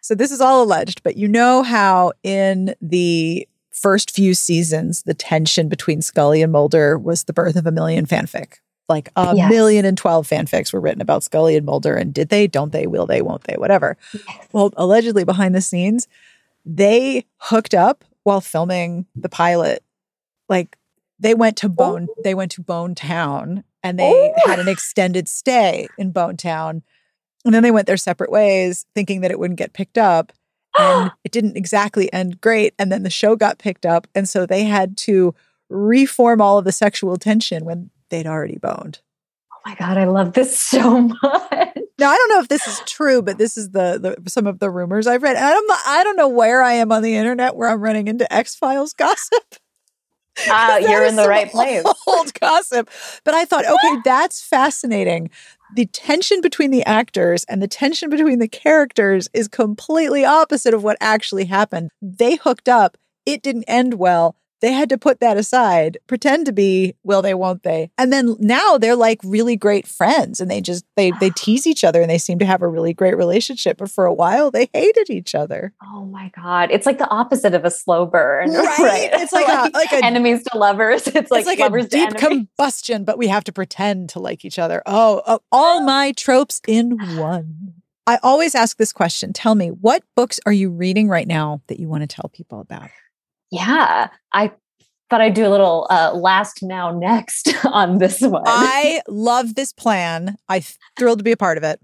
so 0.00 0.14
this 0.14 0.32
is 0.32 0.40
all 0.40 0.62
alleged, 0.62 1.02
but 1.02 1.16
you 1.16 1.28
know 1.28 1.62
how 1.62 2.12
in 2.22 2.74
the 2.80 3.48
first 3.70 4.10
few 4.10 4.34
seasons, 4.34 5.02
the 5.02 5.14
tension 5.14 5.68
between 5.68 6.02
Scully 6.02 6.42
and 6.42 6.52
Mulder 6.52 6.98
was 6.98 7.24
the 7.24 7.32
birth 7.32 7.56
of 7.56 7.66
a 7.66 7.72
million 7.72 8.06
fanfic. 8.06 8.54
Like 8.88 9.10
a 9.16 9.34
yes. 9.34 9.50
million 9.50 9.84
and 9.84 9.96
twelve 9.96 10.28
fanfics 10.28 10.72
were 10.72 10.80
written 10.80 11.00
about 11.00 11.22
Scully 11.22 11.56
and 11.56 11.64
Mulder, 11.64 11.94
and 11.94 12.12
did 12.12 12.28
they, 12.28 12.46
don't 12.46 12.72
they, 12.72 12.86
will 12.86 13.06
they, 13.06 13.22
won't 13.22 13.44
they, 13.44 13.54
whatever. 13.54 13.96
Yes. 14.12 14.48
Well, 14.52 14.72
allegedly 14.76 15.24
behind 15.24 15.54
the 15.54 15.62
scenes, 15.62 16.06
they 16.66 17.24
hooked 17.38 17.72
up 17.72 18.04
while 18.24 18.40
filming 18.40 19.06
the 19.16 19.28
pilot. 19.28 19.82
Like 20.48 20.76
they 21.18 21.34
went 21.34 21.56
to 21.58 21.66
oh. 21.66 21.70
Bone, 21.70 22.08
oh. 22.10 22.20
they 22.22 22.34
went 22.34 22.52
to 22.52 22.62
Bone 22.62 22.94
Town 22.94 23.64
and 23.82 23.98
they 23.98 24.32
oh. 24.36 24.48
had 24.48 24.58
an 24.58 24.68
oh. 24.68 24.72
extended 24.72 25.28
stay 25.28 25.88
in 25.98 26.10
Bone 26.10 26.36
Town. 26.36 26.82
And 27.44 27.54
then 27.54 27.62
they 27.62 27.70
went 27.70 27.86
their 27.86 27.98
separate 27.98 28.30
ways, 28.30 28.86
thinking 28.94 29.20
that 29.20 29.30
it 29.30 29.38
wouldn't 29.38 29.58
get 29.58 29.74
picked 29.74 29.98
up. 29.98 30.32
And 30.78 31.12
it 31.24 31.32
didn't 31.32 31.56
exactly 31.56 32.12
end 32.12 32.40
great. 32.40 32.74
And 32.78 32.90
then 32.90 33.02
the 33.02 33.10
show 33.10 33.36
got 33.36 33.58
picked 33.58 33.84
up. 33.84 34.06
And 34.14 34.28
so 34.28 34.46
they 34.46 34.64
had 34.64 34.96
to 34.98 35.34
reform 35.68 36.40
all 36.40 36.58
of 36.58 36.64
the 36.64 36.72
sexual 36.72 37.16
tension 37.16 37.64
when 37.64 37.90
they'd 38.10 38.26
already 38.26 38.58
boned. 38.58 39.00
Oh 39.52 39.70
my 39.70 39.74
God, 39.74 39.98
I 39.98 40.04
love 40.04 40.32
this 40.32 40.58
so 40.60 41.00
much. 41.00 41.78
Now 41.96 42.10
I 42.10 42.16
don't 42.16 42.28
know 42.30 42.40
if 42.40 42.48
this 42.48 42.66
is 42.66 42.80
true, 42.86 43.22
but 43.22 43.38
this 43.38 43.56
is 43.56 43.70
the, 43.70 44.16
the 44.22 44.30
some 44.30 44.46
of 44.46 44.58
the 44.58 44.68
rumors 44.68 45.06
I've 45.06 45.22
read. 45.22 45.36
And 45.36 45.44
I 45.44 45.52
don't 45.52 45.70
I 45.86 46.04
don't 46.04 46.16
know 46.16 46.28
where 46.28 46.62
I 46.62 46.74
am 46.74 46.90
on 46.90 47.02
the 47.02 47.14
internet 47.14 47.54
where 47.54 47.68
I'm 47.68 47.80
running 47.80 48.08
into 48.08 48.30
X 48.32 48.56
Files 48.56 48.92
gossip. 48.94 49.56
Uh, 50.48 50.80
you're 50.80 51.04
in 51.04 51.16
the 51.16 51.28
right 51.28 51.50
place. 51.50 51.84
Old 52.06 52.32
gossip. 52.40 52.90
But 53.24 53.34
I 53.34 53.44
thought, 53.44 53.64
okay, 53.64 54.00
that's 54.04 54.42
fascinating. 54.42 55.30
The 55.74 55.86
tension 55.86 56.40
between 56.40 56.70
the 56.70 56.84
actors 56.84 57.44
and 57.48 57.62
the 57.62 57.68
tension 57.68 58.10
between 58.10 58.38
the 58.38 58.48
characters 58.48 59.28
is 59.32 59.48
completely 59.48 60.24
opposite 60.24 60.74
of 60.74 60.82
what 60.84 60.96
actually 61.00 61.46
happened. 61.46 61.90
They 62.00 62.36
hooked 62.36 62.68
up. 62.68 62.96
It 63.26 63.42
didn't 63.42 63.64
end 63.64 63.94
well 63.94 64.36
they 64.64 64.72
had 64.72 64.88
to 64.88 64.96
put 64.96 65.20
that 65.20 65.36
aside, 65.36 65.98
pretend 66.06 66.46
to 66.46 66.52
be, 66.52 66.94
will 67.02 67.20
they, 67.20 67.34
won't 67.34 67.64
they? 67.64 67.90
And 67.98 68.10
then 68.10 68.34
now 68.40 68.78
they're 68.78 68.96
like 68.96 69.20
really 69.22 69.56
great 69.56 69.86
friends 69.86 70.40
and 70.40 70.50
they 70.50 70.62
just 70.62 70.86
they 70.96 71.12
they 71.20 71.28
tease 71.36 71.66
each 71.66 71.84
other 71.84 72.00
and 72.00 72.08
they 72.08 72.16
seem 72.16 72.38
to 72.38 72.46
have 72.46 72.62
a 72.62 72.68
really 72.68 72.94
great 72.94 73.14
relationship. 73.14 73.76
But 73.76 73.90
for 73.90 74.06
a 74.06 74.14
while 74.14 74.50
they 74.50 74.70
hated 74.72 75.10
each 75.10 75.34
other. 75.34 75.74
Oh 75.82 76.06
my 76.06 76.30
God. 76.34 76.70
It's 76.70 76.86
like 76.86 76.96
the 76.96 77.08
opposite 77.10 77.52
of 77.52 77.66
a 77.66 77.70
slow 77.70 78.06
burn. 78.06 78.52
Right. 78.64 78.78
right? 78.78 79.10
It's 79.12 79.32
like, 79.32 79.46
like, 79.46 79.74
a, 79.74 79.76
like 79.76 79.92
a, 79.92 80.04
enemies 80.04 80.42
to 80.44 80.56
lovers. 80.56 81.06
It's 81.14 81.30
like, 81.30 81.46
it's 81.46 81.60
like 81.60 81.60
a 81.60 81.86
deep 81.86 82.14
combustion, 82.16 83.04
but 83.04 83.18
we 83.18 83.28
have 83.28 83.44
to 83.44 83.52
pretend 83.52 84.08
to 84.10 84.20
like 84.20 84.44
each 84.44 84.58
other. 84.58 84.82
Oh, 84.86 85.20
oh 85.26 85.40
all 85.52 85.80
my 85.84 86.12
tropes 86.12 86.62
in 86.66 86.96
one. 87.18 87.74
I 88.06 88.18
always 88.22 88.54
ask 88.54 88.78
this 88.78 88.92
question. 88.92 89.34
Tell 89.34 89.54
me, 89.54 89.68
what 89.68 90.02
books 90.14 90.40
are 90.46 90.52
you 90.52 90.70
reading 90.70 91.08
right 91.08 91.26
now 91.26 91.60
that 91.66 91.78
you 91.78 91.88
want 91.88 92.02
to 92.02 92.06
tell 92.06 92.30
people 92.32 92.60
about? 92.60 92.88
Yeah, 93.54 94.08
I 94.32 94.50
thought 95.08 95.20
I'd 95.20 95.34
do 95.34 95.46
a 95.46 95.48
little 95.48 95.86
uh, 95.90 96.12
last 96.12 96.62
now 96.62 96.90
next 96.90 97.54
on 97.64 97.98
this 97.98 98.20
one. 98.20 98.42
I 98.46 99.00
love 99.08 99.54
this 99.54 99.72
plan. 99.72 100.36
I'm 100.48 100.62
thrilled 100.98 101.18
to 101.18 101.24
be 101.24 101.32
a 101.32 101.36
part 101.36 101.56
of 101.56 101.64
it. 101.64 101.80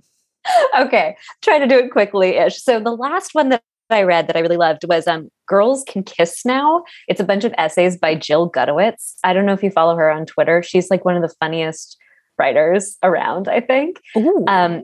okay, 0.79 1.17
try 1.43 1.59
to 1.59 1.67
do 1.67 1.79
it 1.79 1.91
quickly 1.91 2.37
ish. 2.37 2.61
So 2.63 2.81
the 2.81 2.91
last 2.91 3.35
one 3.35 3.51
that 3.51 3.63
I 3.91 4.03
read 4.03 4.27
that 4.27 4.37
I 4.37 4.41
really 4.41 4.57
loved 4.57 4.85
was 4.89 5.07
um, 5.07 5.29
Girls 5.47 5.85
Can 5.87 6.03
Kiss 6.03 6.45
Now. 6.45 6.83
It's 7.09 7.21
a 7.21 7.25
bunch 7.25 7.45
of 7.45 7.55
essays 7.59 7.97
by 7.97 8.15
Jill 8.15 8.51
Gutowitz. 8.51 9.15
I 9.23 9.33
don't 9.33 9.47
know 9.47 9.53
if 9.53 9.63
you 9.63 9.71
follow 9.71 9.97
her 9.97 10.11
on 10.11 10.27
Twitter. 10.27 10.63
She's 10.63 10.91
like 10.91 11.05
one 11.05 11.17
of 11.17 11.23
the 11.23 11.35
funniest 11.41 11.97
writers 12.39 12.97
around, 13.03 13.49
I 13.49 13.61
think. 13.61 14.01
Um, 14.49 14.83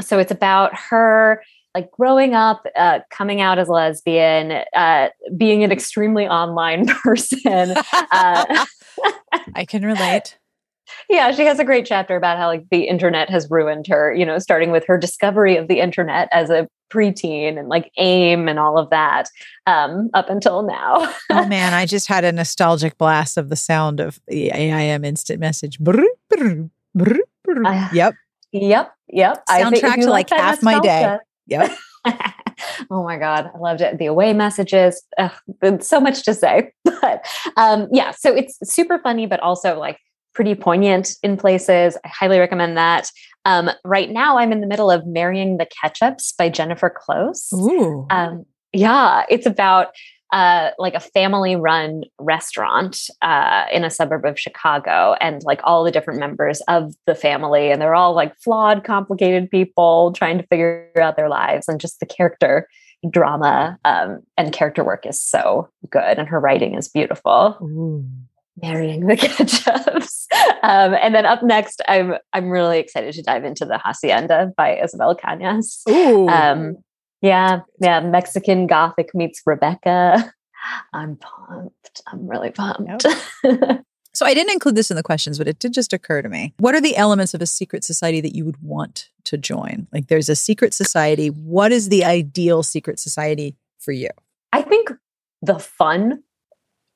so 0.00 0.18
it's 0.18 0.32
about 0.32 0.74
her 0.74 1.42
like 1.76 1.90
growing 1.90 2.32
up, 2.32 2.64
uh, 2.74 3.00
coming 3.10 3.42
out 3.42 3.58
as 3.58 3.68
a 3.68 3.72
lesbian, 3.72 4.62
uh, 4.74 5.08
being 5.36 5.62
an 5.62 5.70
extremely 5.70 6.26
online 6.26 6.86
person. 7.02 7.74
Uh, 8.10 8.64
I 9.54 9.66
can 9.66 9.84
relate. 9.84 10.38
Yeah, 11.10 11.32
she 11.32 11.44
has 11.44 11.58
a 11.58 11.64
great 11.64 11.84
chapter 11.84 12.14
about 12.14 12.38
how 12.38 12.46
like 12.46 12.64
the 12.70 12.84
internet 12.84 13.28
has 13.28 13.48
ruined 13.50 13.88
her, 13.88 14.14
you 14.14 14.24
know, 14.24 14.38
starting 14.38 14.70
with 14.70 14.84
her 14.86 14.96
discovery 14.96 15.56
of 15.56 15.66
the 15.66 15.80
internet 15.80 16.28
as 16.32 16.48
a 16.48 16.68
preteen 16.92 17.58
and 17.58 17.68
like 17.68 17.90
AIM 17.96 18.48
and 18.48 18.60
all 18.60 18.78
of 18.78 18.88
that 18.90 19.28
um, 19.66 20.10
up 20.14 20.30
until 20.30 20.62
now. 20.62 21.12
oh 21.30 21.46
man, 21.48 21.74
I 21.74 21.86
just 21.86 22.06
had 22.06 22.24
a 22.24 22.30
nostalgic 22.30 22.96
blast 22.98 23.36
of 23.36 23.48
the 23.48 23.56
sound 23.56 23.98
of 23.98 24.20
the 24.28 24.50
AIM 24.50 25.04
instant 25.04 25.40
message. 25.40 25.80
Brr, 25.80 26.06
brr, 26.30 26.68
brr, 26.94 27.90
yep. 27.92 28.14
Yep. 28.52 28.92
Yep. 29.08 29.44
Soundtrack 29.48 30.02
to 30.02 30.10
like 30.10 30.30
half 30.30 30.62
my 30.62 30.80
day. 30.80 31.18
Yep. 31.46 31.70
oh 32.90 33.04
my 33.04 33.16
God. 33.16 33.50
I 33.54 33.58
loved 33.58 33.80
it. 33.80 33.98
The 33.98 34.06
away 34.06 34.32
messages. 34.32 35.02
Ugh, 35.18 35.32
so 35.80 36.00
much 36.00 36.22
to 36.24 36.34
say. 36.34 36.72
But 37.02 37.26
um, 37.56 37.88
yeah, 37.92 38.10
so 38.10 38.34
it's 38.34 38.58
super 38.64 38.98
funny, 38.98 39.26
but 39.26 39.38
also 39.40 39.78
like 39.78 39.98
pretty 40.34 40.54
poignant 40.54 41.12
in 41.22 41.36
places. 41.36 41.96
I 42.04 42.08
highly 42.08 42.38
recommend 42.38 42.76
that. 42.76 43.10
Um, 43.44 43.70
right 43.84 44.10
now, 44.10 44.38
I'm 44.38 44.50
in 44.50 44.60
the 44.60 44.66
middle 44.66 44.90
of 44.90 45.06
Marrying 45.06 45.58
the 45.58 45.66
Ketchups 45.66 46.36
by 46.36 46.48
Jennifer 46.48 46.90
Close. 46.90 47.52
Ooh. 47.54 48.06
Um, 48.10 48.44
yeah, 48.72 49.24
it's 49.28 49.46
about 49.46 49.88
uh, 50.32 50.70
like 50.78 50.94
a 50.94 51.00
family 51.00 51.56
run 51.56 52.02
restaurant 52.18 53.08
uh, 53.22 53.64
in 53.72 53.84
a 53.84 53.90
suburb 53.90 54.24
of 54.24 54.38
Chicago, 54.38 55.14
and 55.20 55.42
like 55.44 55.60
all 55.64 55.84
the 55.84 55.90
different 55.90 56.18
members 56.18 56.60
of 56.68 56.94
the 57.06 57.14
family, 57.14 57.70
and 57.70 57.80
they're 57.80 57.94
all 57.94 58.14
like 58.14 58.36
flawed, 58.38 58.84
complicated 58.84 59.50
people 59.50 60.12
trying 60.12 60.38
to 60.38 60.46
figure 60.46 60.90
out 61.00 61.16
their 61.16 61.28
lives, 61.28 61.68
and 61.68 61.80
just 61.80 62.00
the 62.00 62.06
character 62.06 62.68
drama 63.10 63.78
um, 63.84 64.20
and 64.36 64.52
character 64.52 64.82
work 64.82 65.06
is 65.06 65.20
so 65.20 65.68
good, 65.90 66.18
and 66.18 66.28
her 66.28 66.40
writing 66.40 66.74
is 66.74 66.88
beautiful. 66.88 67.56
Ooh. 67.62 68.04
Marrying 68.62 69.06
the 69.06 69.16
ketchups, 69.16 70.26
um, 70.62 70.94
and 70.94 71.14
then 71.14 71.26
up 71.26 71.42
next, 71.42 71.82
I'm 71.88 72.14
I'm 72.32 72.48
really 72.48 72.78
excited 72.78 73.12
to 73.14 73.22
dive 73.22 73.44
into 73.44 73.66
the 73.66 73.78
Hacienda 73.78 74.52
by 74.56 74.78
Isabel 74.78 75.14
Cañas. 75.14 75.86
Ooh. 75.90 76.26
Um, 76.28 76.78
yeah, 77.26 77.60
yeah. 77.80 78.00
Mexican 78.00 78.66
Gothic 78.66 79.14
meets 79.14 79.42
Rebecca. 79.46 80.32
I'm 80.92 81.16
pumped. 81.16 82.02
I'm 82.06 82.28
really 82.28 82.50
pumped. 82.50 83.06
So 84.16 84.24
I 84.24 84.32
didn't 84.32 84.54
include 84.54 84.76
this 84.76 84.90
in 84.90 84.96
the 84.96 85.02
questions, 85.02 85.36
but 85.36 85.46
it 85.46 85.58
did 85.58 85.74
just 85.74 85.92
occur 85.92 86.22
to 86.22 86.28
me. 86.30 86.54
What 86.56 86.74
are 86.74 86.80
the 86.80 86.96
elements 86.96 87.34
of 87.34 87.42
a 87.42 87.46
secret 87.46 87.84
society 87.84 88.22
that 88.22 88.34
you 88.34 88.46
would 88.46 88.62
want 88.62 89.10
to 89.24 89.36
join? 89.36 89.88
Like 89.92 90.06
there's 90.06 90.30
a 90.30 90.34
secret 90.34 90.72
society. 90.72 91.28
What 91.28 91.70
is 91.70 91.90
the 91.90 92.02
ideal 92.02 92.62
secret 92.62 92.98
society 92.98 93.56
for 93.78 93.92
you? 93.92 94.08
I 94.54 94.62
think 94.62 94.90
the 95.42 95.58
fun 95.58 96.22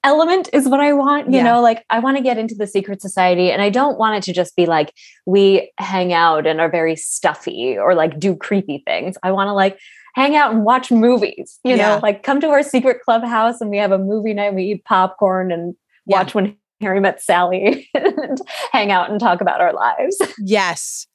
element 0.03 0.49
is 0.55 0.67
what 0.67 0.81
I 0.81 0.95
want. 0.95 1.27
You 1.27 1.37
yeah. 1.37 1.43
know, 1.43 1.61
like 1.61 1.85
I 1.91 1.99
want 1.99 2.17
to 2.17 2.23
get 2.23 2.39
into 2.39 2.55
the 2.55 2.67
secret 2.67 3.03
society 3.03 3.51
and 3.51 3.61
I 3.61 3.69
don't 3.69 3.99
want 3.99 4.17
it 4.17 4.23
to 4.25 4.33
just 4.33 4.57
be 4.57 4.65
like 4.65 4.95
we 5.27 5.71
hang 5.77 6.15
out 6.15 6.47
and 6.47 6.59
are 6.59 6.71
very 6.71 6.97
stuffy 6.97 7.77
or 7.77 7.95
like 7.95 8.19
do 8.19 8.35
creepy 8.35 8.83
things. 8.87 9.17
I 9.23 9.33
want 9.33 9.49
to 9.49 9.53
like 9.53 9.79
hang 10.15 10.37
out 10.37 10.53
and 10.53 10.65
watch 10.65 10.91
movies, 10.91 11.59
you 11.65 11.77
yeah. 11.77 11.95
know, 11.95 12.01
like 12.03 12.23
come 12.23 12.41
to 12.41 12.49
our 12.49 12.63
secret 12.63 13.01
clubhouse 13.03 13.61
and 13.61 13.71
we 13.71 13.79
have 13.79 13.93
a 13.93 13.99
movie 13.99 14.35
night, 14.35 14.55
we 14.55 14.65
eat 14.65 14.85
popcorn 14.85 15.53
and 15.53 15.75
watch 16.07 16.35
when 16.35 16.57
Harry 16.81 17.01
Met 17.01 17.23
Sally 17.23 17.89
and 17.95 18.41
hang 18.73 18.91
out 18.91 19.11
and 19.11 19.21
talk 19.21 19.41
about 19.41 19.61
our 19.61 19.73
lives. 19.73 20.21
Yes. 20.39 21.07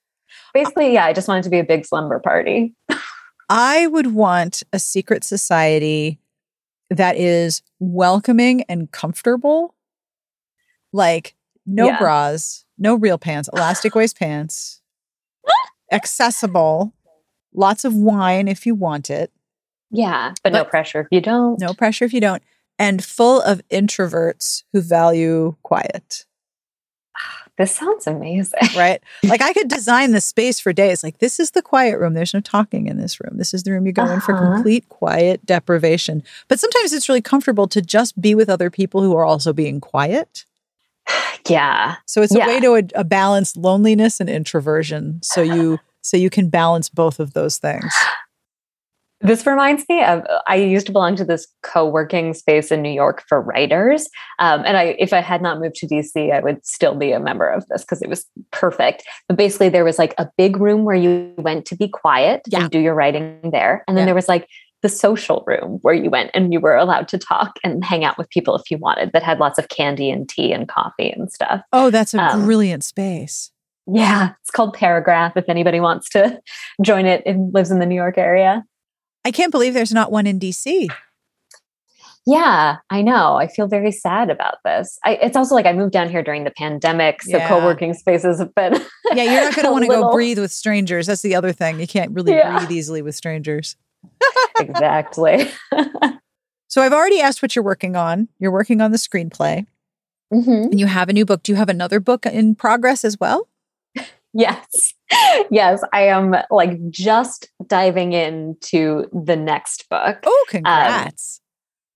Basically, 0.54 0.94
yeah, 0.94 1.06
I 1.06 1.14
just 1.14 1.28
wanted 1.28 1.44
to 1.44 1.50
be 1.50 1.60
a 1.60 1.64
big 1.64 1.86
slumber 1.86 2.20
party. 2.20 2.74
I 3.50 3.88
would 3.88 4.14
want 4.14 4.64
a 4.72 4.80
secret 4.80 5.24
society 5.24 6.20
that 6.90 7.18
is 7.18 7.62
welcoming 7.80 8.64
and 8.64 8.90
comfortable. 8.92 9.76
Like 10.94 11.36
no 11.66 11.88
yeah. 11.88 12.00
bras, 12.00 12.66
no 12.78 12.96
real 12.96 13.18
pants, 13.18 13.50
elastic 13.52 13.96
waist 13.96 14.18
pants, 14.18 14.82
accessible, 15.92 16.94
lots 17.56 17.86
of 17.86 17.94
wine 17.96 18.48
if 18.48 18.66
you 18.66 18.76
want 18.76 19.10
it. 19.10 19.32
Yeah, 19.92 20.34
but, 20.44 20.52
but 20.52 20.58
no 20.60 20.66
pressure 20.66 21.02
if 21.02 21.08
you 21.12 21.22
don't. 21.22 21.60
No 21.60 21.74
pressure 21.74 22.06
if 22.06 22.14
you 22.14 22.22
don't. 22.22 22.44
And 22.78 23.04
full 23.04 23.42
of 23.42 23.62
introverts 23.70 24.64
who 24.74 24.82
value 24.82 25.56
quiet. 25.64 26.26
This 27.58 27.74
sounds 27.74 28.06
amazing. 28.06 28.60
Right? 28.76 29.02
Like 29.24 29.42
I 29.42 29.54
could 29.54 29.70
design 29.70 30.12
the 30.12 30.20
space 30.20 30.60
for 30.60 30.74
days. 30.74 31.02
Like 31.02 31.20
this 31.20 31.40
is 31.40 31.52
the 31.52 31.62
quiet 31.62 31.98
room. 31.98 32.14
There's 32.14 32.34
no 32.34 32.42
talking 32.42 32.88
in 32.88 32.98
this 32.98 33.22
room. 33.22 33.38
This 33.38 33.54
is 33.54 33.64
the 33.64 33.72
room 33.72 33.86
you 33.86 33.94
go 33.94 34.04
uh-huh. 34.04 34.14
in 34.16 34.22
for 34.22 34.36
uh-huh. 34.36 34.56
complete 34.56 34.90
quiet 34.90 35.46
deprivation. 35.46 36.24
But 36.50 36.60
sometimes 36.60 36.92
it's 36.92 37.08
really 37.08 37.22
comfortable 37.22 37.68
to 37.70 37.82
just 37.82 38.20
be 38.20 38.36
with 38.36 38.50
other 38.50 38.70
people 38.70 39.02
who 39.02 39.16
are 39.16 39.24
also 39.24 39.54
being 39.54 39.80
quiet. 39.80 40.46
Yeah. 41.48 41.98
So 42.08 42.24
it's 42.24 42.36
yeah. 42.36 42.44
a 42.44 42.48
way 42.48 42.60
to 42.60 42.74
a, 42.74 43.02
a 43.02 43.04
balance 43.04 43.56
loneliness 43.56 44.20
and 44.20 44.28
introversion. 44.28 45.20
So 45.22 45.44
you 45.44 45.80
so 46.06 46.18
you 46.18 46.30
can 46.30 46.50
balance 46.50 46.88
both 46.88 47.20
of 47.20 47.34
those 47.34 47.58
things. 47.58 47.94
This 49.22 49.48
reminds 49.48 49.86
me 49.90 50.04
of 50.04 50.24
I 50.46 50.58
used 50.58 50.86
to 50.86 50.92
belong 50.92 51.16
to 51.16 51.26
this 51.26 51.48
co-working 51.64 52.36
space 52.36 52.72
in 52.72 52.84
New 52.84 52.92
York 52.92 53.24
for 53.28 53.42
writers, 53.42 54.08
um, 54.38 54.62
and 54.66 54.78
I 54.78 54.96
if 55.00 55.14
I 55.14 55.22
had 55.22 55.42
not 55.42 55.60
moved 55.60 55.76
to 55.76 55.88
DC, 55.88 56.32
I 56.32 56.42
would 56.42 56.64
still 56.64 56.96
be 56.96 57.12
a 57.12 57.20
member 57.20 57.50
of 57.50 57.66
this 57.68 57.82
because 57.82 58.04
it 58.04 58.10
was 58.10 58.26
perfect. 58.52 59.04
But 59.28 59.38
basically, 59.38 59.70
there 59.70 59.86
was 59.86 59.98
like 59.98 60.14
a 60.20 60.30
big 60.38 60.58
room 60.58 60.84
where 60.84 60.96
you 60.96 61.34
went 61.38 61.66
to 61.68 61.76
be 61.76 61.88
quiet 61.88 62.42
yeah. 62.48 62.64
and 62.64 62.70
do 62.70 62.80
your 62.80 62.94
writing 62.94 63.40
there, 63.52 63.84
and 63.88 63.98
then 63.98 64.04
yeah. 64.04 64.08
there 64.08 64.16
was 64.16 64.28
like 64.28 64.48
the 64.84 64.90
social 64.90 65.44
room 65.48 65.80
where 65.82 65.96
you 65.96 66.12
went 66.12 66.30
and 66.36 66.54
you 66.54 66.60
were 66.60 66.76
allowed 66.76 67.08
to 67.08 67.18
talk 67.18 67.58
and 67.64 67.84
hang 67.84 68.04
out 68.04 68.20
with 68.20 68.30
people 68.30 68.56
if 68.56 68.70
you 68.70 68.78
wanted 68.78 69.12
that 69.14 69.24
had 69.24 69.40
lots 69.40 69.58
of 69.58 69.70
candy 69.70 70.12
and 70.12 70.30
tea 70.30 70.52
and 70.52 70.68
coffee 70.68 71.10
and 71.10 71.32
stuff. 71.32 71.62
Oh, 71.74 71.90
that's 71.90 72.14
a 72.14 72.22
um, 72.22 72.46
brilliant 72.46 72.84
space. 72.84 73.50
Yeah, 73.88 74.34
it's 74.42 74.52
called 74.52 74.74
Paragraph 74.74 75.38
if 75.38 75.48
anybody 75.48 75.80
wants 75.80 76.10
to 76.10 76.42
join 76.82 77.06
it 77.06 77.24
and 77.26 77.54
lives 77.54 77.72
in 77.72 77.80
the 77.80 77.86
New 77.86 77.96
York 77.96 78.18
area. 78.18 78.64
I 79.24 79.32
can't 79.32 79.52
believe 79.52 79.74
there's 79.74 79.92
not 79.92 80.12
one 80.12 80.28
in 80.28 80.40
DC. 80.40 80.90
Yeah, 82.28 82.78
I 82.90 83.04
know. 83.04 83.36
I 83.36 83.48
feel 83.48 83.68
very 83.68 83.92
sad 83.92 84.32
about 84.32 84.56
this. 84.66 84.98
I, 85.06 85.14
it's 85.16 85.38
also 85.38 85.54
like 85.54 85.68
I 85.68 85.74
moved 85.74 85.94
down 85.94 86.10
here 86.10 86.24
during 86.24 86.44
the 86.44 86.52
pandemic, 86.52 87.22
so 87.22 87.38
yeah. 87.38 87.48
co-working 87.48 87.94
spaces 87.94 88.40
have 88.40 88.54
been. 88.56 88.74
yeah, 89.14 89.24
you're 89.24 89.44
not 89.44 89.56
going 89.56 89.66
to 89.66 89.72
want 89.72 89.84
to 89.84 89.90
go 89.90 90.12
breathe 90.12 90.40
with 90.40 90.52
strangers. 90.52 91.06
That's 91.06 91.22
the 91.22 91.36
other 91.36 91.52
thing. 91.52 91.80
You 91.80 91.86
can't 91.86 92.12
really 92.12 92.34
yeah. 92.34 92.58
breathe 92.58 92.72
easily 92.72 93.04
with 93.04 93.16
strangers. 93.16 93.76
exactly. 94.60 95.52
so 96.68 96.82
I've 96.82 96.94
already 96.94 97.22
asked 97.22 97.44
what 97.44 97.56
you're 97.56 97.66
working 97.66 97.96
on. 97.96 98.28
You're 98.40 98.52
working 98.52 98.82
on 98.82 98.92
the 98.92 98.98
screenplay, 98.98 99.68
mm-hmm. 100.34 100.50
and 100.50 100.80
you 100.80 100.88
have 100.88 101.10
a 101.10 101.14
new 101.14 101.26
book. 101.26 101.44
Do 101.44 101.52
you 101.52 101.58
have 101.58 101.70
another 101.70 102.00
book 102.00 102.26
in 102.26 102.56
progress 102.56 103.06
as 103.06 103.20
well? 103.20 103.48
Yes. 104.36 104.94
Yes, 105.52 105.82
I 105.94 106.08
am 106.08 106.36
like 106.50 106.90
just 106.90 107.50
diving 107.68 108.14
into 108.14 109.06
the 109.14 109.36
next 109.36 109.88
book. 109.90 110.18
Oh, 110.26 110.46
congrats. 110.50 111.40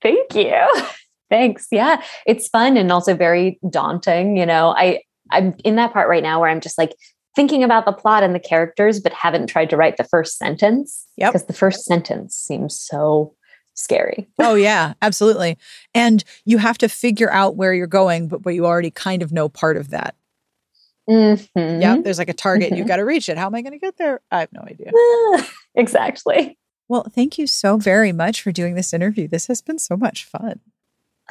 Um, 0.06 0.12
thank 0.12 0.36
you. 0.36 0.86
Thanks. 1.30 1.68
Yeah. 1.72 2.02
It's 2.26 2.48
fun 2.48 2.78
and 2.78 2.92
also 2.92 3.16
very 3.16 3.60
daunting, 3.70 4.38
you 4.38 4.46
know. 4.46 4.74
I 4.78 5.02
I'm 5.32 5.56
in 5.64 5.76
that 5.78 5.94
part 5.94 6.10
right 6.10 6.24
now 6.24 6.40
where 6.40 6.50
I'm 6.50 6.62
just 6.62 6.78
like 6.78 6.96
thinking 7.36 7.64
about 7.64 7.86
the 7.86 7.92
plot 7.92 8.24
and 8.24 8.36
the 8.36 8.40
characters 8.40 9.00
but 9.00 9.14
haven't 9.14 9.48
tried 9.48 9.70
to 9.72 9.78
write 9.78 9.98
the 9.98 10.04
first 10.04 10.38
sentence 10.38 11.06
yep. 11.18 11.34
because 11.34 11.48
the 11.48 11.54
first 11.54 11.86
sentence 11.86 12.36
seems 12.36 12.80
so 12.80 13.34
scary. 13.74 14.28
oh 14.40 14.56
yeah, 14.56 14.94
absolutely. 15.02 15.58
And 15.94 16.24
you 16.46 16.58
have 16.58 16.78
to 16.80 16.90
figure 16.90 17.32
out 17.32 17.56
where 17.56 17.74
you're 17.74 17.88
going 17.88 18.28
but 18.28 18.42
but 18.42 18.54
you 18.54 18.66
already 18.66 18.92
kind 18.92 19.24
of 19.24 19.32
know 19.32 19.50
part 19.50 19.78
of 19.78 19.90
that. 19.90 20.16
Mm-hmm. 21.10 21.82
Yeah, 21.82 21.98
there's 22.04 22.20
like 22.20 22.30
a 22.30 22.34
target. 22.34 22.68
Mm-hmm. 22.68 22.76
You've 22.78 22.88
got 22.88 22.98
to 22.98 23.06
reach 23.06 23.30
it. 23.30 23.38
How 23.38 23.48
am 23.48 23.56
I 23.56 23.62
going 23.62 23.74
to 23.74 23.80
get 23.80 23.98
there? 23.98 24.22
I 24.32 24.42
have 24.42 24.54
no 24.54 24.62
idea. 24.62 24.92
exactly. 25.76 26.58
Well, 26.88 27.06
thank 27.14 27.38
you 27.38 27.48
so 27.48 27.78
very 27.78 28.12
much 28.12 28.42
for 28.42 28.52
doing 28.52 28.76
this 28.76 28.94
interview. 28.94 29.28
This 29.28 29.48
has 29.48 29.62
been 29.62 29.80
so 29.80 29.96
much 29.98 30.26
fun. 30.26 30.60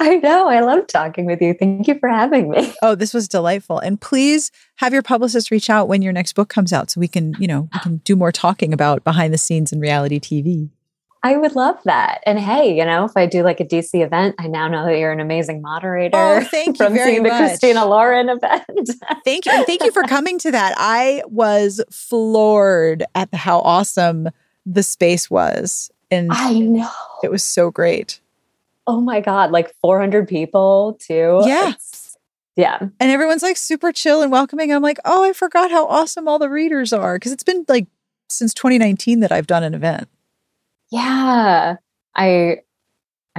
I 0.01 0.15
know. 0.15 0.47
I 0.47 0.61
love 0.61 0.87
talking 0.87 1.25
with 1.25 1.41
you. 1.41 1.53
Thank 1.53 1.87
you 1.87 1.99
for 1.99 2.07
having 2.07 2.49
me. 2.49 2.73
Oh, 2.81 2.95
this 2.95 3.13
was 3.13 3.27
delightful. 3.27 3.79
And 3.79 3.99
please 3.99 4.51
have 4.77 4.93
your 4.93 5.01
publicist 5.01 5.51
reach 5.51 5.69
out 5.69 5.89
when 5.89 6.01
your 6.01 6.13
next 6.13 6.33
book 6.33 6.47
comes 6.47 6.71
out 6.71 6.89
so 6.89 7.01
we 7.01 7.09
can, 7.09 7.35
you 7.39 7.47
know, 7.47 7.67
we 7.73 7.79
can 7.81 7.97
do 7.97 8.15
more 8.15 8.31
talking 8.31 8.71
about 8.71 9.03
behind 9.03 9.33
the 9.33 9.37
scenes 9.37 9.73
in 9.73 9.81
reality 9.81 10.19
TV. 10.19 10.69
I 11.21 11.35
would 11.35 11.55
love 11.55 11.77
that. 11.83 12.21
And 12.25 12.39
hey, 12.39 12.77
you 12.77 12.85
know, 12.85 13.03
if 13.03 13.11
I 13.17 13.25
do 13.25 13.43
like 13.43 13.59
a 13.59 13.65
DC 13.65 14.01
event, 14.03 14.35
I 14.39 14.47
now 14.47 14.69
know 14.69 14.85
that 14.85 14.97
you're 14.97 15.11
an 15.11 15.19
amazing 15.19 15.61
moderator. 15.61 16.17
Oh, 16.17 16.41
thank 16.43 16.79
you 16.79 16.85
from 16.85 16.93
very 16.93 17.11
seeing 17.11 17.23
much. 17.23 17.31
the 17.31 17.37
Christina 17.37 17.85
Lauren 17.85 18.29
event. 18.29 18.89
thank 19.25 19.45
you. 19.45 19.51
And 19.51 19.65
thank 19.65 19.83
you 19.83 19.91
for 19.91 20.03
coming 20.07 20.39
to 20.39 20.51
that. 20.51 20.75
I 20.77 21.23
was 21.27 21.81
floored 21.91 23.03
at 23.15 23.33
how 23.33 23.59
awesome 23.59 24.29
the 24.65 24.83
space 24.83 25.29
was. 25.29 25.91
And 26.09 26.31
I 26.31 26.53
know. 26.53 26.89
It 27.21 27.31
was 27.31 27.43
so 27.43 27.69
great. 27.69 28.21
Oh 28.87 29.01
my 29.01 29.19
God. 29.19 29.51
Like 29.51 29.75
400 29.81 30.27
people 30.27 30.97
too. 31.01 31.41
Yeah. 31.45 31.71
It's, 31.71 32.17
yeah. 32.55 32.79
And 32.79 33.11
everyone's 33.11 33.43
like 33.43 33.57
super 33.57 33.91
chill 33.91 34.21
and 34.21 34.31
welcoming. 34.31 34.71
I'm 34.71 34.81
like, 34.81 34.99
oh, 35.03 35.23
I 35.23 35.33
forgot 35.33 35.69
how 35.69 35.85
awesome 35.85 36.29
all 36.29 36.39
the 36.39 36.49
readers 36.49 36.93
are. 36.93 37.19
Cause 37.19 37.33
it's 37.33 37.43
been 37.43 37.65
like 37.67 37.87
since 38.29 38.53
2019 38.53 39.19
that 39.19 39.33
I've 39.33 39.47
done 39.47 39.63
an 39.63 39.73
event. 39.73 40.07
Yeah. 40.91 41.75
I 42.15 42.57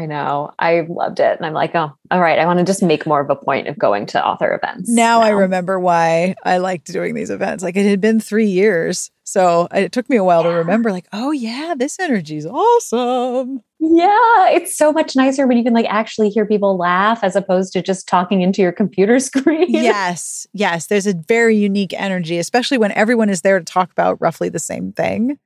I 0.01 0.07
know. 0.07 0.53
I 0.59 0.86
loved 0.88 1.20
it. 1.20 1.36
And 1.36 1.44
I'm 1.44 1.53
like, 1.53 1.74
oh, 1.74 1.92
all 2.11 2.20
right. 2.20 2.38
I 2.38 2.46
want 2.46 2.59
to 2.59 2.64
just 2.64 2.82
make 2.82 3.07
more 3.07 3.20
of 3.20 3.28
a 3.28 3.36
point 3.36 3.68
of 3.68 3.78
going 3.78 4.07
to 4.07 4.24
author 4.24 4.55
events. 4.55 4.88
Now, 4.88 5.18
now. 5.18 5.26
I 5.26 5.30
remember 5.30 5.78
why 5.78 6.36
I 6.42 6.57
liked 6.57 6.86
doing 6.86 7.14
these 7.14 7.28
events. 7.28 7.62
Like 7.62 7.76
it 7.76 7.84
had 7.84 8.01
been 8.01 8.18
three 8.18 8.46
years. 8.46 9.11
So 9.24 9.68
it 9.72 9.92
took 9.92 10.09
me 10.09 10.16
a 10.16 10.24
while 10.24 10.42
yeah. 10.42 10.51
to 10.51 10.57
remember, 10.57 10.90
like, 10.90 11.07
oh, 11.12 11.32
yeah, 11.32 11.74
this 11.76 11.98
energy 12.01 12.36
is 12.36 12.46
awesome. 12.46 13.62
Yeah. 13.78 14.48
It's 14.48 14.74
so 14.74 14.90
much 14.90 15.16
nicer 15.16 15.46
when 15.46 15.59
you 15.59 15.64
can 15.64 15.74
like 15.74 15.86
actually 15.86 16.30
hear 16.30 16.46
people 16.46 16.78
laugh 16.78 17.22
as 17.22 17.36
opposed 17.36 17.72
to 17.74 17.82
just 17.82 18.09
talking 18.09 18.40
into 18.40 18.62
your 18.62 18.72
computer 18.72 19.18
screen. 19.18 19.68
yes. 19.68 20.46
Yes. 20.55 20.86
There's 20.86 21.07
a 21.07 21.14
very 21.14 21.57
unique 21.57 21.92
energy, 21.92 22.38
especially 22.38 22.78
when 22.78 22.92
everyone 22.92 23.28
is 23.28 23.42
there 23.42 23.59
to 23.59 23.64
talk 23.64 23.92
about 23.92 24.18
roughly 24.20 24.48
the 24.48 24.59
same 24.59 24.92
thing. 24.92 25.38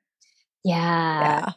Yeah. 0.62 1.20
Yeah. 1.20 1.52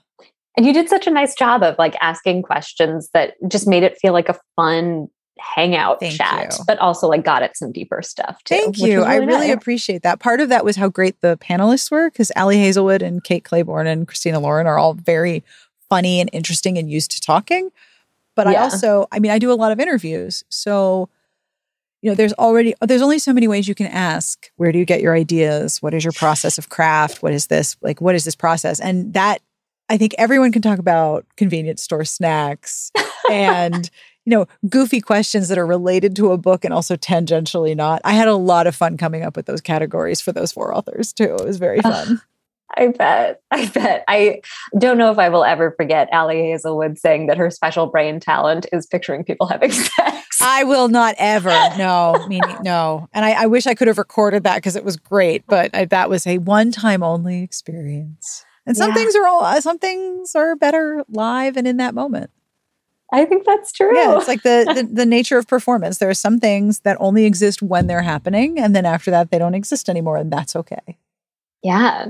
And 0.58 0.66
you 0.66 0.74
did 0.74 0.90
such 0.90 1.06
a 1.06 1.12
nice 1.12 1.36
job 1.36 1.62
of 1.64 1.76
like 1.78 1.96
asking 2.02 2.42
questions 2.42 3.10
that 3.14 3.36
just 3.48 3.68
made 3.68 3.84
it 3.84 3.98
feel 4.00 4.12
like 4.12 4.28
a 4.28 4.38
fun 4.56 5.08
hangout 5.40 6.00
Thank 6.00 6.16
chat, 6.16 6.56
you. 6.58 6.66
but 6.66 6.80
also 6.80 7.08
like 7.08 7.24
got 7.24 7.44
at 7.44 7.56
some 7.56 7.72
deeper 7.72 8.02
stuff 8.02 8.44
too. 8.44 8.56
Thank 8.56 8.80
you. 8.80 8.98
Really 8.98 9.06
I 9.06 9.16
really 9.18 9.48
nice. 9.48 9.56
appreciate 9.56 10.02
that. 10.02 10.20
Part 10.20 10.42
of 10.42 10.50
that 10.50 10.66
was 10.66 10.76
how 10.76 10.90
great 10.90 11.22
the 11.22 11.38
panelists 11.38 11.92
were 11.92 12.10
because 12.10 12.32
Ali 12.36 12.58
Hazelwood 12.58 13.04
and 13.04 13.24
Kate 13.24 13.44
Clayborn 13.44 13.86
and 13.86 14.08
Christina 14.08 14.40
Lauren 14.40 14.66
are 14.66 14.80
all 14.80 14.96
very 14.96 15.44
funny 15.90 16.20
and 16.20 16.30
interesting 16.34 16.78
and 16.78 16.90
used 16.90 17.12
to 17.12 17.22
talking. 17.22 17.70
But 18.36 18.48
yeah. 18.48 18.54
I 18.54 18.64
also, 18.64 19.08
I 19.12 19.20
mean, 19.20 19.32
I 19.32 19.40
do 19.40 19.52
a 19.52 19.54
lot 19.54 19.72
of 19.72 19.80
interviews. 19.80 20.44
So, 20.50 21.10
you 22.02 22.12
know, 22.12 22.16
there's 22.16 22.34
already, 22.34 22.74
there's 22.82 23.02
only 23.02 23.20
so 23.20 23.34
many 23.34 23.48
ways 23.48 23.68
you 23.68 23.76
can 23.76 23.88
ask. 23.88 24.52
Where 24.56 24.72
do 24.72 24.80
you 24.80 24.86
get 24.86 25.02
your 25.02 25.16
ideas? 25.16 25.82
What 25.82 25.94
is 25.94 26.04
your 26.04 26.14
process 26.14 26.58
of 26.58 26.70
craft? 26.70 27.24
What 27.24 27.34
is 27.34 27.48
this? 27.48 27.78
Like, 27.82 28.02
what 28.02 28.16
is 28.16 28.24
this 28.24 28.36
process? 28.36 28.80
And 28.80 29.14
that 29.14 29.42
I 29.90 29.98
think 29.98 30.16
everyone 30.18 30.52
can 30.52 30.62
talk 30.62 30.80
about 30.80 31.26
convenience 31.38 31.82
store 31.82 32.06
snacks 32.06 32.92
and 33.32 33.90
you 34.26 34.32
know 34.32 34.48
goofy 34.70 35.02
questions 35.02 35.48
that 35.48 35.58
are 35.58 35.66
related 35.66 36.16
to 36.18 36.32
a 36.32 36.38
book 36.38 36.66
and 36.66 36.74
also 36.74 36.96
tangentially 36.96 37.76
not. 37.76 38.02
I 38.04 38.14
had 38.14 38.28
a 38.28 38.36
lot 38.36 38.68
of 38.68 38.76
fun 38.76 38.98
coming 38.98 39.24
up 39.24 39.36
with 39.36 39.46
those 39.46 39.62
categories 39.62 40.22
for 40.22 40.32
those 40.32 40.52
four 40.52 40.76
authors 40.76 41.14
too. 41.14 41.36
It 41.36 41.46
was 41.46 41.58
very 41.58 41.82
fun. 41.82 42.22
I 42.76 42.90
bet. 42.90 43.42
I 43.50 43.66
bet. 43.68 44.04
I 44.08 44.42
don't 44.78 44.98
know 44.98 45.10
if 45.10 45.18
I 45.18 45.30
will 45.30 45.46
ever 45.46 45.72
forget 45.72 46.10
Ali 46.12 46.42
Hazelwood 46.42 46.98
saying 46.98 47.28
that 47.28 47.38
her 47.38 47.50
special 47.50 47.88
brain 47.88 48.20
talent 48.20 48.68
is 48.74 48.86
picturing 48.86 49.24
people 49.24 49.48
having 49.48 49.72
sex. 49.72 50.38
I 50.42 50.64
will 50.66 50.90
not 50.90 51.16
ever. 51.18 51.50
No, 51.78 52.26
meaning 52.28 52.58
no. 52.62 53.08
And 53.14 53.24
I, 53.24 53.44
I 53.44 53.46
wish 53.48 53.68
I 53.68 53.74
could 53.74 53.88
have 53.88 53.98
recorded 53.98 54.44
that 54.44 54.56
because 54.56 54.76
it 54.76 54.84
was 54.84 54.98
great, 54.98 55.46
but 55.48 55.74
I, 55.74 55.86
that 55.86 56.10
was 56.10 56.28
a 56.28 56.40
one 56.40 56.72
time 56.72 57.04
only 57.04 57.42
experience. 57.42 58.44
And 58.68 58.76
some 58.76 58.90
yeah. 58.90 58.96
things 58.96 59.16
are 59.16 59.26
all 59.26 59.44
uh, 59.44 59.62
some 59.62 59.80
things 59.80 60.36
are 60.36 60.56
better 60.56 61.04
live 61.10 61.58
and 61.58 61.68
in 61.68 61.78
that 61.78 61.96
moment. 61.96 62.30
I 63.12 63.24
think 63.24 63.46
that's 63.46 63.72
true. 63.72 63.96
Yeah, 63.96 64.18
it's 64.18 64.28
like 64.28 64.44
the, 64.44 64.70
the, 64.76 64.84
the 64.84 65.06
nature 65.06 65.38
of 65.38 65.48
performance. 65.48 65.98
There 65.98 66.10
are 66.10 66.14
some 66.14 66.40
things 66.42 66.80
that 66.80 66.98
only 67.00 67.24
exist 67.24 67.62
when 67.62 67.88
they're 67.88 68.02
happening, 68.02 68.60
and 68.60 68.76
then 68.76 68.86
after 68.86 69.10
that, 69.12 69.32
they 69.32 69.40
don't 69.40 69.54
exist 69.54 69.88
anymore, 69.88 70.18
and 70.18 70.30
that's 70.32 70.58
okay. 70.58 70.98
Yeah. 71.64 72.08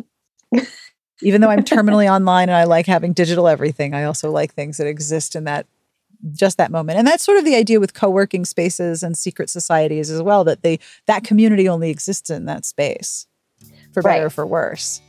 Even 1.22 1.41
though 1.41 1.49
I'm 1.49 1.64
terminally 1.64 2.12
online 2.12 2.49
and 2.49 2.55
I 2.55 2.64
like 2.64 2.88
having 2.88 3.14
digital 3.14 3.47
everything, 3.47 3.93
I 3.93 4.05
also 4.05 4.32
like 4.32 4.53
things 4.53 4.78
that 4.78 4.88
exist 4.88 5.36
in 5.36 5.43
that 5.43 5.68
just 6.34 6.58
that 6.58 6.72
moment. 6.72 6.97
And 6.97 7.08
that's 7.08 7.24
sort 7.24 7.38
of 7.38 7.45
the 7.45 7.55
idea 7.55 7.80
with 7.80 7.93
co-working 7.93 8.43
spaces 8.43 9.03
and 9.03 9.16
secret 9.16 9.51
societies 9.51 10.10
as 10.10 10.22
well 10.22 10.43
that 10.45 10.64
they 10.64 10.80
that 11.05 11.24
community 11.24 11.70
only 11.70 11.91
exists 11.91 12.32
in 12.32 12.45
that 12.45 12.66
space 12.66 13.28
for 13.93 14.01
better 14.01 14.22
right. 14.22 14.24
or 14.24 14.30
for 14.32 14.45
worse. 14.45 15.01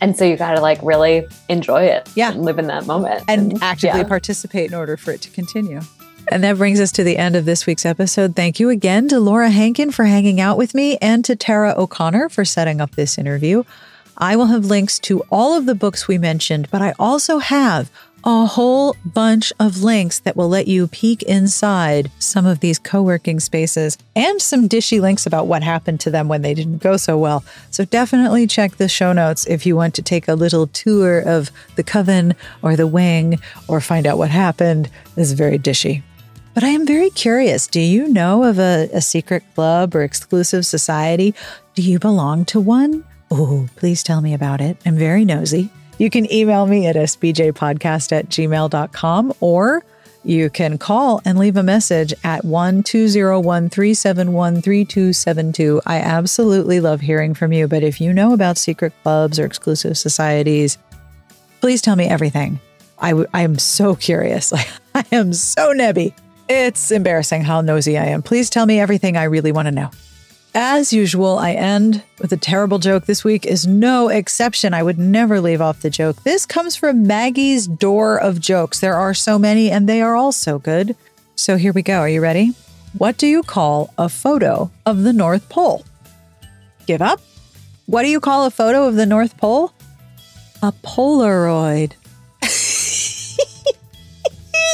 And 0.00 0.16
so 0.16 0.24
you 0.24 0.36
got 0.36 0.54
to 0.54 0.60
like 0.60 0.78
really 0.82 1.26
enjoy 1.48 1.84
it. 1.84 2.08
Yeah. 2.14 2.32
And 2.32 2.42
live 2.42 2.58
in 2.58 2.66
that 2.68 2.86
moment. 2.86 3.24
And, 3.28 3.52
and 3.52 3.62
actively 3.62 4.00
yeah. 4.00 4.08
participate 4.08 4.70
in 4.70 4.74
order 4.74 4.96
for 4.96 5.10
it 5.10 5.20
to 5.22 5.30
continue. 5.30 5.80
And 6.30 6.44
that 6.44 6.58
brings 6.58 6.78
us 6.78 6.92
to 6.92 7.04
the 7.04 7.16
end 7.16 7.36
of 7.36 7.46
this 7.46 7.66
week's 7.66 7.86
episode. 7.86 8.36
Thank 8.36 8.60
you 8.60 8.68
again 8.68 9.08
to 9.08 9.18
Laura 9.18 9.48
Hankin 9.48 9.90
for 9.90 10.04
hanging 10.04 10.40
out 10.40 10.58
with 10.58 10.74
me 10.74 10.98
and 10.98 11.24
to 11.24 11.34
Tara 11.34 11.74
O'Connor 11.76 12.28
for 12.28 12.44
setting 12.44 12.80
up 12.80 12.96
this 12.96 13.16
interview. 13.16 13.64
I 14.18 14.36
will 14.36 14.46
have 14.46 14.66
links 14.66 14.98
to 15.00 15.20
all 15.30 15.56
of 15.56 15.64
the 15.64 15.74
books 15.74 16.06
we 16.06 16.18
mentioned, 16.18 16.70
but 16.70 16.82
I 16.82 16.92
also 16.98 17.38
have 17.38 17.90
a 18.24 18.46
whole 18.46 18.96
bunch 19.04 19.52
of 19.60 19.82
links 19.82 20.18
that 20.20 20.36
will 20.36 20.48
let 20.48 20.66
you 20.66 20.88
peek 20.88 21.22
inside 21.22 22.10
some 22.18 22.46
of 22.46 22.60
these 22.60 22.78
co 22.78 23.02
working 23.02 23.40
spaces 23.40 23.96
and 24.16 24.42
some 24.42 24.68
dishy 24.68 25.00
links 25.00 25.26
about 25.26 25.46
what 25.46 25.62
happened 25.62 26.00
to 26.00 26.10
them 26.10 26.28
when 26.28 26.42
they 26.42 26.54
didn't 26.54 26.78
go 26.78 26.96
so 26.96 27.16
well. 27.16 27.44
So 27.70 27.84
definitely 27.84 28.46
check 28.46 28.76
the 28.76 28.88
show 28.88 29.12
notes 29.12 29.46
if 29.46 29.64
you 29.64 29.76
want 29.76 29.94
to 29.94 30.02
take 30.02 30.28
a 30.28 30.34
little 30.34 30.66
tour 30.66 31.20
of 31.20 31.50
the 31.76 31.82
coven 31.82 32.34
or 32.62 32.76
the 32.76 32.86
wing 32.86 33.38
or 33.68 33.80
find 33.80 34.06
out 34.06 34.18
what 34.18 34.30
happened. 34.30 34.90
This 35.14 35.28
is 35.28 35.32
very 35.32 35.58
dishy. 35.58 36.02
But 36.54 36.64
I 36.64 36.68
am 36.68 36.86
very 36.86 37.10
curious. 37.10 37.68
Do 37.68 37.80
you 37.80 38.08
know 38.08 38.42
of 38.42 38.58
a, 38.58 38.88
a 38.92 39.00
secret 39.00 39.44
club 39.54 39.94
or 39.94 40.02
exclusive 40.02 40.66
society? 40.66 41.34
Do 41.74 41.82
you 41.82 42.00
belong 42.00 42.44
to 42.46 42.58
one? 42.58 43.04
Oh, 43.30 43.68
please 43.76 44.02
tell 44.02 44.20
me 44.20 44.34
about 44.34 44.60
it. 44.60 44.76
I'm 44.84 44.96
very 44.96 45.24
nosy. 45.24 45.70
You 45.98 46.10
can 46.10 46.32
email 46.32 46.66
me 46.66 46.86
at 46.86 46.96
sbtbpodcast 46.96 48.12
at 48.12 48.28
gmail.com 48.28 49.34
or 49.40 49.84
you 50.24 50.50
can 50.50 50.78
call 50.78 51.20
and 51.24 51.38
leave 51.38 51.56
a 51.56 51.62
message 51.62 52.12
at 52.24 52.44
1 52.44 52.82
201 52.82 53.68
371 53.70 54.62
3272. 54.62 55.80
I 55.86 55.98
absolutely 55.98 56.80
love 56.80 57.00
hearing 57.00 57.34
from 57.34 57.52
you, 57.52 57.66
but 57.66 57.82
if 57.82 58.00
you 58.00 58.12
know 58.12 58.32
about 58.32 58.58
secret 58.58 58.92
clubs 59.02 59.38
or 59.38 59.44
exclusive 59.44 59.96
societies, 59.96 60.78
please 61.60 61.80
tell 61.82 61.96
me 61.96 62.06
everything. 62.06 62.60
I, 62.98 63.10
w- 63.10 63.28
I 63.32 63.42
am 63.42 63.58
so 63.58 63.94
curious. 63.94 64.52
I 64.94 65.04
am 65.12 65.32
so 65.32 65.72
nebby. 65.72 66.12
It's 66.48 66.90
embarrassing 66.90 67.42
how 67.42 67.60
nosy 67.60 67.96
I 67.98 68.06
am. 68.06 68.22
Please 68.22 68.50
tell 68.50 68.66
me 68.66 68.80
everything 68.80 69.16
I 69.16 69.24
really 69.24 69.52
want 69.52 69.66
to 69.66 69.72
know. 69.72 69.90
As 70.60 70.92
usual, 70.92 71.38
I 71.38 71.52
end 71.52 72.02
with 72.18 72.32
a 72.32 72.36
terrible 72.36 72.80
joke. 72.80 73.04
This 73.04 73.22
week 73.22 73.46
is 73.46 73.64
no 73.64 74.08
exception. 74.08 74.74
I 74.74 74.82
would 74.82 74.98
never 74.98 75.40
leave 75.40 75.60
off 75.60 75.82
the 75.82 75.88
joke. 75.88 76.24
This 76.24 76.46
comes 76.46 76.74
from 76.74 77.06
Maggie's 77.06 77.68
Door 77.68 78.18
of 78.18 78.40
Jokes. 78.40 78.80
There 78.80 78.96
are 78.96 79.14
so 79.14 79.38
many, 79.38 79.70
and 79.70 79.88
they 79.88 80.02
are 80.02 80.16
all 80.16 80.32
so 80.32 80.58
good. 80.58 80.96
So 81.36 81.58
here 81.58 81.72
we 81.72 81.82
go. 81.82 82.00
Are 82.00 82.08
you 82.08 82.20
ready? 82.20 82.54
What 82.94 83.18
do 83.18 83.28
you 83.28 83.44
call 83.44 83.94
a 83.96 84.08
photo 84.08 84.68
of 84.84 85.04
the 85.04 85.12
North 85.12 85.48
Pole? 85.48 85.84
Give 86.86 87.02
up? 87.02 87.20
What 87.86 88.02
do 88.02 88.08
you 88.08 88.18
call 88.18 88.44
a 88.44 88.50
photo 88.50 88.88
of 88.88 88.96
the 88.96 89.06
North 89.06 89.36
Pole? 89.36 89.72
A 90.60 90.72
Polaroid. 90.72 91.92
so 92.42 92.56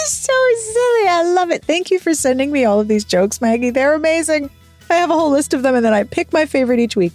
silly. 0.06 1.08
I 1.08 1.30
love 1.34 1.50
it. 1.50 1.62
Thank 1.62 1.90
you 1.90 1.98
for 1.98 2.14
sending 2.14 2.50
me 2.50 2.64
all 2.64 2.80
of 2.80 2.88
these 2.88 3.04
jokes, 3.04 3.42
Maggie. 3.42 3.68
They're 3.68 3.92
amazing. 3.92 4.48
I 4.90 4.94
have 4.94 5.10
a 5.10 5.14
whole 5.14 5.30
list 5.30 5.54
of 5.54 5.62
them 5.62 5.74
and 5.74 5.84
then 5.84 5.94
I 5.94 6.04
pick 6.04 6.32
my 6.32 6.46
favorite 6.46 6.80
each 6.80 6.96
week. 6.96 7.12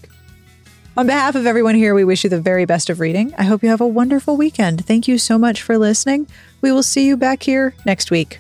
On 0.98 1.06
behalf 1.06 1.36
of 1.36 1.46
everyone 1.46 1.76
here, 1.76 1.94
we 1.96 2.04
wish 2.04 2.24
you 2.24 2.30
the 2.30 2.42
very 2.42 2.66
best 2.66 2.90
of 2.90 3.00
reading. 3.00 3.34
I 3.38 3.44
hope 3.44 3.64
you 3.64 3.70
have 3.70 3.80
a 3.80 3.88
wonderful 3.88 4.36
weekend. 4.36 4.86
Thank 4.86 5.08
you 5.08 5.18
so 5.18 5.38
much 5.38 5.62
for 5.62 5.78
listening. 5.78 6.28
We 6.62 6.72
will 6.72 6.84
see 6.84 7.08
you 7.08 7.16
back 7.16 7.42
here 7.42 7.74
next 7.86 8.12
week. 8.12 8.40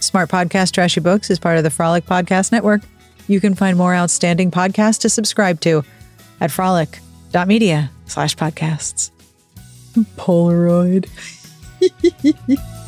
Smart 0.00 0.30
Podcast 0.30 0.72
Trashy 0.72 1.00
Books 1.00 1.30
is 1.30 1.38
part 1.38 1.58
of 1.58 1.64
the 1.64 1.70
Frolic 1.70 2.06
Podcast 2.06 2.52
Network. 2.52 2.80
You 3.28 3.40
can 3.40 3.54
find 3.54 3.76
more 3.76 3.94
outstanding 3.94 4.50
podcasts 4.50 5.00
to 5.00 5.08
subscribe 5.08 5.60
to 5.60 5.84
at 6.40 6.50
frolic.media 6.50 7.90
slash 8.06 8.34
podcasts. 8.34 9.10
Polaroid. 10.16 11.08